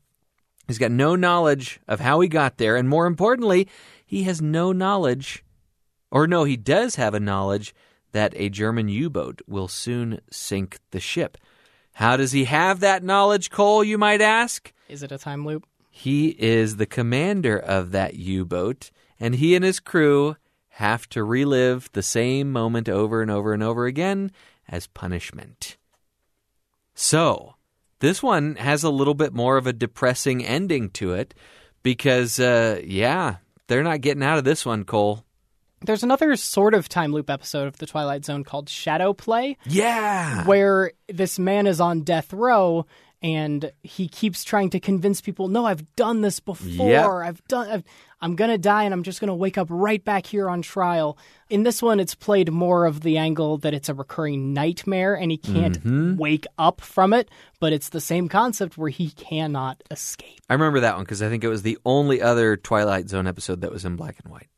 He's 0.66 0.78
got 0.78 0.90
no 0.90 1.14
knowledge 1.14 1.80
of 1.86 2.00
how 2.00 2.20
he 2.20 2.28
got 2.28 2.56
there, 2.56 2.76
and 2.76 2.88
more 2.88 3.06
importantly, 3.06 3.68
he 4.04 4.24
has 4.24 4.40
no 4.42 4.72
knowledge, 4.72 5.44
or 6.10 6.26
no, 6.26 6.44
he 6.44 6.56
does 6.56 6.96
have 6.96 7.14
a 7.14 7.20
knowledge 7.20 7.74
that 8.14 8.32
a 8.36 8.48
German 8.48 8.88
U 8.88 9.10
boat 9.10 9.42
will 9.46 9.68
soon 9.68 10.20
sink 10.30 10.78
the 10.92 11.00
ship. 11.00 11.36
How 11.94 12.16
does 12.16 12.32
he 12.32 12.44
have 12.44 12.80
that 12.80 13.02
knowledge, 13.02 13.50
Cole, 13.50 13.84
you 13.84 13.98
might 13.98 14.20
ask? 14.20 14.72
Is 14.88 15.02
it 15.02 15.12
a 15.12 15.18
time 15.18 15.44
loop? 15.44 15.66
He 15.90 16.28
is 16.28 16.76
the 16.76 16.86
commander 16.86 17.58
of 17.58 17.90
that 17.90 18.14
U 18.14 18.44
boat, 18.44 18.90
and 19.18 19.34
he 19.34 19.54
and 19.54 19.64
his 19.64 19.80
crew 19.80 20.36
have 20.70 21.08
to 21.10 21.22
relive 21.22 21.90
the 21.92 22.02
same 22.02 22.50
moment 22.50 22.88
over 22.88 23.20
and 23.20 23.30
over 23.30 23.52
and 23.52 23.62
over 23.62 23.86
again 23.86 24.30
as 24.68 24.86
punishment. 24.86 25.76
So, 26.94 27.54
this 27.98 28.22
one 28.22 28.54
has 28.56 28.84
a 28.84 28.90
little 28.90 29.14
bit 29.14 29.32
more 29.32 29.56
of 29.56 29.66
a 29.66 29.72
depressing 29.72 30.44
ending 30.44 30.90
to 30.90 31.14
it 31.14 31.34
because, 31.82 32.38
uh, 32.38 32.80
yeah, 32.84 33.36
they're 33.66 33.82
not 33.82 34.00
getting 34.02 34.22
out 34.22 34.38
of 34.38 34.44
this 34.44 34.64
one, 34.64 34.84
Cole. 34.84 35.24
There's 35.84 36.02
another 36.02 36.34
sort 36.36 36.74
of 36.74 36.88
time 36.88 37.12
loop 37.12 37.28
episode 37.30 37.66
of 37.68 37.78
The 37.78 37.86
Twilight 37.86 38.24
Zone 38.24 38.44
called 38.44 38.68
Shadow 38.68 39.12
Play. 39.12 39.56
Yeah. 39.66 40.44
where 40.46 40.92
this 41.08 41.38
man 41.38 41.66
is 41.66 41.80
on 41.80 42.00
death 42.02 42.32
row 42.32 42.86
and 43.22 43.72
he 43.82 44.06
keeps 44.08 44.44
trying 44.44 44.68
to 44.70 44.80
convince 44.80 45.22
people, 45.22 45.48
"No, 45.48 45.64
I've 45.64 45.94
done 45.96 46.20
this 46.20 46.40
before. 46.40 46.88
Yep. 46.90 47.06
I've 47.28 47.48
done. 47.48 47.68
I've, 47.70 47.84
I'm 48.20 48.36
gonna 48.36 48.58
die, 48.58 48.84
and 48.84 48.92
I'm 48.92 49.02
just 49.02 49.18
gonna 49.18 49.34
wake 49.34 49.56
up 49.56 49.66
right 49.70 50.04
back 50.04 50.26
here 50.26 50.50
on 50.50 50.60
trial." 50.60 51.16
In 51.48 51.62
this 51.62 51.80
one, 51.80 52.00
it's 52.00 52.14
played 52.14 52.52
more 52.52 52.84
of 52.84 53.00
the 53.00 53.16
angle 53.16 53.56
that 53.58 53.72
it's 53.72 53.88
a 53.88 53.94
recurring 53.94 54.52
nightmare, 54.52 55.14
and 55.14 55.30
he 55.30 55.38
can't 55.38 55.78
Mm-hmm. 55.82 56.16
wake 56.16 56.46
up 56.58 56.82
from 56.82 57.14
it. 57.14 57.30
But 57.60 57.72
it's 57.72 57.88
the 57.88 58.00
same 58.00 58.28
concept 58.28 58.76
where 58.76 58.90
he 58.90 59.08
cannot 59.10 59.82
escape. 59.90 60.40
I 60.50 60.52
remember 60.52 60.80
that 60.80 60.96
one 60.96 61.04
because 61.04 61.22
I 61.22 61.30
think 61.30 61.44
it 61.44 61.48
was 61.48 61.62
the 61.62 61.78
only 61.86 62.20
other 62.20 62.58
Twilight 62.58 63.08
Zone 63.08 63.26
episode 63.26 63.62
that 63.62 63.72
was 63.72 63.86
in 63.86 63.96
black 63.96 64.16
and 64.22 64.30
white. 64.30 64.48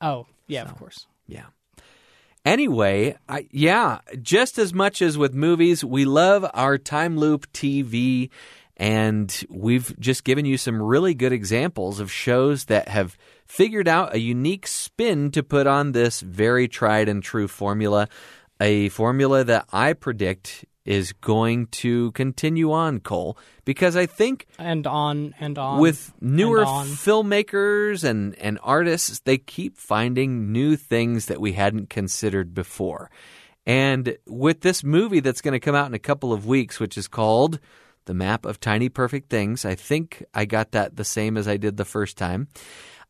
Oh, 0.00 0.26
yeah, 0.48 0.62
of 0.62 0.74
course. 0.76 1.06
Yeah. 1.26 1.46
Anyway, 2.44 3.16
I, 3.28 3.46
yeah, 3.50 3.98
just 4.22 4.58
as 4.58 4.72
much 4.72 5.02
as 5.02 5.18
with 5.18 5.34
movies, 5.34 5.84
we 5.84 6.04
love 6.04 6.48
our 6.54 6.78
time 6.78 7.18
loop 7.18 7.52
TV, 7.52 8.30
and 8.76 9.44
we've 9.50 9.98
just 10.00 10.24
given 10.24 10.46
you 10.46 10.56
some 10.56 10.80
really 10.80 11.14
good 11.14 11.32
examples 11.32 12.00
of 12.00 12.10
shows 12.10 12.64
that 12.66 12.88
have 12.88 13.18
figured 13.44 13.88
out 13.88 14.14
a 14.14 14.20
unique 14.20 14.66
spin 14.66 15.30
to 15.32 15.42
put 15.42 15.66
on 15.66 15.92
this 15.92 16.20
very 16.20 16.68
tried 16.68 17.08
and 17.08 17.22
true 17.22 17.48
formula, 17.48 18.08
a 18.60 18.88
formula 18.88 19.44
that 19.44 19.66
I 19.72 19.92
predict 19.92 20.64
is 20.88 21.12
going 21.12 21.66
to 21.66 22.10
continue 22.12 22.72
on, 22.72 22.98
Cole, 22.98 23.36
because 23.66 23.94
I 23.94 24.06
think 24.06 24.46
And 24.58 24.86
on 24.86 25.34
and 25.38 25.58
on 25.58 25.80
with 25.80 26.14
newer 26.18 26.60
and 26.60 26.66
on. 26.66 26.86
filmmakers 26.86 28.04
and, 28.04 28.34
and 28.36 28.58
artists, 28.62 29.20
they 29.20 29.36
keep 29.36 29.76
finding 29.76 30.50
new 30.50 30.76
things 30.76 31.26
that 31.26 31.42
we 31.42 31.52
hadn't 31.52 31.90
considered 31.90 32.54
before. 32.54 33.10
And 33.66 34.16
with 34.26 34.62
this 34.62 34.82
movie 34.82 35.20
that's 35.20 35.42
going 35.42 35.52
to 35.52 35.60
come 35.60 35.74
out 35.74 35.88
in 35.88 35.94
a 35.94 35.98
couple 35.98 36.32
of 36.32 36.46
weeks, 36.46 36.80
which 36.80 36.96
is 36.96 37.06
called 37.06 37.60
The 38.06 38.14
Map 38.14 38.46
of 38.46 38.58
Tiny 38.58 38.88
Perfect 38.88 39.28
Things, 39.28 39.66
I 39.66 39.74
think 39.74 40.24
I 40.32 40.46
got 40.46 40.72
that 40.72 40.96
the 40.96 41.04
same 41.04 41.36
as 41.36 41.46
I 41.46 41.58
did 41.58 41.76
the 41.76 41.84
first 41.84 42.16
time. 42.16 42.48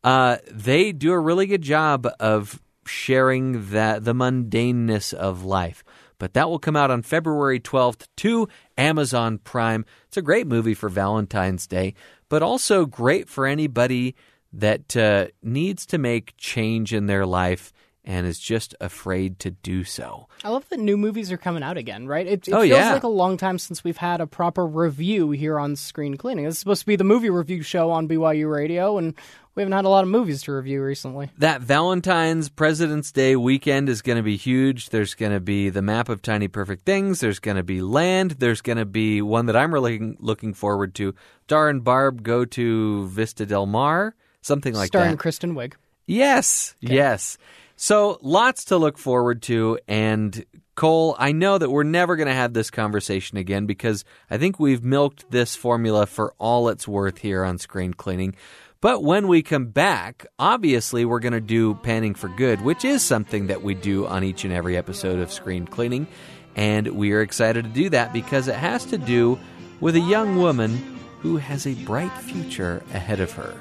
Uh, 0.02 0.38
they 0.50 0.90
do 0.90 1.12
a 1.12 1.18
really 1.18 1.46
good 1.46 1.62
job 1.62 2.08
of 2.18 2.60
sharing 2.86 3.70
that 3.70 4.04
the 4.04 4.14
mundaneness 4.14 5.14
of 5.14 5.44
life. 5.44 5.84
But 6.18 6.34
that 6.34 6.48
will 6.48 6.58
come 6.58 6.76
out 6.76 6.90
on 6.90 7.02
February 7.02 7.60
12th 7.60 8.06
to 8.18 8.48
Amazon 8.76 9.38
Prime. 9.38 9.84
It's 10.08 10.16
a 10.16 10.22
great 10.22 10.46
movie 10.46 10.74
for 10.74 10.88
Valentine's 10.88 11.66
Day, 11.66 11.94
but 12.28 12.42
also 12.42 12.86
great 12.86 13.28
for 13.28 13.46
anybody 13.46 14.16
that 14.52 14.96
uh, 14.96 15.28
needs 15.42 15.86
to 15.86 15.98
make 15.98 16.34
change 16.36 16.92
in 16.92 17.06
their 17.06 17.26
life 17.26 17.72
and 18.08 18.26
is 18.26 18.38
just 18.40 18.74
afraid 18.80 19.38
to 19.38 19.50
do 19.50 19.84
so. 19.84 20.26
I 20.42 20.48
love 20.48 20.66
that 20.70 20.80
new 20.80 20.96
movies 20.96 21.30
are 21.30 21.36
coming 21.36 21.62
out 21.62 21.76
again, 21.76 22.08
right? 22.08 22.26
It, 22.26 22.48
it 22.48 22.54
Oh, 22.54 22.62
feels 22.62 22.70
yeah. 22.70 22.94
like 22.94 23.02
a 23.02 23.08
long 23.08 23.36
time 23.36 23.58
since 23.58 23.84
we've 23.84 23.98
had 23.98 24.20
a 24.22 24.26
proper 24.26 24.66
review 24.66 25.30
here 25.30 25.58
on 25.58 25.76
Screen 25.76 26.16
Cleaning. 26.16 26.46
This 26.46 26.54
is 26.54 26.58
supposed 26.58 26.80
to 26.80 26.86
be 26.86 26.96
the 26.96 27.04
movie 27.04 27.28
review 27.28 27.60
show 27.62 27.90
on 27.90 28.08
BYU 28.08 28.50
Radio, 28.50 28.96
and 28.96 29.14
we 29.54 29.60
haven't 29.60 29.74
had 29.74 29.84
a 29.84 29.90
lot 29.90 30.04
of 30.04 30.08
movies 30.10 30.42
to 30.44 30.52
review 30.52 30.82
recently. 30.82 31.30
That 31.36 31.60
Valentine's 31.60 32.48
President's 32.48 33.12
Day 33.12 33.36
weekend 33.36 33.90
is 33.90 34.00
going 34.00 34.16
to 34.16 34.22
be 34.22 34.36
huge. 34.38 34.88
There's 34.88 35.14
going 35.14 35.32
to 35.32 35.40
be 35.40 35.68
the 35.68 35.82
map 35.82 36.08
of 36.08 36.22
tiny 36.22 36.48
perfect 36.48 36.86
things. 36.86 37.20
There's 37.20 37.40
going 37.40 37.58
to 37.58 37.62
be 37.62 37.82
land. 37.82 38.36
There's 38.38 38.62
going 38.62 38.78
to 38.78 38.86
be 38.86 39.20
one 39.20 39.46
that 39.46 39.56
I'm 39.56 39.74
really 39.74 40.16
looking 40.18 40.54
forward 40.54 40.94
to. 40.94 41.14
Dar 41.46 41.68
and 41.68 41.84
Barb 41.84 42.22
go 42.22 42.46
to 42.46 43.06
Vista 43.08 43.44
Del 43.44 43.66
Mar, 43.66 44.14
something 44.40 44.72
like 44.72 44.86
Starring 44.86 45.16
that. 45.16 45.18
Starring 45.18 45.18
Kristen 45.18 45.54
Wiig. 45.54 45.74
Yes, 46.06 46.74
yes. 46.80 47.36
So 47.80 48.18
lots 48.22 48.66
to 48.66 48.76
look 48.76 48.98
forward 48.98 49.40
to. 49.42 49.78
And 49.86 50.44
Cole, 50.74 51.14
I 51.16 51.30
know 51.30 51.56
that 51.56 51.70
we're 51.70 51.84
never 51.84 52.16
going 52.16 52.26
to 52.26 52.34
have 52.34 52.52
this 52.52 52.72
conversation 52.72 53.38
again 53.38 53.66
because 53.66 54.04
I 54.28 54.36
think 54.36 54.58
we've 54.58 54.82
milked 54.82 55.30
this 55.30 55.54
formula 55.54 56.06
for 56.06 56.34
all 56.38 56.70
it's 56.70 56.88
worth 56.88 57.18
here 57.18 57.44
on 57.44 57.56
Screen 57.58 57.94
Cleaning. 57.94 58.34
But 58.80 59.04
when 59.04 59.28
we 59.28 59.42
come 59.42 59.66
back, 59.66 60.26
obviously 60.40 61.04
we're 61.04 61.20
going 61.20 61.34
to 61.34 61.40
do 61.40 61.74
Panning 61.74 62.16
for 62.16 62.28
Good, 62.28 62.62
which 62.62 62.84
is 62.84 63.04
something 63.04 63.46
that 63.46 63.62
we 63.62 63.74
do 63.74 64.08
on 64.08 64.24
each 64.24 64.44
and 64.44 64.52
every 64.52 64.76
episode 64.76 65.20
of 65.20 65.32
Screen 65.32 65.64
Cleaning. 65.64 66.08
And 66.56 66.88
we 66.88 67.12
are 67.12 67.22
excited 67.22 67.62
to 67.62 67.70
do 67.70 67.90
that 67.90 68.12
because 68.12 68.48
it 68.48 68.56
has 68.56 68.86
to 68.86 68.98
do 68.98 69.38
with 69.78 69.94
a 69.94 70.00
young 70.00 70.36
woman 70.36 70.98
who 71.20 71.36
has 71.36 71.64
a 71.64 71.74
bright 71.84 72.12
future 72.22 72.82
ahead 72.92 73.20
of 73.20 73.30
her. 73.32 73.56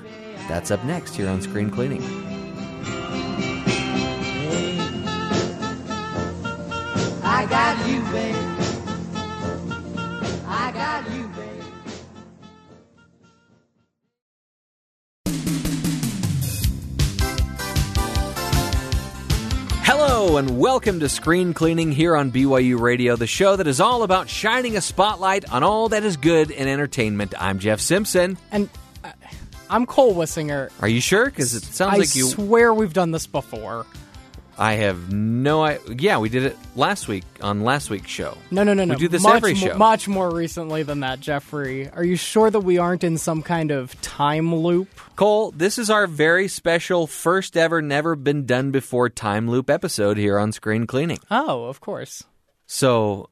That's 0.48 0.72
up 0.72 0.84
next 0.86 1.16
here 1.16 1.30
on 1.30 1.44
Screen 1.44 1.70
Cleaning. 1.70 2.47
you, 7.88 8.02
babe. 8.12 8.36
I 10.48 10.72
got 10.74 11.10
you, 11.14 11.28
babe. 11.30 11.64
Hello 19.84 20.36
and 20.38 20.60
welcome 20.60 21.00
to 21.00 21.08
Screen 21.08 21.54
Cleaning 21.54 21.92
here 21.94 22.16
on 22.16 22.32
BYU 22.32 22.80
Radio, 22.80 23.16
the 23.16 23.26
show 23.28 23.56
that 23.56 23.68
is 23.68 23.80
all 23.80 24.04
about 24.04 24.30
shining 24.30 24.76
a 24.76 24.82
spotlight 24.82 25.50
on 25.50 25.64
all 25.64 25.90
that 25.90 26.04
is 26.04 26.18
good 26.18 26.52
in 26.52 26.68
entertainment. 26.68 27.34
I'm 27.40 27.60
Jeff 27.60 27.80
Simpson. 27.80 28.38
And 28.52 28.70
uh, 29.04 29.12
I'm 29.70 29.86
Cole 29.86 30.14
Wissinger. 30.14 30.72
Are 30.82 30.90
you 30.90 31.00
sure? 31.00 31.26
Because 31.26 31.56
it 31.56 31.64
sounds 31.64 31.94
I 31.94 31.98
like 32.00 32.16
you. 32.16 32.26
swear 32.26 32.74
we've 32.74 32.94
done 32.94 33.12
this 33.12 33.28
before. 33.28 33.86
I 34.60 34.74
have 34.74 35.14
no. 35.14 35.64
I 35.64 35.80
yeah, 35.88 36.18
we 36.18 36.30
did 36.30 36.44
it 36.44 36.58
last 36.76 37.08
week 37.08 37.24
on 37.42 37.64
last 37.64 37.90
week's 37.90 38.10
show. 38.10 38.38
No, 38.50 38.64
no, 38.64 38.74
no, 38.74 38.86
no. 38.86 38.96
We 38.96 39.00
do 39.00 39.08
this 39.08 39.22
much 39.22 39.36
every 39.36 39.54
mo- 39.54 39.60
show. 39.60 39.78
much 39.78 40.08
more 40.08 40.34
recently 40.34 40.84
than 40.84 41.02
that, 41.02 41.20
Jeffrey. 41.20 41.90
Are 41.90 42.04
you 42.04 42.16
sure 42.16 42.50
that 42.50 42.62
we 42.62 42.78
aren't 42.80 43.04
in 43.04 43.18
some 43.18 43.44
kind 43.44 43.70
of 43.72 44.00
time 44.02 44.54
loop? 44.56 44.90
Cole, 45.16 45.52
this 45.52 45.78
is 45.78 45.90
our 45.90 46.08
very 46.08 46.48
special 46.48 47.06
first 47.06 47.56
ever, 47.56 47.82
never 47.82 48.16
been 48.16 48.46
done 48.46 48.72
before 48.72 49.10
time 49.10 49.48
loop 49.50 49.70
episode 49.70 50.18
here 50.18 50.40
on 50.40 50.52
Screen 50.52 50.88
Cleaning. 50.88 51.20
Oh, 51.30 51.66
of 51.66 51.80
course. 51.80 52.24
So, 52.66 53.30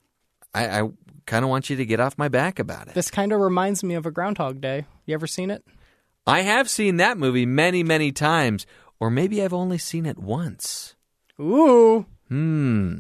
I, 0.54 0.82
I 0.82 0.90
kind 1.26 1.44
of 1.44 1.50
want 1.50 1.70
you 1.70 1.76
to 1.78 1.86
get 1.86 2.00
off 2.00 2.18
my 2.18 2.28
back 2.28 2.60
about 2.60 2.88
it. 2.88 2.94
This 2.94 3.12
kind 3.12 3.32
of 3.32 3.40
reminds 3.40 3.84
me 3.84 3.96
of 3.96 4.06
a 4.06 4.12
Groundhog 4.12 4.62
Day. 4.62 4.86
You 5.06 5.14
ever 5.16 5.28
seen 5.28 5.52
it? 5.52 5.64
I 6.28 6.42
have 6.42 6.70
seen 6.70 6.98
that 6.98 7.18
movie 7.18 7.46
many, 7.46 7.84
many 7.84 8.12
times, 8.12 8.66
or 9.00 9.10
maybe 9.12 9.44
I've 9.44 9.54
only 9.54 9.78
seen 9.78 10.06
it 10.06 10.18
once. 10.18 10.95
Ooh. 11.40 12.06
Hmm. 12.30 13.00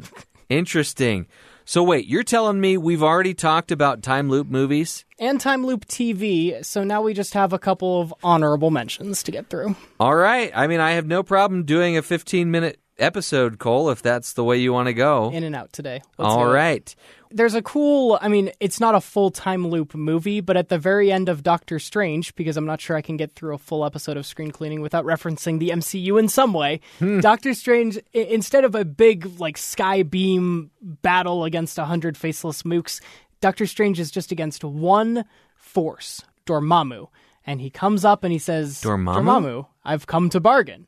Interesting. 0.49 1.27
So 1.63 1.81
wait, 1.81 2.05
you're 2.05 2.23
telling 2.23 2.61
me 2.61 2.77
we've 2.77 3.01
already 3.01 3.33
talked 3.33 3.71
about 3.71 4.03
time 4.03 4.29
loop 4.29 4.47
movies? 4.47 5.03
And 5.17 5.39
Time 5.39 5.65
Loop 5.65 5.85
TV, 5.85 6.63
so 6.63 6.83
now 6.83 7.01
we 7.01 7.13
just 7.13 7.33
have 7.33 7.53
a 7.53 7.59
couple 7.59 8.01
of 8.01 8.13
honorable 8.21 8.69
mentions 8.69 9.23
to 9.23 9.31
get 9.31 9.49
through. 9.49 9.75
All 9.99 10.15
right. 10.15 10.51
I 10.53 10.67
mean, 10.67 10.79
I 10.81 10.91
have 10.91 11.07
no 11.07 11.23
problem 11.23 11.63
doing 11.63 11.97
a 11.97 12.01
15 12.01 12.51
minute 12.51 12.79
episode, 12.97 13.59
Cole, 13.59 13.89
if 13.89 14.01
that's 14.01 14.33
the 14.33 14.43
way 14.43 14.57
you 14.57 14.71
want 14.73 14.87
to 14.87 14.93
go. 14.93 15.31
In 15.31 15.43
and 15.43 15.55
out 15.55 15.73
today. 15.73 16.01
Let's 16.17 16.31
All 16.33 16.45
right. 16.45 16.95
There's 17.31 17.53
a 17.55 17.61
cool, 17.61 18.17
I 18.21 18.29
mean, 18.29 18.51
it's 18.61 18.79
not 18.79 18.95
a 18.95 19.01
full 19.01 19.29
time 19.29 19.67
loop 19.67 19.93
movie, 19.93 20.39
but 20.39 20.55
at 20.55 20.69
the 20.69 20.77
very 20.77 21.11
end 21.11 21.27
of 21.27 21.43
Doctor 21.43 21.79
Strange, 21.79 22.33
because 22.35 22.55
I'm 22.55 22.65
not 22.65 22.79
sure 22.79 22.95
I 22.95 23.01
can 23.01 23.17
get 23.17 23.33
through 23.33 23.53
a 23.55 23.57
full 23.57 23.83
episode 23.83 24.15
of 24.15 24.25
screen 24.25 24.51
cleaning 24.51 24.81
without 24.81 25.03
referencing 25.03 25.59
the 25.59 25.69
MCU 25.69 26.17
in 26.17 26.29
some 26.29 26.53
way, 26.53 26.79
hmm. 26.99 27.19
Doctor 27.19 27.53
Strange, 27.53 27.97
i- 27.97 28.19
instead 28.19 28.63
of 28.63 28.73
a 28.75 28.85
big, 28.85 29.39
like, 29.39 29.57
sky 29.57 30.03
beam 30.03 30.71
battle 30.81 31.43
against 31.43 31.77
a 31.77 31.85
hundred 31.85 32.15
faceless 32.17 32.63
mooks, 32.63 33.01
Doctor 33.41 33.65
Strange 33.65 33.99
is 33.99 34.11
just 34.11 34.31
against 34.31 34.63
one 34.63 35.25
force, 35.57 36.21
Dormammu. 36.45 37.07
And 37.45 37.59
he 37.59 37.69
comes 37.69 38.05
up 38.05 38.23
and 38.23 38.31
he 38.31 38.39
says, 38.39 38.81
Dormammu? 38.81 39.15
Dormammu, 39.23 39.67
I've 39.83 40.07
come 40.07 40.29
to 40.29 40.39
bargain. 40.39 40.87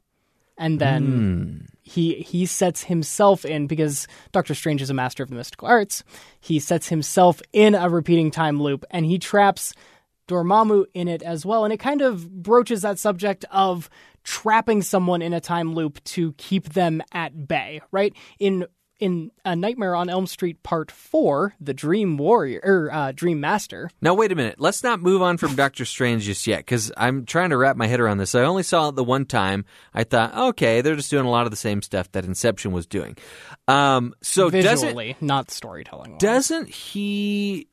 And 0.58 0.80
then 0.80 1.06
hmm. 1.06 1.66
He 1.88 2.16
he 2.16 2.46
sets 2.46 2.84
himself 2.84 3.46
in 3.46 3.68
because 3.68 4.08
Doctor 4.32 4.54
Strange 4.54 4.82
is 4.82 4.90
a 4.90 4.94
master 4.94 5.24
of 5.24 5.30
the 5.30 5.36
mystical 5.36 5.68
arts. 5.68 6.04
He 6.40 6.60
sets 6.60 6.90
himself 6.90 7.42
in 7.54 7.76
a 7.76 7.90
repeating 7.90 8.30
time 8.32 8.62
loop 8.62 8.84
and 8.92 9.06
he 9.06 9.18
traps 9.18 9.74
Dormammu 10.28 10.86
in 10.94 11.08
it 11.08 11.22
as 11.22 11.46
well. 11.46 11.64
And 11.64 11.74
it 11.74 11.78
kind 11.78 12.02
of 12.02 12.30
broaches 12.44 12.82
that 12.82 13.00
subject 13.00 13.46
of 13.52 13.90
trapping 14.24 14.82
someone 14.82 15.22
in 15.22 15.34
a 15.34 15.40
time 15.40 15.74
loop 15.74 16.04
to 16.04 16.34
keep 16.34 16.74
them 16.74 17.02
at 17.14 17.48
bay, 17.48 17.82
right? 17.92 18.14
In 18.40 18.66
in 19.00 19.32
A 19.46 19.56
Nightmare 19.56 19.96
on 19.96 20.10
Elm 20.10 20.28
Street 20.28 20.64
Part 20.64 20.92
Four, 20.92 21.54
the 21.60 21.74
Dream 21.74 22.18
Warrior 22.18 22.62
or 22.64 22.92
uh, 22.92 23.12
Dream 23.12 23.40
Master. 23.40 23.90
Now, 24.02 24.14
wait 24.14 24.32
a 24.32 24.36
minute. 24.36 24.60
Let's 24.60 24.84
not 24.84 25.02
move 25.02 25.22
on 25.22 25.38
from 25.38 25.56
Doctor 25.56 25.86
Strange 25.86 26.24
just 26.24 26.48
yet, 26.48 26.60
because 26.60 26.92
I'm 26.98 27.26
trying 27.26 27.52
to 27.52 27.58
wrap 27.58 27.76
my 27.78 27.88
head 27.88 28.00
around 28.00 28.18
this. 28.18 28.36
I 28.36 28.42
only 28.42 28.64
saw 28.64 28.90
it 28.90 28.96
the 28.96 29.04
one 29.04 29.26
time. 29.26 29.66
I 29.94 30.04
thought, 30.04 30.36
okay, 30.50 30.82
they're 30.82 30.96
just 30.96 31.12
doing 31.12 31.26
a 31.26 31.30
lot 31.30 31.46
of 31.46 31.52
the 31.52 31.58
same 31.58 31.82
stuff 31.82 32.12
that 32.14 32.26
Inception 32.26 32.72
was 32.72 32.86
doing. 32.86 33.18
Um, 33.68 34.14
so 34.22 34.50
doesn't 34.50 34.88
Visually, 34.88 35.16
not 35.22 35.52
storytelling. 35.52 36.18
doesn't 36.18 36.70
he 36.70 37.68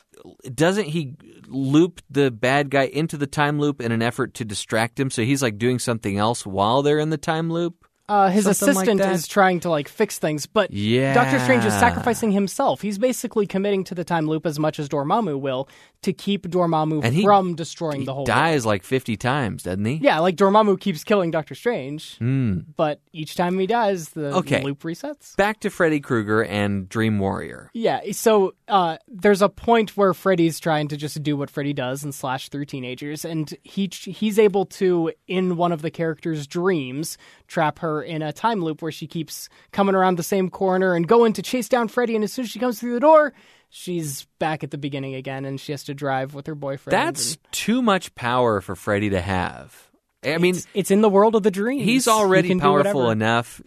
doesn't 0.55 0.87
he 0.87 1.17
loop 1.49 2.01
the 2.09 2.31
bad 2.31 2.71
guy 2.71 2.85
into 2.85 3.17
the 3.17 3.27
time 3.27 3.59
loop 3.59 3.81
in 3.81 3.93
an 3.93 4.03
effort 4.03 4.35
to 4.35 4.45
distract 4.45 4.99
him? 4.99 5.11
So 5.11 5.23
he's 5.23 5.43
like 5.43 5.59
doing 5.59 5.79
something 5.79 6.17
else 6.19 6.47
while 6.47 6.83
they're 6.83 6.99
in 6.99 7.11
the 7.11 7.19
time 7.19 7.51
loop. 7.51 7.85
Uh, 8.07 8.29
his 8.29 8.45
Something 8.45 8.67
like 8.75 8.89
assistant 8.89 9.01
that? 9.01 9.15
is 9.15 9.27
trying 9.27 9.61
to 9.61 9.71
like 9.71 9.89
fix 9.89 10.19
things, 10.19 10.45
but 10.45 10.71
Yeah. 10.71 11.15
Doctor 11.15 11.39
Strange 11.39 11.65
is 11.65 11.73
sacrificing 11.73 12.33
himself. 12.33 12.83
He's 12.83 12.99
basically 12.99 13.47
committing 13.47 13.83
to 13.85 13.95
the 13.95 14.05
time 14.05 14.27
loop 14.27 14.45
as 14.45 14.59
much 14.59 14.79
as 14.79 14.91
Dormammu 14.91 15.41
will 15.41 15.69
to 16.05 16.13
keep 16.13 16.47
Dormammu 16.49 17.01
And 17.05 17.15
he- 17.15 17.23
from 17.23 17.55
destroying 17.55 18.01
He 18.01 18.07
the 18.07 18.13
whole. 18.15 18.21
world. 18.21 18.27
dies 18.29 18.65
like 18.65 18.83
fifty 18.85 19.17
times, 19.17 19.63
doesn't 19.65 19.85
he? 19.85 19.97
Yeah, 20.03 20.21
like 20.21 20.37
Dormammu 20.37 20.81
keeps 20.81 21.05
killing 21.05 21.31
Doctor 21.31 21.55
Strange, 21.55 22.17
Hmm. 22.19 22.61
but 22.77 23.01
each 23.13 23.35
time 23.35 23.59
he 23.59 23.67
dies, 23.67 24.11
the 24.11 24.35
Okay. 24.37 24.63
loop 24.63 24.83
resets. 24.83 25.37
Back 25.37 25.61
to 25.61 25.71
Freddy 25.71 26.01
Krueger 26.01 26.43
and 26.45 26.89
Dream 26.89 27.19
Warrior. 27.19 27.71
Yeah, 27.75 28.01
so 28.13 28.55
uh, 28.69 28.97
there's 29.09 29.43
a 29.43 29.49
point 29.49 29.97
where 29.97 30.15
Freddy's 30.15 30.59
trying 30.61 30.89
to 30.89 30.97
just 30.97 31.23
do 31.23 31.37
what 31.37 31.51
Freddy 31.51 31.73
does 31.73 32.03
and 32.05 32.15
slash 32.15 32.49
through 32.49 32.65
teenagers, 32.65 33.25
and 33.25 33.53
he 33.63 33.91
he's 33.93 34.39
able 34.39 34.65
to, 34.67 35.13
in 35.29 35.57
one 35.57 35.73
of 35.73 35.83
the 35.83 35.91
characters' 35.91 36.47
dreams, 36.47 37.19
trap 37.49 37.81
her 37.81 38.03
in 38.03 38.23
a 38.23 38.33
time 38.33 38.63
loop 38.63 38.81
where 38.83 38.93
she 38.93 39.07
keeps 39.07 39.49
coming 39.73 39.95
around 39.95 40.17
the 40.17 40.23
same 40.23 40.49
corner 40.51 40.95
and 40.95 41.07
going 41.09 41.33
to 41.35 41.43
chase 41.43 41.69
down 41.69 41.89
Freddy, 41.89 42.15
and 42.15 42.25
as 42.25 42.33
soon 42.33 42.45
as 42.45 42.51
she 42.51 42.59
comes 42.59 42.79
through 42.81 42.95
the 42.95 43.01
door, 43.01 43.33
she's 43.75 44.27
back 44.39 44.63
at 44.63 44.71
the 44.71 44.79
beginning 44.79 45.15
again, 45.15 45.45
and 45.45 45.61
she 45.61 45.73
has 45.73 45.85
to 45.85 45.95
drive 45.95 46.33
with 46.33 46.47
her 46.47 46.55
boyfriend. 46.55 46.93
That's 46.93 47.33
and 47.35 47.39
too 47.51 47.83
much 47.83 48.15
power 48.15 48.61
for 48.61 48.77
Freddy 48.77 49.11
to 49.11 49.21
have. 49.21 49.91
I 50.25 50.39
mean, 50.39 50.55
it's, 50.55 50.67
it's 50.73 50.91
in 50.91 51.03
the 51.03 51.11
world 51.11 51.35
of 51.35 51.43
the 51.43 51.51
dream. 51.51 51.85
he's 51.85 52.09
already 52.09 52.49
do 52.49 52.59
powerful 52.61 53.11
enough. 53.11 53.61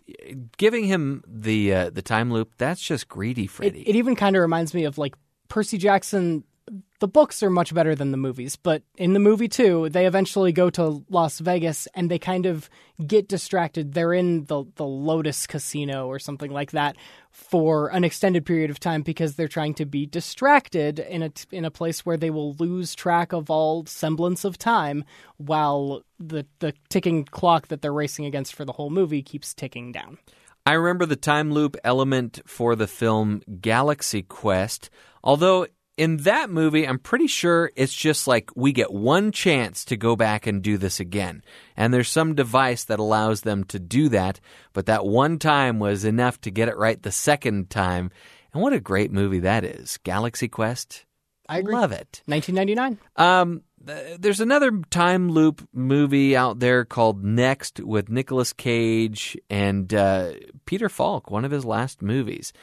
Giving 0.58 0.86
him 0.86 1.24
the 1.28 1.74
uh, 1.74 1.90
the 1.92 2.02
time 2.02 2.32
loop, 2.32 2.54
that's 2.58 2.82
just 2.82 3.08
greedy, 3.08 3.44
It, 3.44 3.52
Freddy. 3.52 3.88
it 3.88 3.96
even 3.96 4.16
kind 4.16 4.36
of 4.36 4.42
reminds 4.42 4.74
me 4.74 4.86
of 4.86 4.98
like 4.98 5.16
Percy 5.50 5.78
Jackson. 5.78 6.44
The 7.00 7.08
books 7.08 7.44
are 7.44 7.52
much 7.52 7.76
better 7.76 7.94
than 7.94 8.10
the 8.10 8.18
movies, 8.18 8.56
but 8.56 8.82
in 8.98 9.14
the 9.14 9.20
movie 9.20 9.48
too, 9.48 9.88
they 9.90 10.08
eventually 10.08 10.52
go 10.52 10.72
to 10.72 11.06
Las 11.10 11.38
Vegas 11.38 11.88
and 11.94 12.10
they 12.10 12.18
kind 12.18 12.48
of 12.48 12.72
get 13.06 13.28
distracted. 13.28 13.94
They're 13.94 14.14
in 14.14 14.46
the 14.46 14.64
the 14.78 14.86
Lotus 14.86 15.46
Casino 15.46 16.08
or 16.08 16.18
something 16.18 16.50
like 16.50 16.72
that 16.72 16.96
for 17.30 17.90
an 17.90 18.04
extended 18.04 18.48
period 18.48 18.72
of 18.72 18.80
time 18.80 19.04
because 19.04 19.36
they're 19.36 19.48
trying 19.48 19.76
to 19.76 19.86
be 19.86 20.08
distracted 20.08 20.98
in 20.98 21.22
a 21.22 21.32
in 21.52 21.66
a 21.66 21.72
place 21.72 22.04
where 22.04 22.18
they 22.18 22.32
will 22.32 22.54
lose 22.54 22.96
track 22.96 23.32
of 23.32 23.52
all 23.52 23.86
semblance 23.86 24.44
of 24.44 24.58
time 24.58 25.04
while 25.38 26.02
the 26.20 26.48
the 26.60 26.74
ticking 26.90 27.26
clock 27.26 27.68
that 27.68 27.84
they're 27.84 27.94
racing 27.94 28.26
against 28.26 28.56
for 28.56 28.66
the 28.66 28.74
whole 28.74 28.90
movie 28.90 29.22
keeps 29.22 29.54
ticking 29.54 29.92
down. 29.92 30.18
I 30.66 30.74
remember 30.74 31.06
the 31.06 31.16
time 31.16 31.52
loop 31.52 31.78
element 31.84 32.42
for 32.46 32.76
the 32.76 32.88
film 32.88 33.42
Galaxy 33.62 34.24
Quest, 34.24 34.90
although 35.24 35.68
in 35.98 36.18
that 36.18 36.52
movie, 36.52 36.88
I'm 36.88 37.00
pretty 37.00 37.28
sure 37.28 37.72
it's 37.76 37.94
just 37.94 38.28
like 38.28 38.52
we 38.56 38.72
get 38.72 38.94
one 38.94 39.32
chance 39.32 39.84
to 39.86 39.98
go 39.98 40.16
back 40.16 40.46
and 40.46 40.62
do 40.62 40.78
this 40.78 41.00
again. 41.00 41.44
And 41.76 41.92
there's 41.92 42.10
some 42.10 42.36
device 42.36 42.84
that 42.86 43.00
allows 43.00 43.42
them 43.42 43.64
to 43.66 43.80
do 43.80 44.08
that, 44.10 44.40
but 44.74 44.86
that 44.86 45.06
one 45.06 45.40
time 45.40 45.80
was 45.80 46.06
enough 46.06 46.40
to 46.42 46.52
get 46.52 46.70
it 46.70 46.78
right 46.78 47.02
the 47.02 47.12
second 47.12 47.72
time. 47.72 48.12
And 48.54 48.62
what 48.62 48.74
a 48.74 48.80
great 48.80 49.12
movie 49.12 49.40
that 49.40 49.64
is. 49.64 49.98
Galaxy 50.04 50.48
Quest. 50.48 51.04
I 51.50 51.60
agree. 51.60 51.74
love 51.74 51.92
it. 51.92 52.22
1999. 52.26 53.00
Um, 53.16 53.64
there's 54.20 54.40
another 54.40 54.82
time 54.90 55.30
loop 55.30 55.68
movie 55.74 56.36
out 56.36 56.60
there 56.60 56.86
called 56.86 57.24
Next 57.24 57.80
with 57.80 58.10
Nicolas 58.10 58.54
Cage 58.54 59.38
and 59.50 59.92
uh, 59.94 60.34
Peter 60.66 60.90
Falk, 60.90 61.32
one 61.32 61.46
of 61.46 61.52
his 61.52 61.66
last 61.66 62.02
movies. 62.02 62.54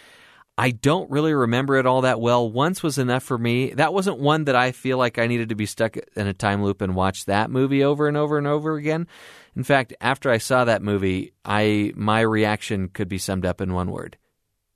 I 0.57 0.71
don't 0.71 1.11
really 1.11 1.35
remember 1.35 1.77
it 1.77 1.87
all 1.87 2.03
that 2.03 2.21
well. 2.21 2.49
Once 2.49 2.83
was 2.83 2.97
enough 2.97 3.25
for 3.25 3.37
me. 3.37 3.71
That 3.71 3.93
wasn't 3.93 4.21
one 4.21 4.45
that 4.45 4.55
I 4.55 4.71
feel 4.71 4.99
like 4.99 5.19
I 5.19 5.27
needed 5.27 5.49
to 5.49 5.57
be 5.57 5.67
stuck 5.67 5.97
in 5.97 6.27
a 6.29 6.33
time 6.33 6.63
loop 6.63 6.81
and 6.81 6.95
watch 6.95 7.25
that 7.25 7.51
movie 7.51 7.83
over 7.83 8.07
and 8.07 8.17
over 8.17 8.39
and 8.39 8.47
over 8.47 8.77
again. 8.77 9.09
In 9.57 9.65
fact, 9.65 9.95
after 10.01 10.31
I 10.31 10.39
saw 10.39 10.65
that 10.65 10.83
movie, 10.83 11.33
I 11.45 11.93
my 11.97 12.21
reaction 12.21 12.89
could 12.89 13.09
be 13.09 13.19
summed 13.19 13.45
up 13.45 13.61
in 13.61 13.73
one 13.73 13.91
word. 13.91 14.17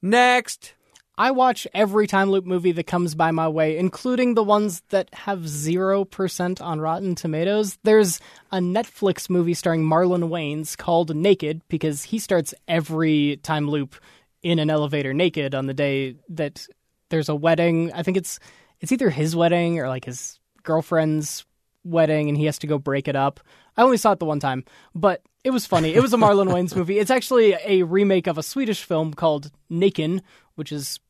Next. 0.03 0.74
I 1.16 1.33
watch 1.33 1.66
every 1.74 2.07
time 2.07 2.31
loop 2.31 2.47
movie 2.47 2.70
that 2.70 2.87
comes 2.87 3.16
by 3.16 3.33
my 3.33 3.49
way, 3.49 3.76
including 3.76 4.35
the 4.35 4.45
ones 4.45 4.83
that 4.91 5.12
have 5.12 5.41
0% 5.41 6.61
on 6.61 6.81
Rotten 6.81 7.16
Tomatoes. 7.16 7.76
There's 7.83 8.20
a 8.53 8.59
Netflix 8.59 9.29
movie 9.29 9.55
starring 9.55 9.83
Marlon 9.83 10.29
Wayans 10.29 10.76
called 10.76 11.16
Naked 11.16 11.62
because 11.66 12.05
he 12.05 12.20
starts 12.20 12.55
every 12.68 13.41
time 13.43 13.68
loop 13.68 13.97
in 14.43 14.59
an 14.59 14.70
elevator 14.70 15.12
naked 15.12 15.55
on 15.55 15.66
the 15.66 15.74
day 15.74 16.16
that 16.28 16.66
there's 17.11 17.28
a 17.28 17.34
wedding. 17.34 17.93
I 17.93 18.03
think 18.03 18.16
it's 18.16 18.39
it's 18.80 18.93
either 18.93 19.11
his 19.11 19.34
wedding 19.34 19.78
or 19.78 19.89
like 19.89 20.05
his 20.05 20.39
girlfriend's 20.62 21.45
wedding 21.84 22.28
and 22.28 22.36
he 22.36 22.45
has 22.45 22.59
to 22.59 22.66
go 22.66 22.78
break 22.78 23.09
it 23.09 23.16
up. 23.16 23.41
I 23.76 23.82
only 23.82 23.97
saw 23.97 24.12
it 24.12 24.18
the 24.18 24.24
one 24.24 24.41
time, 24.41 24.64
but 24.95 25.22
it 25.45 25.51
was 25.51 25.66
funny. 25.66 25.95
It 25.95 26.03
was 26.03 26.12
a 26.12 26.16
Marlon 26.18 26.49
Wayans 26.49 26.76
movie. 26.76 26.99
It's 26.99 27.11
actually 27.11 27.57
a 27.64 27.82
remake 27.82 28.26
of 28.26 28.39
a 28.39 28.43
Swedish 28.43 28.84
film 28.84 29.14
called 29.14 29.51
Naken, 29.70 30.20
which 30.57 30.72
is 30.72 31.01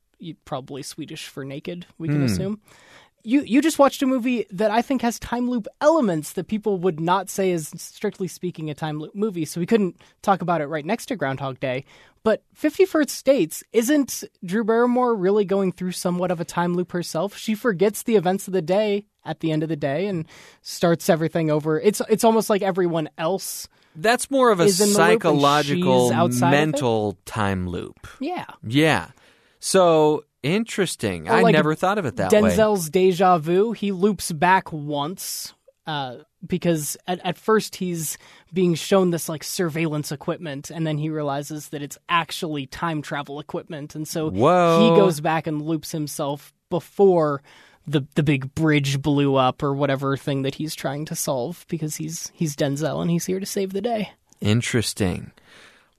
probably 0.44 0.82
Swedish 0.82 1.28
for 1.28 1.44
naked, 1.44 1.86
we 1.96 2.08
can 2.08 2.18
hmm. 2.18 2.24
assume. 2.24 2.60
You 3.28 3.42
you 3.42 3.60
just 3.60 3.78
watched 3.78 4.02
a 4.02 4.06
movie 4.06 4.46
that 4.50 4.70
I 4.70 4.80
think 4.80 5.02
has 5.02 5.18
time 5.18 5.50
loop 5.50 5.68
elements 5.82 6.32
that 6.32 6.48
people 6.48 6.78
would 6.78 6.98
not 6.98 7.28
say 7.28 7.50
is 7.50 7.68
strictly 7.76 8.26
speaking 8.26 8.70
a 8.70 8.74
time 8.74 8.98
loop 8.98 9.14
movie. 9.14 9.44
So 9.44 9.60
we 9.60 9.66
couldn't 9.66 10.00
talk 10.22 10.40
about 10.40 10.62
it 10.62 10.66
right 10.66 10.84
next 10.84 11.06
to 11.06 11.16
Groundhog 11.16 11.60
Day. 11.60 11.84
But 12.22 12.42
Fifty 12.54 12.86
First 12.86 13.22
Dates 13.26 13.62
isn't 13.72 14.24
Drew 14.42 14.64
Barrymore 14.64 15.14
really 15.14 15.44
going 15.44 15.72
through 15.72 15.92
somewhat 15.92 16.30
of 16.30 16.40
a 16.40 16.44
time 16.44 16.74
loop 16.74 16.92
herself? 16.92 17.36
She 17.36 17.54
forgets 17.54 18.02
the 18.02 18.16
events 18.16 18.48
of 18.48 18.54
the 18.54 18.62
day 18.62 19.04
at 19.26 19.40
the 19.40 19.52
end 19.52 19.62
of 19.62 19.68
the 19.68 19.76
day 19.76 20.06
and 20.06 20.26
starts 20.62 21.10
everything 21.10 21.50
over. 21.50 21.78
It's 21.78 22.00
it's 22.08 22.24
almost 22.24 22.48
like 22.48 22.62
everyone 22.62 23.10
else. 23.18 23.68
That's 23.94 24.30
more 24.30 24.50
of 24.50 24.60
a 24.60 24.64
Is 24.64 24.80
loop 24.80 24.88
and 24.88 24.96
psychological, 24.96 26.30
mental 26.40 27.18
time 27.26 27.68
loop. 27.68 28.06
Yeah. 28.20 28.46
Yeah. 28.66 29.08
So 29.60 30.24
interesting. 30.42 31.28
I 31.28 31.42
like 31.42 31.52
never 31.52 31.74
thought 31.74 31.98
of 31.98 32.06
it 32.06 32.16
that 32.16 32.32
way. 32.32 32.40
Denzel's 32.40 32.90
deja 32.90 33.38
vu. 33.38 33.72
He 33.72 33.92
loops 33.92 34.32
back 34.32 34.72
once 34.72 35.54
uh, 35.86 36.18
because 36.46 36.96
at, 37.06 37.24
at 37.24 37.38
first 37.38 37.76
he's 37.76 38.18
being 38.52 38.74
shown 38.74 39.10
this 39.10 39.28
like 39.28 39.42
surveillance 39.42 40.12
equipment, 40.12 40.70
and 40.70 40.86
then 40.86 40.98
he 40.98 41.08
realizes 41.08 41.70
that 41.70 41.82
it's 41.82 41.98
actually 42.08 42.66
time 42.66 43.02
travel 43.02 43.40
equipment, 43.40 43.94
and 43.94 44.06
so 44.06 44.30
Whoa. 44.30 44.90
he 44.90 45.00
goes 45.00 45.20
back 45.20 45.46
and 45.46 45.62
loops 45.62 45.92
himself 45.92 46.52
before. 46.70 47.42
The, 47.86 48.06
the 48.16 48.22
big 48.22 48.54
bridge 48.54 49.00
blew 49.00 49.36
up 49.36 49.62
or 49.62 49.72
whatever 49.72 50.14
thing 50.18 50.42
that 50.42 50.56
he's 50.56 50.74
trying 50.74 51.06
to 51.06 51.16
solve 51.16 51.64
because 51.70 51.96
he's 51.96 52.30
he's 52.34 52.54
Denzel 52.54 53.00
and 53.00 53.10
he's 53.10 53.24
here 53.24 53.40
to 53.40 53.46
save 53.46 53.72
the 53.72 53.80
day. 53.80 54.12
Interesting. 54.42 55.32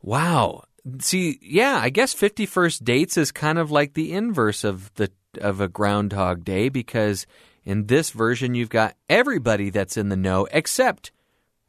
Wow. 0.04 0.66
See, 1.00 1.40
yeah, 1.42 1.80
I 1.82 1.90
guess 1.90 2.14
51st 2.14 2.84
dates 2.84 3.18
is 3.18 3.32
kind 3.32 3.58
of 3.58 3.72
like 3.72 3.94
the 3.94 4.14
inverse 4.14 4.64
of 4.64 4.94
the 4.96 5.12
of 5.40 5.62
a 5.62 5.68
groundhog 5.68 6.44
day 6.44 6.70
because 6.70 7.28
in 7.64 7.86
this 7.86 8.10
version 8.10 8.56
you've 8.56 8.70
got 8.70 8.96
everybody 9.10 9.70
that's 9.70 9.98
in 9.98 10.10
the 10.10 10.16
know 10.16 10.48
except 10.52 11.12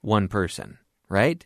one 0.00 0.28
person, 0.28 0.78
right? 1.08 1.44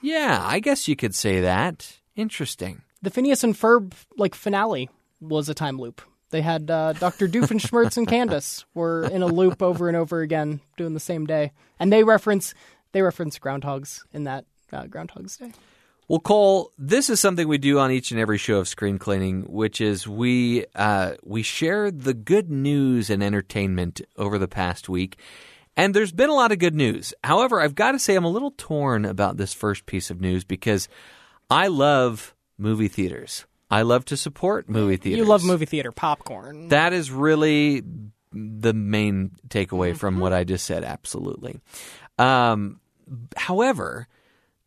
Yeah, 0.00 0.40
I 0.44 0.60
guess 0.60 0.86
you 0.86 0.94
could 0.94 1.14
say 1.14 1.40
that. 1.40 1.96
Interesting. 2.14 2.82
The 3.02 3.10
Phineas 3.10 3.42
and 3.42 3.54
Ferb 3.54 3.92
like 4.16 4.34
finale 4.34 4.88
was 5.20 5.48
a 5.48 5.54
time 5.54 5.78
loop. 5.78 6.02
They 6.30 6.42
had 6.42 6.70
uh, 6.70 6.92
Dr. 6.94 7.28
Doofenshmirtz 7.28 7.96
and 7.96 8.06
Candace 8.06 8.64
were 8.74 9.04
in 9.04 9.22
a 9.22 9.26
loop 9.26 9.62
over 9.62 9.88
and 9.88 9.96
over 9.96 10.20
again, 10.20 10.60
doing 10.76 10.94
the 10.94 11.00
same 11.00 11.26
day, 11.26 11.52
and 11.78 11.92
they 11.92 12.04
reference 12.04 12.54
they 12.92 13.02
reference 13.02 13.38
groundhogs 13.38 14.00
in 14.12 14.24
that 14.24 14.44
uh, 14.72 14.86
Groundhog's 14.86 15.36
Day. 15.36 15.52
Well, 16.08 16.20
Cole, 16.20 16.72
this 16.78 17.10
is 17.10 17.18
something 17.18 17.48
we 17.48 17.58
do 17.58 17.80
on 17.80 17.90
each 17.90 18.12
and 18.12 18.20
every 18.20 18.38
show 18.38 18.58
of 18.58 18.68
Screen 18.68 18.96
Cleaning, 18.96 19.42
which 19.42 19.80
is 19.80 20.06
we 20.06 20.64
uh, 20.76 21.14
we 21.24 21.42
share 21.42 21.90
the 21.90 22.14
good 22.14 22.48
news 22.48 23.10
and 23.10 23.22
entertainment 23.22 24.00
over 24.16 24.38
the 24.38 24.46
past 24.46 24.88
week. 24.88 25.18
And 25.76 25.92
there's 25.92 26.12
been 26.12 26.30
a 26.30 26.34
lot 26.34 26.52
of 26.52 26.58
good 26.58 26.74
news. 26.74 27.12
However, 27.24 27.60
I've 27.60 27.74
got 27.74 27.92
to 27.92 27.98
say 27.98 28.14
I'm 28.14 28.24
a 28.24 28.30
little 28.30 28.54
torn 28.56 29.04
about 29.04 29.36
this 29.36 29.52
first 29.52 29.84
piece 29.84 30.10
of 30.10 30.20
news 30.20 30.44
because 30.44 30.88
I 31.50 31.66
love 31.66 32.34
movie 32.56 32.88
theaters. 32.88 33.44
I 33.70 33.82
love 33.82 34.04
to 34.06 34.16
support 34.16 34.68
movie 34.68 34.96
theaters. 34.96 35.18
You 35.18 35.24
love 35.24 35.44
movie 35.44 35.66
theater 35.66 35.90
popcorn. 35.90 36.68
That 36.68 36.92
is 36.92 37.10
really 37.10 37.82
the 38.32 38.72
main 38.72 39.32
takeaway 39.48 39.96
from 39.96 40.20
what 40.20 40.32
I 40.32 40.44
just 40.44 40.66
said. 40.66 40.84
Absolutely. 40.84 41.58
Um, 42.18 42.80
however, 43.36 44.06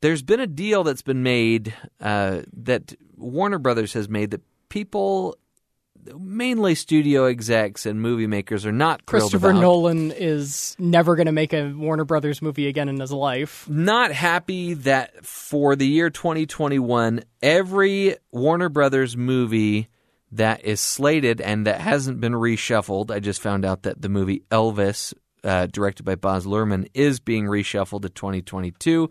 there's 0.02 0.22
been 0.22 0.40
a 0.40 0.48
deal 0.48 0.84
that's 0.84 1.02
been 1.02 1.24
made 1.24 1.74
uh, 2.00 2.42
that 2.54 2.96
Warner 3.18 3.60
Brothers 3.60 3.94
has 3.94 4.08
made 4.08 4.32
that 4.32 4.42
people, 4.70 5.38
mainly 6.18 6.76
studio 6.76 7.26
execs 7.26 7.86
and 7.86 8.02
movie 8.02 8.28
makers, 8.28 8.66
are 8.66 8.72
not 8.72 9.06
Christopher 9.06 9.50
about. 9.50 9.62
Nolan 9.62 10.12
is 10.12 10.76
never 10.80 11.16
going 11.16 11.26
to 11.26 11.32
make 11.32 11.54
a 11.54 11.74
Warner 11.74 12.06
Brothers 12.06 12.42
movie 12.42 12.68
again 12.68 12.88
in 12.88 13.00
his 13.00 13.12
life. 13.12 13.68
not 13.70 14.12
happy 14.12 14.74
that 14.76 15.26
for 15.26 15.76
the 15.76 15.88
year 15.88 16.10
2021, 16.10 17.22
every 17.42 18.16
Warner 18.32 18.70
Brothers 18.70 19.18
movie 19.18 19.90
that 20.32 20.64
is 20.64 20.80
slated 20.80 21.42
and 21.42 21.66
that 21.66 21.82
hasn't 21.82 22.22
been 22.22 22.34
reshuffled, 22.34 23.12
I 23.12 23.20
just 23.20 23.42
found 23.42 23.66
out 23.66 23.84
that 23.84 24.02
the 24.02 24.10
movie 24.10 24.44
Elvis, 24.52 25.14
uh, 25.44 25.66
directed 25.66 26.04
by 26.04 26.16
Baz 26.16 26.46
Luhrmann, 26.46 26.88
is 26.94 27.20
being 27.20 27.46
reshuffled 27.46 28.04
to 28.04 28.10
2022, 28.10 29.10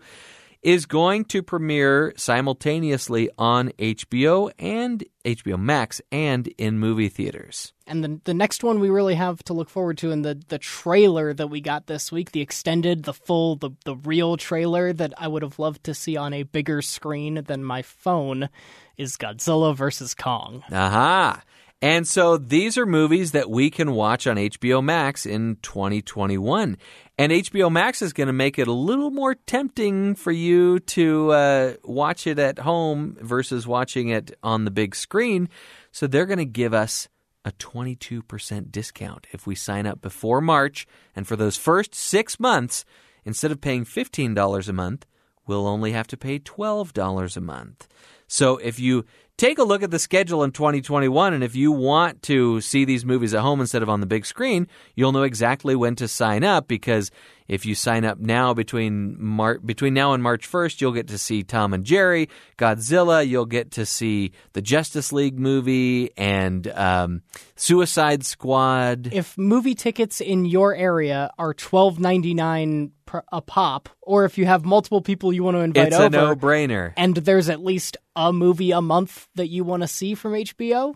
is 0.61 0.85
going 0.85 1.23
to 1.25 1.41
premiere 1.41 2.13
simultaneously 2.17 3.29
on 3.37 3.69
HBO 3.79 4.51
and 4.59 5.03
HBO 5.23 5.57
Max 5.57 6.01
and 6.11 6.47
in 6.57 6.79
movie 6.79 7.09
theaters. 7.09 7.73
And 7.87 8.03
the 8.03 8.19
the 8.25 8.33
next 8.33 8.63
one 8.63 8.79
we 8.79 8.89
really 8.89 9.15
have 9.15 9.41
to 9.43 9.53
look 9.53 9.69
forward 9.69 9.97
to, 9.99 10.11
and 10.11 10.23
the 10.23 10.39
the 10.49 10.59
trailer 10.59 11.33
that 11.33 11.47
we 11.47 11.61
got 11.61 11.87
this 11.87 12.11
week, 12.11 12.31
the 12.31 12.41
extended, 12.41 13.03
the 13.03 13.13
full, 13.13 13.55
the 13.55 13.71
the 13.85 13.95
real 13.95 14.37
trailer 14.37 14.91
that 14.93 15.13
I 15.17 15.27
would 15.27 15.43
have 15.43 15.59
loved 15.59 15.83
to 15.85 15.93
see 15.93 16.17
on 16.17 16.33
a 16.33 16.43
bigger 16.43 16.81
screen 16.81 17.43
than 17.47 17.63
my 17.63 17.81
phone, 17.81 18.49
is 18.97 19.17
Godzilla 19.17 19.75
versus 19.75 20.13
Kong. 20.13 20.63
Aha. 20.71 21.41
And 21.81 22.05
so 22.05 22.37
these 22.37 22.77
are 22.77 22.85
movies 22.85 23.31
that 23.31 23.49
we 23.49 23.69
can 23.69 23.93
watch 23.93 24.27
on 24.27 24.35
HBO 24.35 24.83
Max 24.83 25.25
in 25.25 25.57
2021. 25.61 26.77
And 27.19 27.33
HBO 27.33 27.69
Max 27.69 28.01
is 28.01 28.13
going 28.13 28.27
to 28.27 28.33
make 28.33 28.57
it 28.57 28.69
a 28.69 28.71
little 28.71 29.11
more 29.11 29.35
tempting 29.35 30.15
for 30.15 30.31
you 30.31 30.79
to 30.79 31.31
uh, 31.33 31.73
watch 31.83 32.25
it 32.25 32.39
at 32.39 32.59
home 32.59 33.17
versus 33.19 33.67
watching 33.67 34.07
it 34.07 34.37
on 34.41 34.63
the 34.63 34.71
big 34.71 34.95
screen. 34.95 35.49
So 35.91 36.07
they're 36.07 36.25
going 36.25 36.39
to 36.39 36.45
give 36.45 36.73
us 36.73 37.09
a 37.43 37.51
22% 37.51 38.71
discount 38.71 39.27
if 39.33 39.45
we 39.45 39.53
sign 39.53 39.85
up 39.85 39.99
before 39.99 40.39
March. 40.39 40.87
And 41.13 41.27
for 41.27 41.35
those 41.35 41.57
first 41.57 41.93
six 41.93 42.39
months, 42.39 42.85
instead 43.25 43.51
of 43.51 43.59
paying 43.59 43.83
$15 43.83 44.69
a 44.69 44.71
month, 44.71 45.05
we'll 45.45 45.67
only 45.67 45.91
have 45.91 46.07
to 46.07 46.15
pay 46.15 46.39
$12 46.39 47.35
a 47.35 47.41
month. 47.41 47.89
So 48.27 48.55
if 48.59 48.79
you 48.79 49.03
take 49.39 49.57
a 49.57 49.63
look 49.63 49.81
at 49.81 49.89
the 49.89 49.99
schedule 49.99 50.43
in 50.43 50.51
2021. 50.51 51.33
And 51.33 51.43
if 51.43 51.55
you 51.55 51.71
want 51.71 52.21
to 52.23 52.59
see 52.61 52.83
these 52.85 53.05
movies 53.05 53.33
at 53.33 53.41
home 53.41 53.61
instead 53.61 53.81
of 53.81 53.89
on 53.89 54.01
the 54.01 54.05
big 54.05 54.25
screen, 54.25 54.67
you'll 54.95 55.13
know 55.13 55.23
exactly 55.23 55.75
when 55.75 55.95
to 55.95 56.07
sign 56.07 56.43
up 56.43 56.67
because 56.67 57.09
if 57.47 57.65
you 57.65 57.73
sign 57.73 58.05
up 58.05 58.19
now 58.19 58.53
between 58.53 59.15
Mar- 59.19 59.57
between 59.59 59.93
now 59.93 60.13
and 60.13 60.21
March 60.21 60.49
1st, 60.49 60.81
you'll 60.81 60.91
get 60.91 61.07
to 61.07 61.17
see 61.17 61.41
Tom 61.41 61.73
and 61.73 61.83
Jerry, 61.83 62.29
Godzilla, 62.57 63.27
you'll 63.27 63.47
get 63.47 63.71
to 63.71 63.85
see 63.85 64.33
the 64.53 64.61
Justice 64.61 65.11
League 65.11 65.39
movie 65.39 66.11
and 66.15 66.67
um, 66.67 67.21
Suicide 67.55 68.23
Squad. 68.25 69.09
If 69.11 69.37
movie 69.37 69.73
tickets 69.73 70.21
in 70.21 70.45
your 70.45 70.75
area 70.75 71.31
are 71.39 71.53
12.99 71.55 72.91
a 73.31 73.41
pop, 73.41 73.89
or 74.01 74.25
if 74.25 74.37
you 74.37 74.45
have 74.45 74.65
multiple 74.65 75.01
people 75.01 75.33
you 75.33 75.43
want 75.43 75.55
to 75.55 75.61
invite 75.61 75.87
it's 75.87 75.95
over, 75.95 76.05
a 76.05 76.09
no-brainer. 76.09 76.93
And 76.97 77.15
there's 77.15 77.49
at 77.49 77.63
least 77.63 77.97
a 78.15 78.31
movie 78.33 78.71
a 78.71 78.81
month 78.81 79.27
that 79.35 79.47
you 79.47 79.63
want 79.63 79.83
to 79.83 79.87
see 79.87 80.15
from 80.15 80.33
HBO. 80.33 80.95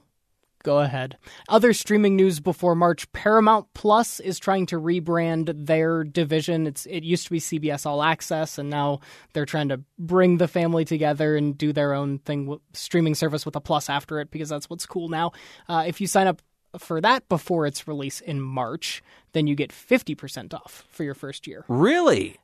Go 0.64 0.80
ahead. 0.80 1.18
Other 1.50 1.74
streaming 1.74 2.16
news 2.16 2.40
before 2.40 2.74
March: 2.74 3.12
Paramount 3.12 3.68
Plus 3.74 4.22
is 4.22 4.40
trying 4.40 4.66
to 4.68 4.80
rebrand 4.80 5.66
their 5.66 6.06
division. 6.06 6.68
It's 6.68 6.86
it 6.86 7.04
used 7.04 7.26
to 7.26 7.32
be 7.32 7.40
CBS 7.40 7.86
All 7.86 8.02
Access, 8.02 8.58
and 8.58 8.70
now 8.70 9.02
they're 9.34 9.46
trying 9.46 9.68
to 9.70 9.82
bring 10.00 10.38
the 10.38 10.48
family 10.48 10.86
together 10.86 11.36
and 11.36 11.58
do 11.58 11.74
their 11.74 11.94
own 11.94 12.20
thing, 12.20 12.58
streaming 12.72 13.14
service 13.14 13.46
with 13.46 13.58
a 13.58 13.62
plus 13.62 13.90
after 13.90 14.22
it, 14.22 14.32
because 14.32 14.48
that's 14.48 14.70
what's 14.70 14.86
cool 14.86 15.10
now. 15.10 15.34
Uh, 15.68 15.84
if 15.86 16.00
you 16.00 16.08
sign 16.08 16.28
up 16.28 16.42
for 16.78 17.02
that 17.02 17.28
before 17.30 17.66
its 17.66 17.88
release 17.88 18.20
in 18.22 18.42
March, 18.42 19.04
then 19.34 19.48
you 19.48 19.56
get 19.56 19.72
fifty 19.72 20.16
percent 20.16 20.54
off 20.54 20.86
for 20.90 21.04
your 21.04 21.16
first 21.16 21.48
year. 21.48 21.66
Really? 21.68 22.38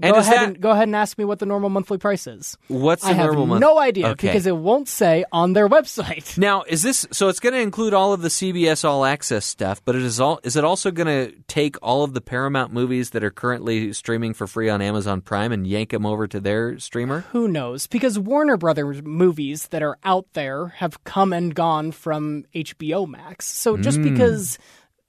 And 0.00 0.12
go 0.12 0.18
ahead 0.18 0.36
that 0.36 0.48
and 0.48 0.60
go 0.60 0.70
ahead 0.72 0.88
and 0.88 0.96
ask 0.96 1.16
me 1.16 1.24
what 1.24 1.38
the 1.38 1.46
normal 1.46 1.70
monthly 1.70 1.96
price 1.96 2.26
is. 2.26 2.58
what's 2.68 3.02
the 3.02 3.10
I 3.10 3.12
have 3.14 3.26
normal 3.26 3.46
month? 3.46 3.60
no 3.62 3.78
idea 3.78 4.08
Okay. 4.08 4.28
because 4.28 4.46
it 4.46 4.56
won't 4.56 4.88
say 4.88 5.24
on 5.32 5.54
their 5.54 5.68
website. 5.68 6.36
Now, 6.46 6.62
is 6.62 6.82
this 6.82 7.06
so? 7.12 7.28
It's 7.28 7.40
going 7.40 7.54
to 7.54 7.60
include 7.60 7.94
all 7.94 8.12
of 8.12 8.20
the 8.20 8.28
CBS 8.28 8.84
All 8.84 9.04
Access 9.04 9.46
stuff, 9.46 9.82
but 9.84 9.96
it 9.96 10.02
is 10.02 10.20
all. 10.20 10.38
Is 10.44 10.54
it 10.54 10.64
also 10.64 10.90
going 10.90 11.06
to 11.06 11.34
take 11.48 11.76
all 11.82 12.04
of 12.04 12.12
the 12.12 12.20
Paramount 12.20 12.72
movies 12.72 13.10
that 13.10 13.24
are 13.24 13.30
currently 13.30 13.92
streaming 13.92 14.34
for 14.34 14.46
free 14.46 14.68
on 14.68 14.82
Amazon 14.82 15.22
Prime 15.22 15.50
and 15.50 15.66
yank 15.66 15.90
them 15.90 16.04
over 16.04 16.26
to 16.28 16.40
their 16.40 16.78
streamer? 16.78 17.20
Who 17.32 17.48
knows? 17.48 17.86
Because 17.86 18.18
Warner 18.18 18.56
Brothers 18.56 19.02
movies 19.02 19.68
that 19.68 19.82
are 19.82 19.98
out 20.04 20.26
there 20.34 20.68
have 20.68 21.02
come 21.04 21.32
and 21.32 21.54
gone 21.54 21.90
from 21.90 22.44
HBO 22.54 23.08
Max. 23.08 23.46
So 23.46 23.76
just 23.76 23.98
hmm. 23.98 24.04
because 24.04 24.58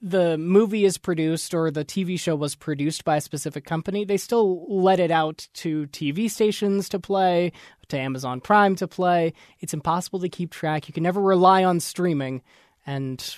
the 0.02 0.38
movie 0.38 0.86
is 0.86 0.98
produced 0.98 1.54
or 1.54 1.72
the 1.72 1.84
TV 1.86 2.20
show 2.20 2.36
was 2.36 2.56
produced 2.56 3.04
by 3.04 3.18
a 3.18 3.22
specific 3.22 3.66
company, 3.66 4.06
they 4.06 4.18
still 4.18 4.66
let 4.68 5.00
it 5.00 5.12
out 5.12 5.48
to 5.56 5.88
TV 5.88 6.30
stations 6.30 6.88
to 6.90 7.00
play, 7.00 7.52
to 7.90 7.98
Amazon 7.98 8.42
Prime 8.42 8.76
to 8.76 8.88
play. 8.88 9.34
It's 9.60 9.74
impossible 9.74 10.20
to 10.20 10.30
keep 10.30 10.52
track. 10.52 10.88
You 10.88 10.94
can 10.94 11.04
never 11.04 11.22
rely 11.22 11.64
on 11.64 11.80
streaming, 11.80 12.44
and 12.86 13.38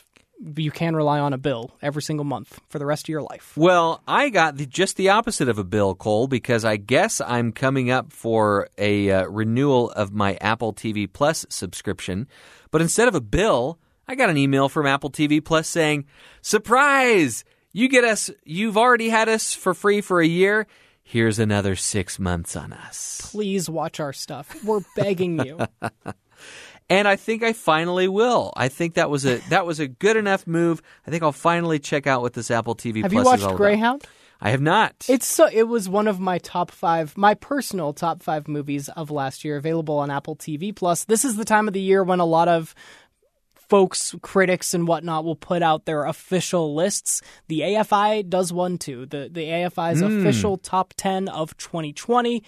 you 0.55 0.71
can 0.71 0.95
rely 0.95 1.19
on 1.19 1.33
a 1.33 1.37
bill 1.37 1.75
every 1.81 2.01
single 2.01 2.23
month 2.23 2.59
for 2.67 2.79
the 2.79 2.85
rest 2.85 3.05
of 3.05 3.09
your 3.09 3.21
life. 3.21 3.53
Well, 3.55 4.01
I 4.07 4.29
got 4.29 4.57
the, 4.57 4.65
just 4.65 4.97
the 4.97 5.09
opposite 5.09 5.49
of 5.49 5.59
a 5.59 5.63
bill, 5.63 5.95
Cole, 5.95 6.27
because 6.27 6.65
I 6.65 6.77
guess 6.77 7.21
I'm 7.21 7.51
coming 7.51 7.89
up 7.89 8.11
for 8.11 8.69
a 8.77 9.11
uh, 9.11 9.27
renewal 9.27 9.91
of 9.91 10.13
my 10.13 10.37
Apple 10.41 10.73
TV 10.73 11.11
Plus 11.11 11.45
subscription. 11.49 12.27
But 12.71 12.81
instead 12.81 13.07
of 13.07 13.15
a 13.15 13.21
bill, 13.21 13.79
I 14.09 14.15
got 14.15 14.31
an 14.31 14.37
email 14.37 14.69
from 14.69 14.87
Apple 14.87 15.11
TV 15.11 15.39
Plus 15.39 15.67
saying, 15.67 16.05
"Surprise! 16.41 17.45
You 17.71 17.87
get 17.87 18.03
us. 18.03 18.31
You've 18.43 18.75
already 18.75 19.09
had 19.09 19.29
us 19.29 19.53
for 19.53 19.75
free 19.75 20.01
for 20.01 20.19
a 20.19 20.25
year. 20.25 20.65
Here's 21.03 21.37
another 21.37 21.75
six 21.75 22.17
months 22.17 22.55
on 22.55 22.73
us." 22.73 23.21
Please 23.21 23.69
watch 23.69 23.99
our 23.99 24.11
stuff. 24.11 24.63
We're 24.63 24.81
begging 24.95 25.45
you. 25.45 25.59
And 26.91 27.07
I 27.07 27.17
think 27.17 27.43
I 27.43 27.53
finally 27.53 28.07
will. 28.07 28.51
I 28.57 28.67
think 28.67 28.95
that 28.95 29.11
was 29.11 29.23
a 29.23 29.37
that 29.49 29.63
was 29.63 29.79
a 29.79 29.87
good 29.87 30.17
enough 30.17 30.47
move. 30.47 30.81
I 31.05 31.11
think 31.11 31.21
I'll 31.21 31.31
finally 31.31 31.77
check 31.77 32.07
out 32.07 32.23
what 32.23 32.33
this 32.33 32.49
Apple 32.49 32.73
TV 32.75 33.03
Have 33.03 33.11
Plus 33.11 33.23
you 33.23 33.29
watched 33.29 33.39
is 33.39 33.43
all 33.43 33.49
about. 33.51 33.57
Greyhound? 33.57 34.07
I 34.41 34.49
have 34.51 34.61
not. 34.61 35.05
It's 35.07 35.27
so 35.27 35.47
it 35.51 35.67
was 35.67 35.87
one 35.87 36.07
of 36.07 36.19
my 36.19 36.39
top 36.39 36.71
five, 36.71 37.15
my 37.15 37.35
personal 37.35 37.93
top 37.93 38.23
five 38.23 38.47
movies 38.47 38.89
of 38.89 39.11
last 39.11 39.43
year, 39.43 39.57
available 39.57 39.99
on 39.99 40.09
Apple 40.09 40.35
TV 40.35 40.75
Plus. 40.75 41.03
This 41.03 41.25
is 41.25 41.35
the 41.35 41.45
time 41.45 41.67
of 41.67 41.75
the 41.75 41.81
year 41.81 42.03
when 42.03 42.19
a 42.19 42.25
lot 42.25 42.47
of 42.47 42.73
folks, 43.69 44.15
critics, 44.21 44.73
and 44.73 44.87
whatnot 44.87 45.23
will 45.23 45.35
put 45.35 45.61
out 45.61 45.85
their 45.85 46.05
official 46.05 46.75
lists. 46.75 47.21
The 47.47 47.61
AFI 47.61 48.27
does 48.27 48.51
one 48.51 48.77
too. 48.77 49.05
The 49.05 49.29
the 49.31 49.45
AFI's 49.45 50.01
hmm. 50.01 50.19
official 50.19 50.57
top 50.57 50.93
ten 50.97 51.27
of 51.27 51.55
2020. 51.57 52.43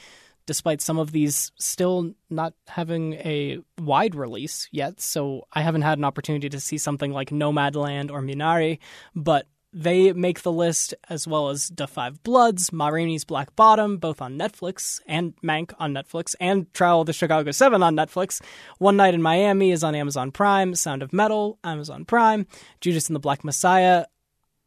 Despite 0.47 0.81
some 0.81 0.97
of 0.97 1.11
these 1.11 1.51
still 1.59 2.13
not 2.29 2.53
having 2.67 3.13
a 3.13 3.59
wide 3.79 4.15
release 4.15 4.67
yet, 4.71 4.99
so 4.99 5.47
I 5.53 5.61
haven't 5.61 5.83
had 5.83 5.99
an 5.99 6.03
opportunity 6.03 6.49
to 6.49 6.59
see 6.59 6.79
something 6.79 7.11
like 7.13 7.29
Nomadland 7.29 8.09
or 8.09 8.21
Minari, 8.21 8.79
but 9.15 9.45
they 9.73 10.11
make 10.13 10.41
the 10.41 10.51
list 10.51 10.93
as 11.09 11.27
well 11.27 11.49
as 11.49 11.69
Da 11.69 11.85
Five 11.85 12.21
Bloods, 12.23 12.73
Ma 12.73 12.87
Rainey's 12.89 13.23
Black 13.23 13.55
Bottom, 13.55 13.97
both 13.97 14.21
on 14.21 14.37
Netflix, 14.37 14.99
and 15.07 15.33
Mank 15.41 15.73
on 15.79 15.93
Netflix, 15.93 16.35
and 16.39 16.71
Trial 16.73 17.01
of 17.01 17.07
the 17.07 17.13
Chicago 17.13 17.51
Seven 17.51 17.81
on 17.81 17.95
Netflix. 17.95 18.41
One 18.79 18.97
Night 18.97 19.13
in 19.13 19.21
Miami 19.21 19.71
is 19.71 19.83
on 19.83 19.95
Amazon 19.95 20.31
Prime. 20.31 20.75
Sound 20.75 21.01
of 21.03 21.13
Metal, 21.13 21.57
Amazon 21.63 22.03
Prime. 22.05 22.47
Judas 22.81 23.07
and 23.07 23.15
the 23.15 23.19
Black 23.21 23.43
Messiah, 23.43 24.05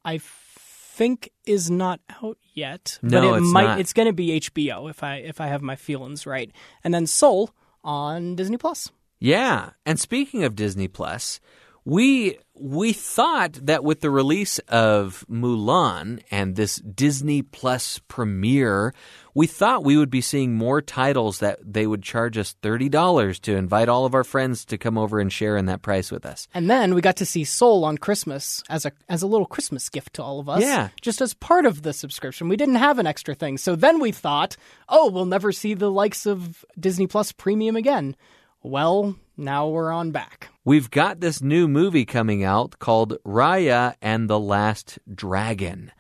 I 0.05 0.21
think 0.23 1.31
is 1.45 1.71
not 1.71 2.01
out 2.23 2.39
yet, 2.55 2.99
but 3.03 3.11
No, 3.11 3.35
it 3.35 3.39
it's 3.39 3.53
might. 3.53 3.65
not. 3.65 3.81
It's 3.81 3.93
going 3.93 4.07
to 4.07 4.13
be 4.13 4.39
HBO 4.41 4.89
if 4.89 5.03
I 5.03 5.17
if 5.17 5.41
I 5.41 5.49
have 5.49 5.61
my 5.61 5.77
feelings 5.77 6.25
right. 6.27 6.51
And 6.83 6.95
then 6.95 7.07
Soul 7.07 7.51
on 7.83 8.37
Disney 8.37 8.57
Plus. 8.57 8.91
Yeah, 9.19 9.71
and 9.85 9.99
speaking 9.99 10.45
of 10.45 10.55
Disney 10.55 10.87
Plus, 10.89 11.41
we 11.85 12.39
we 12.57 12.93
thought 12.93 13.55
that 13.67 13.83
with 13.83 14.01
the 14.01 14.11
release 14.11 14.59
of 14.69 15.25
Mulan 15.29 16.23
and 16.31 16.55
this 16.55 16.77
Disney 16.77 17.43
Plus 17.43 17.99
premiere, 18.07 18.95
we 19.35 19.49
thought 19.49 19.85
we 19.85 19.97
would 19.97 20.09
be 20.09 20.21
seeing 20.21 20.55
more 20.55 20.81
titles 20.81 21.41
that 21.41 21.59
they 21.65 21.87
would 21.87 22.03
charge 22.03 22.39
us 22.39 22.55
$30 22.63 23.41
to 23.41 23.57
invite 23.57 23.89
all 23.89 24.07
of 24.07 24.15
our 24.15 24.23
friends 24.23 24.65
to 24.67 24.79
come 24.79 24.97
over 24.97 25.19
and 25.19 25.33
share 25.33 25.57
in 25.57 25.67
that 25.67 25.83
price 25.83 26.13
with 26.13 26.25
us. 26.25 26.47
And 26.55 26.71
then 26.71 26.95
we 26.95 27.01
got 27.01 27.17
to 27.17 27.27
see 27.27 27.43
Soul 27.43 27.85
on 27.85 27.99
Christmas 27.99 28.63
as 28.71 28.87
a 28.87 28.93
as 29.09 29.23
a 29.23 29.27
little 29.27 29.47
Christmas 29.47 29.89
gift 29.89 30.15
to 30.15 30.23
all 30.23 30.39
of 30.39 30.49
us. 30.49 30.63
Yeah. 30.63 30.89
Just 31.03 31.21
as 31.21 31.35
part 31.35 31.67
of 31.67 31.83
the 31.83 31.93
subscription. 31.93 32.49
We 32.49 32.57
didn't 32.57 32.77
have 32.77 32.99
an 32.99 33.07
extra 33.07 33.35
thing. 33.35 33.59
So 33.59 33.77
then 33.77 33.99
we 33.99 34.13
thought, 34.13 34.57
oh, 34.89 35.11
we'll 35.11 35.27
never 35.27 35.53
see 35.53 35.75
the 35.75 35.91
likes 35.91 36.25
of 36.25 36.65
Disney 36.79 37.09
Plus 37.09 37.33
Premium 37.33 37.77
again. 37.77 38.17
Well, 38.63 39.17
now 39.37 39.69
we're 39.69 39.93
on 39.93 40.11
back. 40.11 40.49
We've 40.65 40.91
got 40.91 41.21
this 41.21 41.43
new 41.43 41.69
movie 41.69 42.05
coming 42.05 42.45
out 42.45 42.79
called 42.79 43.19
Raya 43.25 43.95
and 44.01 44.29
the 44.31 44.39
Last 44.41 44.99
Dragon. 45.13 45.93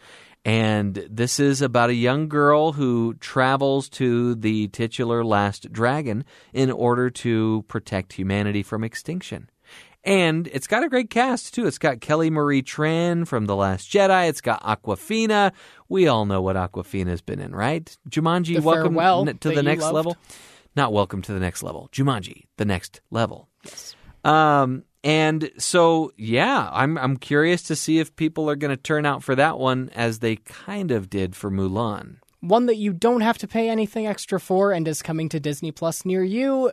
And 0.44 1.06
this 1.10 1.40
is 1.40 1.62
about 1.62 1.88
a 1.90 1.94
young 1.94 2.28
girl 2.28 2.72
who 2.72 3.14
travels 3.14 3.88
to 3.90 4.34
the 4.34 4.68
titular 4.68 5.24
last 5.24 5.72
dragon 5.72 6.24
in 6.52 6.70
order 6.70 7.08
to 7.10 7.64
protect 7.68 8.12
humanity 8.12 8.62
from 8.62 8.84
extinction. 8.84 9.48
And 10.06 10.46
it's 10.48 10.66
got 10.66 10.84
a 10.84 10.90
great 10.90 11.08
cast, 11.08 11.54
too. 11.54 11.66
It's 11.66 11.78
got 11.78 12.02
Kelly 12.02 12.28
Marie 12.28 12.62
Tran 12.62 13.26
from 13.26 13.46
The 13.46 13.56
Last 13.56 13.90
Jedi. 13.90 14.28
It's 14.28 14.42
got 14.42 14.62
Awkwafina. 14.62 15.52
We 15.88 16.08
all 16.08 16.26
know 16.26 16.42
what 16.42 16.56
Awkwafina's 16.56 17.22
been 17.22 17.40
in, 17.40 17.54
right? 17.54 17.96
Jumanji, 18.10 18.56
The 18.56 18.60
welcome 18.60 19.38
to 19.38 19.50
the 19.50 19.62
next 19.62 19.84
loved. 19.84 19.94
level. 19.94 20.16
Not 20.76 20.92
welcome 20.92 21.22
to 21.22 21.32
the 21.32 21.40
next 21.40 21.62
level. 21.62 21.88
Jumanji, 21.92 22.46
the 22.56 22.64
next 22.64 23.00
level. 23.10 23.48
Um, 24.24 24.84
and 25.04 25.50
so, 25.58 26.12
yeah, 26.16 26.68
I'm 26.72 26.96
I'm 26.98 27.16
curious 27.16 27.62
to 27.64 27.76
see 27.76 27.98
if 27.98 28.16
people 28.16 28.48
are 28.48 28.56
going 28.56 28.74
to 28.74 28.82
turn 28.82 29.06
out 29.06 29.22
for 29.22 29.34
that 29.34 29.58
one 29.58 29.90
as 29.94 30.18
they 30.18 30.36
kind 30.36 30.90
of 30.90 31.10
did 31.10 31.36
for 31.36 31.50
Mulan. 31.50 32.16
One 32.40 32.66
that 32.66 32.76
you 32.76 32.92
don't 32.92 33.20
have 33.20 33.38
to 33.38 33.48
pay 33.48 33.68
anything 33.68 34.06
extra 34.06 34.40
for 34.40 34.72
and 34.72 34.88
is 34.88 35.02
coming 35.02 35.28
to 35.30 35.40
Disney 35.40 35.72
Plus 35.72 36.04
near 36.04 36.24
you. 36.24 36.72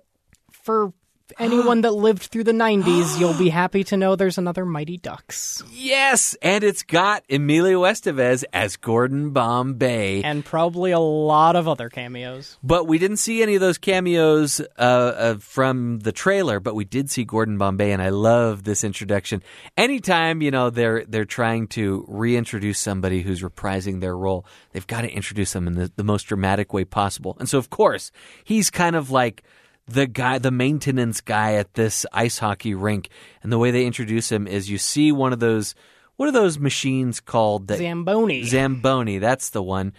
For 0.51 0.93
anyone 1.39 1.81
that 1.81 1.91
lived 2.07 2.23
through 2.23 2.43
the 2.43 2.51
90s, 2.51 3.19
you'll 3.19 3.37
be 3.37 3.49
happy 3.49 3.83
to 3.85 3.97
know 3.97 4.15
there's 4.15 4.37
another 4.37 4.65
Mighty 4.65 4.97
Ducks. 4.97 5.63
Yes, 5.71 6.35
and 6.41 6.63
it's 6.63 6.83
got 6.83 7.23
Emilio 7.29 7.81
Estevez 7.81 8.43
as 8.53 8.77
Gordon 8.77 9.31
Bombay. 9.31 10.23
And 10.23 10.43
probably 10.43 10.91
a 10.91 10.99
lot 10.99 11.55
of 11.55 11.67
other 11.67 11.89
cameos. 11.89 12.57
But 12.63 12.87
we 12.87 12.97
didn't 12.97 13.17
see 13.17 13.41
any 13.41 13.55
of 13.55 13.61
those 13.61 13.77
cameos 13.77 14.59
uh, 14.77 14.81
uh, 14.81 15.37
from 15.39 15.99
the 15.99 16.11
trailer, 16.11 16.59
but 16.59 16.75
we 16.75 16.85
did 16.85 17.09
see 17.09 17.23
Gordon 17.23 17.57
Bombay, 17.57 17.91
and 17.91 18.01
I 18.01 18.09
love 18.09 18.63
this 18.63 18.83
introduction. 18.83 19.43
Anytime 19.77 20.41
you 20.41 20.51
know 20.51 20.69
they're 20.69 21.05
they're 21.05 21.25
trying 21.25 21.67
to 21.69 22.05
reintroduce 22.07 22.79
somebody 22.79 23.21
who's 23.21 23.41
reprising 23.41 24.01
their 24.01 24.17
role, 24.17 24.45
they've 24.71 24.87
got 24.87 25.01
to 25.01 25.09
introduce 25.09 25.53
them 25.53 25.67
in 25.67 25.73
the, 25.73 25.91
the 25.95 26.03
most 26.03 26.23
dramatic 26.23 26.73
way 26.73 26.85
possible. 26.85 27.37
And 27.39 27.49
so, 27.49 27.57
of 27.57 27.69
course, 27.69 28.11
he's 28.43 28.69
kind 28.69 28.95
of 28.95 29.11
like 29.11 29.43
the 29.87 30.07
guy, 30.07 30.37
the 30.37 30.51
maintenance 30.51 31.21
guy 31.21 31.53
at 31.55 31.73
this 31.73 32.05
ice 32.13 32.37
hockey 32.37 32.73
rink. 32.73 33.09
And 33.43 33.51
the 33.51 33.57
way 33.57 33.71
they 33.71 33.85
introduce 33.85 34.31
him 34.31 34.47
is 34.47 34.69
you 34.69 34.77
see 34.77 35.11
one 35.11 35.33
of 35.33 35.39
those. 35.39 35.75
What 36.15 36.29
are 36.29 36.33
those 36.33 36.59
machines 36.59 37.19
called? 37.19 37.67
That, 37.67 37.79
Zamboni. 37.79 38.43
Zamboni, 38.43 39.17
that's 39.17 39.49
the 39.49 39.63
one. 39.63 39.93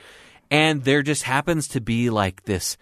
And 0.50 0.84
there 0.84 1.02
just 1.02 1.24
happens 1.24 1.68
to 1.68 1.80
be 1.80 2.10
like 2.10 2.44
this 2.44 2.76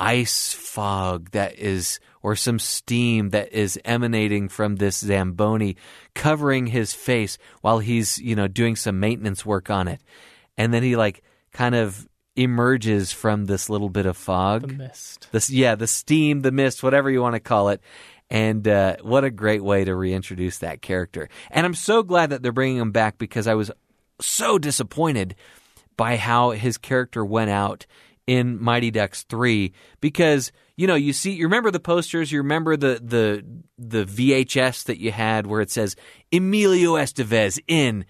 ice 0.00 0.52
fog 0.52 1.30
that 1.30 1.56
is, 1.58 2.00
or 2.22 2.34
some 2.34 2.58
steam 2.58 3.30
that 3.30 3.52
is 3.52 3.78
emanating 3.84 4.48
from 4.48 4.76
this 4.76 4.98
Zamboni 4.98 5.76
covering 6.14 6.66
his 6.66 6.92
face 6.92 7.38
while 7.60 7.78
he's, 7.78 8.18
you 8.18 8.34
know, 8.34 8.48
doing 8.48 8.74
some 8.74 8.98
maintenance 8.98 9.46
work 9.46 9.70
on 9.70 9.86
it. 9.86 10.00
And 10.56 10.74
then 10.74 10.82
he 10.82 10.96
like 10.96 11.22
kind 11.52 11.74
of 11.74 12.08
emerges 12.36 13.12
from 13.12 13.46
this 13.46 13.68
little 13.68 13.90
bit 13.90 14.06
of 14.06 14.16
fog. 14.16 14.62
the 14.62 14.74
mist. 14.74 15.28
This, 15.32 15.50
yeah, 15.50 15.74
the 15.74 15.86
steam, 15.86 16.40
the 16.40 16.52
mist, 16.52 16.82
whatever 16.82 17.10
you 17.10 17.20
want 17.20 17.34
to 17.34 17.40
call 17.40 17.68
it. 17.68 17.80
And 18.30 18.66
uh, 18.66 18.96
what 19.02 19.24
a 19.24 19.30
great 19.30 19.62
way 19.62 19.84
to 19.84 19.94
reintroduce 19.94 20.58
that 20.58 20.80
character. 20.80 21.28
And 21.50 21.66
I'm 21.66 21.74
so 21.74 22.02
glad 22.02 22.30
that 22.30 22.42
they're 22.42 22.52
bringing 22.52 22.78
him 22.78 22.90
back 22.92 23.18
because 23.18 23.46
I 23.46 23.54
was 23.54 23.70
so 24.20 24.58
disappointed 24.58 25.34
by 25.96 26.16
how 26.16 26.50
his 26.50 26.78
character 26.78 27.24
went 27.24 27.50
out 27.50 27.86
in 28.26 28.62
Mighty 28.62 28.90
Ducks 28.90 29.24
3 29.24 29.72
because 30.00 30.52
you 30.76 30.86
know 30.86 30.94
you 30.94 31.12
see 31.12 31.32
you 31.32 31.44
remember 31.44 31.70
the 31.72 31.80
posters 31.80 32.30
you 32.30 32.38
remember 32.38 32.76
the 32.76 33.00
the 33.02 33.44
the 33.78 34.04
VHS 34.04 34.84
that 34.84 34.98
you 34.98 35.10
had 35.10 35.46
where 35.46 35.60
it 35.60 35.70
says 35.70 35.96
Emilio 36.32 36.94
Estevez 36.94 37.58
in 37.66 38.04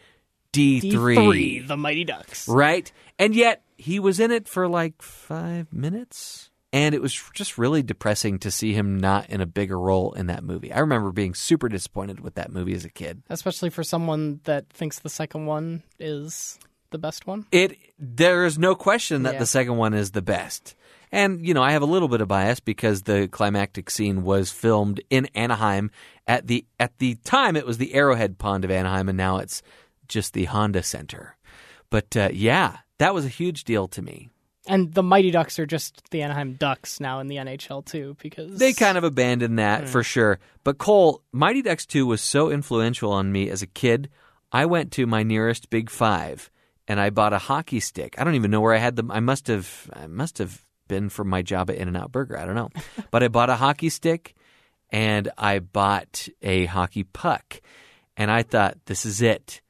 D3, 0.53 0.93
D3, 0.93 1.67
the 1.67 1.77
Mighty 1.79 2.05
Ducks. 2.05 2.47
right 2.47 2.93
and 3.19 3.35
yet 3.35 3.63
he 3.83 3.99
was 4.01 4.21
in 4.21 4.31
it 4.31 4.47
for 4.49 4.69
like 4.69 5.03
5 5.03 5.73
minutes 5.73 6.51
and 6.73 6.95
it 6.95 7.03
was 7.03 7.13
just 7.35 7.59
really 7.59 7.83
depressing 7.83 8.39
to 8.39 8.51
see 8.51 8.73
him 8.73 8.99
not 8.99 9.29
in 9.29 9.41
a 9.41 9.47
bigger 9.47 9.79
role 9.79 10.13
in 10.13 10.27
that 10.29 10.43
movie. 10.43 10.73
I 10.73 10.79
remember 10.81 11.13
being 11.13 11.35
super 11.35 11.69
disappointed 11.69 12.21
with 12.21 12.35
that 12.37 12.51
movie 12.51 12.73
as 12.75 12.85
a 12.87 12.89
kid. 12.91 13.23
Especially 13.29 13.69
for 13.69 13.83
someone 13.85 14.41
that 14.45 14.71
thinks 14.71 14.99
the 14.99 15.11
second 15.11 15.45
one 15.47 15.83
is 15.99 16.59
the 16.91 16.99
best 16.99 17.27
one. 17.27 17.47
It 17.53 17.77
there 17.99 18.45
is 18.47 18.59
no 18.59 18.75
question 18.75 19.25
that 19.25 19.35
Yeah. 19.35 19.39
the 19.41 19.47
second 19.47 19.77
one 19.77 19.93
is 19.95 20.13
the 20.13 20.23
best. 20.23 20.75
And 21.11 21.47
you 21.47 21.53
know, 21.53 21.63
I 21.63 21.73
have 21.73 21.83
a 21.83 21.87
little 21.87 22.09
bit 22.09 22.23
of 22.23 22.29
bias 22.29 22.61
because 22.61 23.03
the 23.03 23.29
climactic 23.29 23.91
scene 23.91 24.23
was 24.23 24.51
filmed 24.51 25.01
in 25.11 25.27
Anaheim 25.35 25.91
at 26.27 26.47
the 26.47 26.65
at 26.81 26.99
the 26.99 27.17
time 27.25 27.57
it 27.57 27.67
was 27.67 27.77
the 27.79 27.93
Arrowhead 27.95 28.39
Pond 28.39 28.65
of 28.65 28.71
Anaheim 28.71 29.09
and 29.11 29.19
now 29.19 29.39
it's 29.39 29.61
just 30.09 30.33
the 30.33 30.45
Honda 30.47 30.83
Center. 30.83 31.37
But 31.91 32.17
uh, 32.17 32.31
yeah, 32.33 32.79
that 33.03 33.15
was 33.15 33.25
a 33.25 33.29
huge 33.29 33.65
deal 33.65 33.89
to 33.89 34.03
me. 34.03 34.31
And 34.69 34.95
the 34.95 35.03
Mighty 35.03 35.33
Ducks 35.33 35.59
are 35.59 35.67
just 35.67 36.09
the 36.11 36.23
Anaheim 36.23 36.55
Ducks 36.55 37.01
now 37.01 37.19
in 37.19 37.27
the 37.27 37.37
NHL 37.37 37.85
too, 37.85 38.17
because 38.23 38.59
They 38.59 38.73
kind 38.73 38.97
of 38.97 39.03
abandoned 39.03 39.59
that 39.59 39.83
hmm. 39.83 39.87
for 39.89 40.05
sure. 40.05 40.39
But 40.63 40.79
Cole, 40.79 41.23
Mighty 41.33 41.63
Ducks 41.63 41.85
2 41.85 42.07
was 42.07 42.21
so 42.21 42.51
influential 42.51 43.11
on 43.11 43.33
me 43.33 43.51
as 43.51 43.63
a 43.63 43.67
kid. 43.67 44.09
I 44.53 44.67
went 44.67 44.93
to 44.93 45.07
my 45.07 45.25
nearest 45.25 45.69
Big 45.69 45.91
5 45.91 46.51
and 46.87 47.01
I 47.01 47.11
bought 47.11 47.33
a 47.33 47.39
hockey 47.39 47.81
stick. 47.81 48.15
I 48.19 48.25
don't 48.25 48.37
even 48.37 48.51
know 48.51 48.61
where 48.61 48.75
I 48.75 48.79
had 48.79 48.95
them. 48.95 49.11
I 49.11 49.21
must 49.21 49.49
have 49.49 49.91
I 49.93 50.07
must 50.07 50.39
have 50.39 50.65
been 50.87 51.09
from 51.09 51.29
my 51.29 51.43
job 51.43 51.71
at 51.71 51.77
In-N-Out 51.77 52.13
Burger. 52.13 52.39
I 52.39 52.45
don't 52.45 52.55
know. 52.55 52.71
but 53.11 53.23
I 53.25 53.29
bought 53.29 53.51
a 53.51 53.57
hockey 53.57 53.89
stick 53.89 54.35
and 54.91 55.29
I 55.37 55.59
bought 55.59 56.29
a 56.41 56.67
hockey 56.67 57.03
puck. 57.03 57.61
And 58.17 58.31
I 58.31 58.43
thought 58.43 58.77
this 58.85 59.07
is 59.07 59.23
it. 59.23 59.62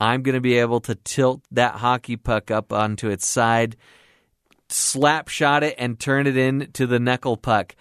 I'm 0.00 0.22
going 0.22 0.34
to 0.34 0.40
be 0.40 0.54
able 0.58 0.80
to 0.82 0.94
tilt 0.94 1.42
that 1.50 1.74
hockey 1.74 2.16
puck 2.16 2.50
up 2.50 2.72
onto 2.72 3.08
its 3.10 3.26
side, 3.26 3.76
slap 4.68 5.28
shot 5.28 5.62
it 5.62 5.74
and 5.78 5.98
turn 5.98 6.26
it 6.26 6.36
into 6.36 6.86
the 6.86 6.98
knuckle 6.98 7.36
puck 7.36 7.74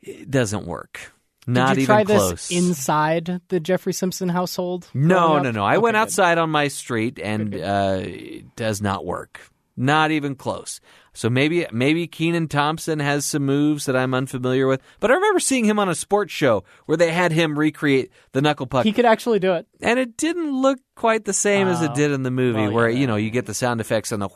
it 0.00 0.30
doesn't 0.30 0.66
work. 0.66 1.12
Not 1.46 1.70
Did 1.70 1.76
you 1.78 1.82
even 1.82 1.94
try 1.94 2.04
close. 2.04 2.30
this 2.30 2.50
inside 2.50 3.40
the 3.48 3.58
Jeffrey 3.60 3.92
Simpson 3.92 4.28
household? 4.28 4.88
No, 4.94 5.38
no, 5.40 5.50
no. 5.50 5.64
I 5.64 5.74
Okay, 5.74 5.82
went 5.82 5.94
good. 5.94 6.00
outside 6.00 6.38
on 6.38 6.50
my 6.50 6.68
street, 6.68 7.18
and 7.22 7.54
Uh, 7.54 7.98
it 8.02 8.54
does 8.56 8.80
not 8.80 9.04
work. 9.04 9.40
Not 9.76 10.10
even 10.10 10.34
close. 10.34 10.80
So 11.14 11.30
maybe 11.30 11.66
maybe 11.72 12.06
Kenan 12.06 12.48
Thompson 12.48 12.98
has 12.98 13.24
some 13.24 13.44
moves 13.46 13.86
that 13.86 13.96
I'm 13.96 14.12
unfamiliar 14.14 14.66
with. 14.66 14.80
But 15.00 15.10
I 15.10 15.14
remember 15.14 15.40
seeing 15.40 15.64
him 15.64 15.78
on 15.78 15.88
a 15.88 15.94
sports 15.94 16.32
show 16.32 16.64
where 16.86 16.96
they 16.96 17.10
had 17.10 17.32
him 17.32 17.58
recreate 17.58 18.10
the 18.32 18.42
knuckle 18.42 18.66
puck, 18.66 18.84
He 18.84 18.92
could 18.92 19.04
actually 19.06 19.38
do 19.38 19.52
it. 19.54 19.66
and 19.80 19.98
it 19.98 20.16
didn't 20.16 20.50
look 20.60 20.78
quite 20.94 21.24
the 21.24 21.32
same 21.32 21.68
as 21.68 21.80
it 21.82 21.90
Oh. 21.92 21.94
did 21.94 22.10
in 22.10 22.22
the 22.22 22.30
movie, 22.30 22.60
Well, 22.60 22.72
where 22.72 22.88
yeah. 22.88 22.98
you 23.00 23.06
know 23.06 23.16
you 23.16 23.30
get 23.30 23.46
the 23.46 23.54
sound 23.54 23.80
effects 23.80 24.12
and 24.12 24.20
the 24.22 24.28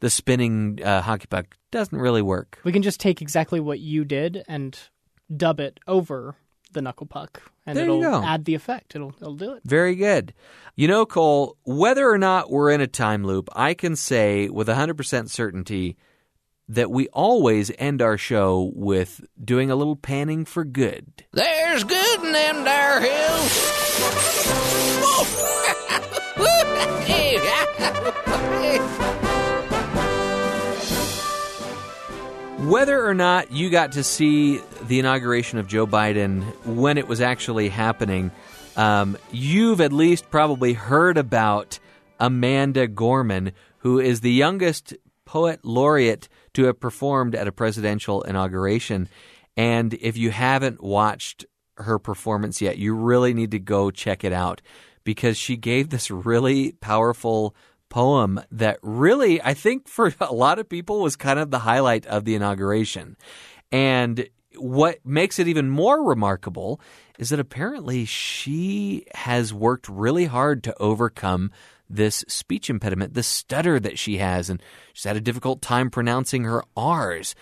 the 0.00 0.10
spinning 0.10 0.78
uh, 0.84 1.00
hockey 1.02 1.26
puck 1.26 1.56
doesn't 1.70 1.98
really 1.98 2.22
work. 2.22 2.58
We 2.64 2.72
can 2.72 2.82
just 2.82 3.00
take 3.00 3.22
exactly 3.22 3.60
what 3.60 3.80
you 3.80 4.04
did 4.04 4.44
and 4.46 4.78
dub 5.34 5.58
it 5.60 5.80
over 5.86 6.36
the 6.72 6.82
knuckle 6.82 7.06
puck, 7.06 7.42
and 7.64 7.76
There 7.76 7.84
it'll 7.84 8.00
go. 8.00 8.22
add 8.22 8.44
the 8.44 8.54
effect. 8.54 8.94
It'll 8.94 9.14
it'll 9.20 9.34
do 9.36 9.54
it. 9.54 9.62
Very 9.64 9.94
good. 9.94 10.34
You 10.74 10.88
know, 10.88 11.06
Cole, 11.06 11.56
whether 11.64 12.08
or 12.10 12.18
not 12.18 12.50
we're 12.50 12.70
in 12.70 12.80
a 12.80 12.86
time 12.86 13.24
loop, 13.24 13.48
I 13.54 13.74
can 13.74 13.96
say 13.96 14.48
with 14.48 14.68
100% 14.68 15.30
certainty 15.30 15.96
that 16.68 16.90
we 16.90 17.08
always 17.08 17.70
end 17.78 18.02
our 18.02 18.18
show 18.18 18.72
with 18.74 19.24
doing 19.42 19.70
a 19.70 19.76
little 19.76 19.96
panning 19.96 20.44
for 20.44 20.64
good. 20.64 21.24
There's 21.32 21.84
good 21.84 22.22
in 22.24 22.32
them 22.32 22.64
there 22.64 23.00
hills. 23.00 23.72
Whether 32.58 33.06
or 33.06 33.12
not 33.12 33.52
you 33.52 33.68
got 33.68 33.92
to 33.92 34.02
see 34.02 34.62
the 34.88 34.98
inauguration 34.98 35.58
of 35.58 35.68
Joe 35.68 35.86
Biden 35.86 36.42
when 36.64 36.96
it 36.96 37.06
was 37.06 37.20
actually 37.20 37.68
happening, 37.68 38.30
um, 38.76 39.18
you've 39.30 39.82
at 39.82 39.92
least 39.92 40.30
probably 40.30 40.72
heard 40.72 41.18
about 41.18 41.78
Amanda 42.18 42.86
Gorman, 42.86 43.52
who 43.78 44.00
is 44.00 44.22
the 44.22 44.32
youngest 44.32 44.94
poet 45.26 45.64
laureate 45.64 46.30
to 46.54 46.64
have 46.64 46.80
performed 46.80 47.34
at 47.34 47.46
a 47.46 47.52
presidential 47.52 48.22
inauguration. 48.22 49.10
And 49.54 49.92
if 49.92 50.16
you 50.16 50.30
haven't 50.30 50.82
watched 50.82 51.44
her 51.76 51.98
performance 51.98 52.62
yet, 52.62 52.78
you 52.78 52.94
really 52.94 53.34
need 53.34 53.50
to 53.50 53.58
go 53.58 53.90
check 53.90 54.24
it 54.24 54.32
out 54.32 54.62
because 55.04 55.36
she 55.36 55.56
gave 55.58 55.90
this 55.90 56.10
really 56.10 56.72
powerful 56.72 57.54
poem 57.88 58.40
that 58.50 58.78
really, 58.82 59.40
I 59.42 59.54
think, 59.54 59.88
for 59.88 60.12
a 60.20 60.32
lot 60.32 60.58
of 60.58 60.68
people 60.68 61.00
was 61.00 61.16
kind 61.16 61.38
of 61.38 61.50
the 61.50 61.60
highlight 61.60 62.06
of 62.06 62.24
the 62.24 62.34
inauguration. 62.34 63.16
And 63.72 64.28
what 64.56 65.04
makes 65.04 65.38
it 65.38 65.48
even 65.48 65.68
more 65.68 66.02
remarkable 66.02 66.80
is 67.18 67.30
that 67.30 67.40
apparently 67.40 68.04
she 68.04 69.06
has 69.14 69.52
worked 69.52 69.88
really 69.88 70.26
hard 70.26 70.62
to 70.64 70.76
overcome 70.80 71.50
this 71.88 72.24
speech 72.28 72.68
impediment, 72.68 73.14
this 73.14 73.26
stutter 73.26 73.78
that 73.78 73.98
she 73.98 74.18
has, 74.18 74.50
and 74.50 74.60
she's 74.92 75.04
had 75.04 75.16
a 75.16 75.20
difficult 75.20 75.62
time 75.62 75.90
pronouncing 75.90 76.44
her 76.44 76.64
R's. 76.76 77.34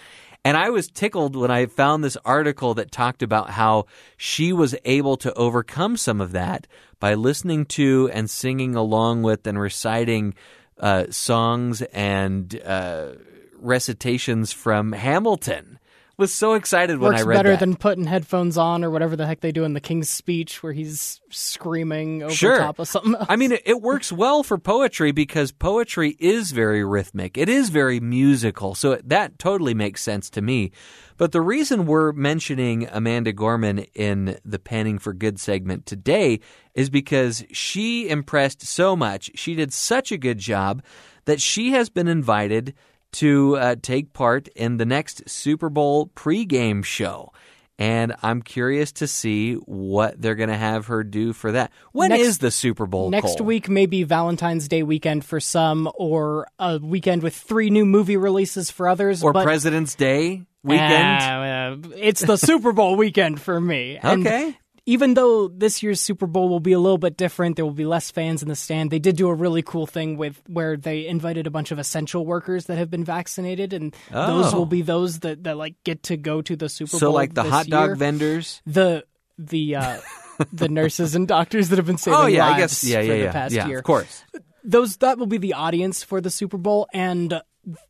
And 0.44 0.58
I 0.58 0.68
was 0.68 0.88
tickled 0.88 1.36
when 1.36 1.50
I 1.50 1.64
found 1.66 2.04
this 2.04 2.18
article 2.24 2.74
that 2.74 2.92
talked 2.92 3.22
about 3.22 3.50
how 3.50 3.86
she 4.18 4.52
was 4.52 4.74
able 4.84 5.16
to 5.18 5.32
overcome 5.34 5.96
some 5.96 6.20
of 6.20 6.32
that 6.32 6.66
by 7.00 7.14
listening 7.14 7.64
to 7.66 8.10
and 8.12 8.28
singing 8.28 8.74
along 8.76 9.22
with 9.22 9.46
and 9.46 9.58
reciting 9.58 10.34
uh, 10.78 11.06
songs 11.08 11.80
and 11.80 12.60
uh, 12.62 13.12
recitations 13.58 14.52
from 14.52 14.92
Hamilton. 14.92 15.78
Was 16.16 16.32
so 16.32 16.54
excited 16.54 16.98
when 16.98 17.10
Works 17.12 17.22
I 17.22 17.24
read 17.24 17.34
better 17.36 17.50
that. 17.50 17.60
than 17.60 17.74
putting 17.74 18.04
headphones 18.04 18.56
on 18.56 18.84
or 18.84 18.90
whatever 18.90 19.16
the 19.16 19.26
heck 19.26 19.40
they 19.40 19.50
do 19.50 19.64
in 19.64 19.72
the 19.72 19.80
King's 19.80 20.08
Speech, 20.08 20.62
where 20.62 20.72
he's 20.72 21.20
screaming 21.30 22.22
over 22.22 22.32
Sure. 22.32 22.58
top 22.58 22.78
of 22.78 22.86
something. 22.86 23.14
Else. 23.16 23.26
I 23.28 23.34
mean, 23.34 23.50
it, 23.52 23.62
it 23.66 23.82
works 23.82 24.12
well 24.12 24.42
for 24.44 24.56
poetry 24.56 25.10
because 25.10 25.50
poetry 25.50 26.16
is 26.20 26.52
very 26.52 26.84
rhythmic. 26.84 27.36
It 27.36 27.48
is 27.48 27.70
very 27.70 27.98
musical. 27.98 28.74
So 28.76 29.00
that 29.04 29.38
totally 29.40 29.74
makes 29.74 30.02
sense 30.02 30.30
to 30.30 30.40
me. 30.42 30.70
But 31.16 31.32
the 31.32 31.40
reason 31.40 31.86
we're 31.86 32.12
mentioning 32.12 32.88
Amanda 32.92 33.32
Gorman 33.32 33.80
in 33.94 34.38
the 34.44 34.58
Panning 34.58 34.98
for 34.98 35.12
Good 35.14 35.40
segment 35.40 35.84
today 35.86 36.38
is 36.74 36.90
because 36.90 37.44
she 37.52 38.08
impressed 38.08 38.62
so 38.62 38.94
much. 38.94 39.30
She 39.34 39.54
did 39.54 39.72
such 39.72 40.12
a 40.12 40.16
good 40.18 40.38
job 40.38 40.82
that 41.24 41.40
she 41.40 41.72
has 41.72 41.88
been 41.88 42.06
invited 42.08 42.74
to 43.14 43.56
uh, 43.56 43.76
take 43.80 44.12
part 44.12 44.48
in 44.48 44.76
the 44.76 44.84
next 44.86 45.28
Super 45.28 45.68
Bowl 45.68 46.06
pregame 46.14 46.84
show. 46.84 47.32
And 47.76 48.14
I'm 48.22 48.40
curious 48.40 48.92
to 48.92 49.08
see 49.08 49.54
what 49.54 50.22
they're 50.22 50.36
going 50.36 50.48
to 50.48 50.56
have 50.56 50.86
her 50.86 51.02
do 51.02 51.32
for 51.32 51.50
that. 51.52 51.72
When 51.90 52.12
is 52.12 52.26
Next- 52.28 52.38
the 52.38 52.50
Super 52.52 52.86
Bowl? 52.86 53.10
Next 53.10 53.38
Cole? 53.38 53.46
week, 53.46 53.68
maybe 53.68 54.04
Valentine's 54.04 54.68
Day 54.68 54.84
weekend 54.84 55.24
for 55.24 55.40
some, 55.40 55.90
or 55.96 56.46
a 56.60 56.78
weekend 56.78 57.24
with 57.24 57.34
three 57.34 57.70
new 57.70 57.84
movie 57.84 58.16
releases 58.16 58.70
for 58.70 58.88
others. 58.88 59.24
or 59.24 59.32
but, 59.32 59.42
President's 59.42 59.96
Day 59.96 60.42
weekend? 60.62 61.82
Uh, 61.84 61.88
it's 61.96 62.20
the 62.20 62.36
Super 62.36 62.72
Bowl 62.72 62.94
weekend 62.94 63.40
for 63.40 63.60
me. 63.60 63.98
And 64.00 64.24
Okay. 64.24 64.56
Even 64.86 65.14
though 65.14 65.48
this 65.48 65.82
year's 65.82 66.00
Super 66.00 66.26
Bowl 66.26 66.48
will 66.50 66.60
be 66.60 66.72
a 66.72 66.78
little 66.78 66.98
bit 66.98 67.16
different, 67.16 67.56
there 67.56 67.64
will 67.64 67.72
be 67.72 67.86
less 67.86 68.10
fans 68.10 68.42
in 68.42 68.48
the 68.48 68.54
stand. 68.56 68.90
They 68.90 68.98
did 68.98 69.16
do 69.16 69.28
a 69.28 69.34
really 69.34 69.62
cool 69.62 69.86
thing 69.86 70.18
with 70.18 70.42
where 70.46 70.76
they 70.76 71.06
invited 71.06 71.46
a 71.46 71.50
bunch 71.50 71.70
of 71.70 71.78
essential 71.78 72.26
workers 72.26 72.66
that 72.66 72.76
have 72.76 72.90
been 72.90 73.04
vaccinated, 73.04 73.72
and 73.72 73.94
those 74.12 74.52
Oh. 74.52 74.58
will 74.58 74.66
be 74.66 74.82
those 74.82 75.20
that, 75.20 75.44
that 75.44 75.56
like 75.56 75.74
get 75.84 76.02
to 76.04 76.18
go 76.18 76.42
to 76.42 76.54
the 76.54 76.68
Super 76.68 76.90
so 76.90 76.92
Bowl. 76.92 77.00
So 77.00 77.12
like 77.12 77.32
the 77.32 77.44
hot 77.44 77.66
dog 77.66 77.88
year. 77.90 77.96
vendors. 77.96 78.60
the 78.66 79.04
the 79.38 79.76
uh, 79.76 80.00
the 80.52 80.68
nurses 80.68 81.14
and 81.14 81.26
doctors 81.26 81.70
that 81.70 81.76
have 81.78 81.86
been 81.86 81.96
saving 81.98 82.18
Oh 82.20 82.26
yeah, 82.26 82.44
I 82.46 82.50
lives 82.58 82.60
guess 82.82 82.84
yeah, 82.84 83.00
for 83.00 83.04
yeah, 83.06 83.12
the 83.14 83.18
yeah, 83.24 83.32
past 83.32 83.54
yeah. 83.54 83.66
year. 83.66 83.78
Of 83.78 83.84
course. 83.84 84.22
Those 84.64 84.96
that 84.98 85.16
will 85.18 85.26
be 85.26 85.38
the 85.38 85.54
audience 85.54 86.02
for 86.04 86.20
the 86.20 86.30
Super 86.30 86.56
Bowl, 86.58 86.88
and 86.92 87.40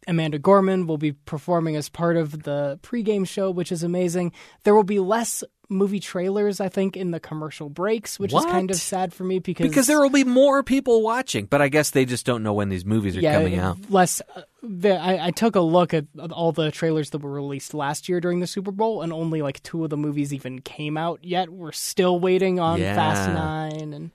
Amanda 0.07 0.39
Gorman 0.39 0.87
will 0.87 0.99
be 0.99 1.13
performing 1.13 1.75
as 1.77 1.89
part 1.89 2.17
of 2.17 2.45
the 2.45 2.79
pregame 2.83 3.27
show, 3.27 3.51
which 3.51 3.73
is 3.73 3.83
amazing. 3.83 4.33
There 4.63 4.75
will 4.75 4.85
be 4.85 5.01
less 5.01 5.43
movie 5.69 6.01
trailers, 6.01 6.61
I 6.61 6.69
think, 6.69 6.97
in 6.97 7.11
the 7.11 7.21
commercial 7.21 7.69
breaks, 7.69 8.19
which 8.19 8.33
is 8.35 8.45
kind 8.45 8.71
of 8.71 8.77
sad 8.77 9.13
for 9.15 9.25
me 9.25 9.39
because 9.39 9.67
Because 9.69 9.87
there 9.87 10.01
will 10.01 10.11
be 10.11 10.25
more 10.25 10.63
people 10.63 11.03
watching, 11.03 11.47
but 11.47 11.63
I 11.63 11.69
guess 11.69 11.91
they 11.91 12.05
just 12.05 12.27
don't 12.27 12.43
know 12.43 12.53
when 12.53 12.69
these 12.69 12.85
movies 12.85 13.17
are 13.17 13.21
yeah, 13.21 13.35
coming 13.39 13.59
out. 13.59 13.79
less. 13.91 14.21
Uh, 14.35 14.43
the, 14.63 14.95
I, 14.97 15.27
I 15.27 15.31
took 15.31 15.57
a 15.57 15.61
look 15.61 15.93
at 15.95 16.07
all 16.31 16.53
the 16.53 16.71
trailers 16.71 17.11
that 17.11 17.19
were 17.19 17.33
released 17.33 17.75
last 17.75 18.09
year 18.09 18.21
during 18.21 18.41
the 18.41 18.47
Super 18.47 18.71
Bowl, 18.73 19.03
and 19.03 19.13
only 19.13 19.43
like 19.43 19.63
two 19.63 19.85
of 19.85 19.91
the 19.91 19.97
movies 19.97 20.33
even 20.35 20.61
came 20.61 20.97
out 20.97 21.21
yet. 21.23 21.49
We're 21.51 21.73
still 21.73 22.19
waiting 22.21 22.61
on 22.61 22.81
Yeah. 22.81 22.95
Fast 22.95 23.31
Nine 23.31 23.93
and 23.93 24.11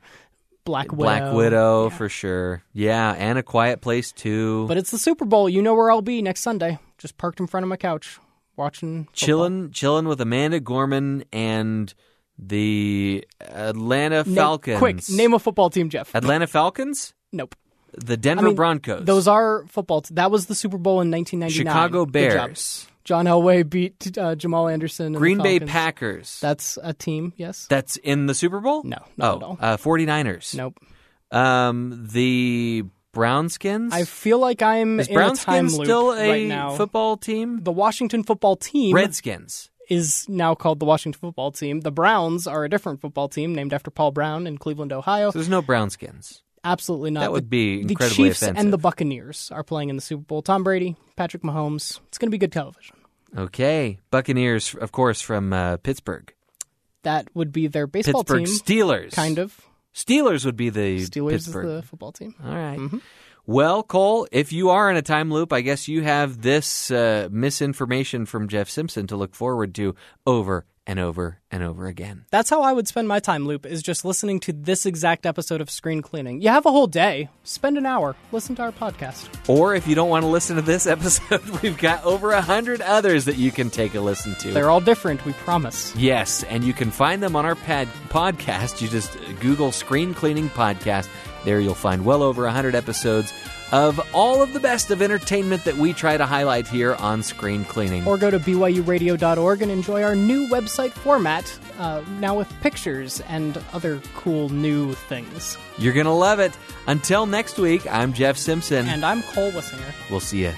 Black 0.66 0.92
Widow. 0.92 1.04
Black 1.04 1.34
Widow 1.34 1.90
for 1.90 2.10
sure. 2.10 2.64
Yeah, 2.74 3.14
and 3.18 3.40
a 3.40 3.44
Quiet 3.44 3.82
Place 3.82 4.12
too. 4.12 4.68
But 4.68 4.78
it's 4.78 4.92
the 4.92 4.98
Super 5.00 5.26
Bowl. 5.26 5.50
You 5.50 5.62
know 5.64 5.74
where 5.74 5.90
I'll 5.90 6.02
be 6.02 6.22
next 6.22 6.42
Sunday. 6.42 6.78
Just 7.00 7.18
parked 7.18 7.40
in 7.40 7.48
front 7.48 7.64
of 7.64 7.70
my 7.70 7.78
couch, 7.78 8.20
watching. 8.60 9.06
football. 9.06 9.14
chilling, 9.14 9.72
chilling 9.72 10.08
with 10.08 10.22
Amanda 10.22 10.60
Gorman 10.60 11.24
and 11.34 11.94
the 12.38 13.26
Atlanta 13.42 14.24
Falcons. 14.24 14.78
quick, 14.78 15.10
name 15.10 15.34
a 15.34 15.40
football 15.40 15.70
team, 15.70 15.90
Jeff. 15.90 16.14
Atlanta 16.16 16.48
Falcons, 16.48 17.14
nope. 17.32 17.56
the 17.94 18.18
Denver 18.18 18.46
I 18.46 18.48
mean, 18.48 18.56
Broncos, 18.56 19.06
Those 19.06 19.28
are 19.28 19.66
football. 19.68 20.02
T- 20.02 20.14
that 20.16 20.32
was 20.32 20.46
the 20.46 20.56
Super 20.56 20.78
Bowl 20.78 21.02
in 21.02 21.12
1999. 21.12 21.74
Chicago 21.74 22.06
Bears, 22.06 22.88
John 23.04 23.26
Elway 23.26 23.68
beat 23.68 24.18
uh, 24.18 24.36
Jamal 24.36 24.68
Anderson. 24.68 25.08
And 25.08 25.16
the 25.16 25.20
Green 25.20 25.42
Bay 25.42 25.60
Packers. 25.60 26.40
That's 26.40 26.78
a 26.82 26.94
team. 26.94 27.34
Yes. 27.38 27.66
That's 27.68 27.98
in 27.98 28.28
the 28.28 28.36
Super 28.36 28.60
Bowl? 28.60 28.84
No, 28.84 28.98
not 29.18 29.34
oh, 29.34 29.38
at 29.38 29.44
all. 29.44 29.58
Uh, 29.60 29.78
49ers. 29.78 30.56
nope. 30.56 30.78
Um, 31.32 32.08
the 32.12 32.86
Brownskins? 33.20 33.92
I 33.92 34.06
feel 34.06 34.40
like 34.40 34.62
I'm 34.62 35.00
Is 35.00 35.08
in 35.10 35.18
a 35.20 35.36
time 35.36 35.68
loop 35.68 35.86
still 35.86 36.12
a 36.14 36.30
right 36.30 36.48
now. 36.48 36.76
football 36.76 37.18
team? 37.18 37.60
the 37.64 37.72
Washington 37.72 38.24
football 38.24 38.56
team 38.56 38.96
Redskins. 38.96 39.70
is 39.90 40.26
now 40.30 40.56
called 40.56 40.80
the 40.80 40.86
Washington 40.86 41.20
football 41.20 41.52
team. 41.52 41.82
The 41.82 41.92
Browns 41.92 42.48
are 42.48 42.64
a 42.64 42.70
different 42.70 43.02
football 43.02 43.28
team 43.28 43.54
named 43.54 43.74
after 43.74 43.92
Paul 43.92 44.12
Brown 44.12 44.48
in 44.48 44.58
Cleveland, 44.58 44.94
Ohio. 44.94 45.32
So 45.32 45.40
there's 45.40 45.50
no 45.50 45.62
Brownskins. 45.62 46.42
Absolutely 46.64 47.12
not. 47.12 47.22
That 47.22 47.32
would 47.32 47.50
be 47.50 47.84
the 47.84 47.92
incredibly 47.94 48.30
Chiefs 48.30 48.42
offensive. 48.42 48.62
and 48.64 48.74
the 48.74 48.78
Buccaneers 48.78 49.50
are 49.52 49.64
playing 49.64 49.90
in 49.90 49.96
the 49.96 50.02
Super 50.02 50.24
Bowl. 50.24 50.42
Tom 50.42 50.64
Brady, 50.64 50.96
Patrick 51.16 51.44
Mahomes. 51.44 52.00
It's 52.08 52.18
going 52.18 52.28
to 52.28 52.32
be 52.32 52.38
good 52.38 52.52
television. 52.52 52.96
Okay. 53.38 54.00
Buccaneers, 54.12 54.76
of 54.76 54.92
course, 54.92 55.22
from 55.22 55.54
uh, 55.54 55.78
Pittsburgh. 55.78 56.34
That 57.04 57.30
would 57.34 57.52
be 57.54 57.68
their 57.68 57.88
baseball 57.88 58.24
Pittsburgh 58.26 58.46
team, 58.46 58.56
Steelers. 58.56 59.14
kind 59.14 59.40
of. 59.40 59.58
Steelers 59.94 60.46
would 60.46 60.56
be 60.56 60.70
the 60.70 61.00
Steelers 61.00 61.32
Pittsburgh. 61.32 61.66
is 61.66 61.76
the 61.76 61.82
football 61.88 62.12
team. 62.12 62.36
All 62.44 62.54
right. 62.54 62.80
Well, 63.46 63.82
Cole, 63.82 64.28
if 64.32 64.52
you 64.54 64.70
are 64.70 64.92
in 64.92 64.98
a 64.98 65.02
time 65.02 65.32
loop, 65.32 65.52
I 65.52 65.62
guess 65.62 65.88
you 65.88 66.04
have 66.04 66.42
this 66.42 66.92
uh, 66.92 67.30
misinformation 67.32 68.28
from 68.28 68.48
Jeff 68.48 68.70
Simpson 68.70 69.08
to 69.08 69.18
look 69.18 69.34
forward 69.34 69.74
to 69.76 69.96
over 70.28 70.66
and 70.90 71.00
over 71.00 71.38
and 71.52 71.62
over 71.62 71.86
again. 71.86 72.26
That's 72.32 72.50
how 72.50 72.64
I 72.64 72.74
would 72.74 72.88
spend 72.88 73.08
my 73.08 73.20
time, 73.20 73.46
Loop, 73.46 73.64
is 73.64 73.84
just 73.84 74.04
listening 74.04 74.40
to 74.40 74.52
this 74.52 74.88
exact 74.88 75.28
episode 75.28 75.62
of 75.62 75.70
Screen 75.70 76.02
Cleaning. 76.02 76.42
You 76.42 76.50
have 76.50 76.66
a 76.66 76.72
whole 76.72 76.88
day, 76.88 77.30
spend 77.44 77.78
an 77.78 77.86
hour, 77.86 78.16
listen 78.32 78.56
to 78.56 78.64
our 78.64 78.72
podcast. 78.72 79.30
Or 79.48 79.76
if 79.76 79.88
you 79.88 79.94
don't 79.94 80.10
want 80.10 80.24
to 80.24 80.28
listen 80.28 80.56
to 80.56 80.64
this 80.64 80.88
episode, 80.98 81.48
we've 81.62 81.78
got 81.78 82.04
over 82.06 82.32
a 82.32 82.42
hundred 82.42 82.82
others 82.82 83.26
that 83.26 83.38
you 83.38 83.52
can 83.52 83.70
take 83.70 83.94
a 83.94 84.02
listen 84.02 84.34
to. 84.40 84.52
They're 84.52 84.72
all 84.72 84.82
different, 84.82 85.24
we 85.26 85.34
promise. 85.34 85.96
Yes, 85.96 86.42
and 86.46 86.64
you 86.64 86.74
can 86.74 86.90
find 86.90 87.22
them 87.22 87.36
on 87.36 87.46
our 87.46 87.56
pad 87.56 87.88
podcast. 88.08 88.82
You 88.82 88.88
just 88.88 89.16
Google 89.42 89.72
Screen 89.72 90.16
Cleaning 90.16 90.50
Podcast. 90.50 91.08
There 91.50 91.60
you'll 91.60 91.74
find 91.74 92.06
well 92.06 92.22
over 92.22 92.44
100 92.44 92.76
episodes 92.76 93.34
of 93.72 94.00
all 94.14 94.44
of 94.44 94.54
the 94.54 94.60
best 94.60 94.92
of 94.92 95.02
entertainment 95.02 95.64
that 95.64 95.76
we 95.76 95.94
try 95.94 96.16
to 96.16 96.28
highlight 96.28 96.68
here 96.68 96.94
on 96.94 97.24
Screen 97.24 97.66
Cleaning. 97.66 98.06
Or 98.06 98.20
go 98.20 98.30
to 98.30 98.40
BYURadio.org 98.40 99.64
and 99.64 99.72
enjoy 99.72 100.04
our 100.04 100.16
new 100.16 100.48
website 100.50 100.92
format, 100.92 101.52
uh, 101.80 102.04
now 102.20 102.38
with 102.38 102.54
pictures 102.62 103.20
and 103.22 103.60
other 103.74 104.00
cool 104.14 104.50
new 104.50 104.94
things. 104.94 105.58
You're 105.80 105.94
going 105.94 106.06
to 106.06 106.12
love 106.12 106.40
it. 106.40 106.56
Until 106.86 107.26
next 107.26 107.58
week, 107.58 107.92
I'm 107.92 108.14
Jeff 108.14 108.38
Simpson. 108.38 108.88
And 108.88 109.04
I'm 109.04 109.24
Cole 109.24 109.52
Wissinger. 109.52 109.92
we'll 110.12 110.20
see 110.20 110.44
you 110.44 110.54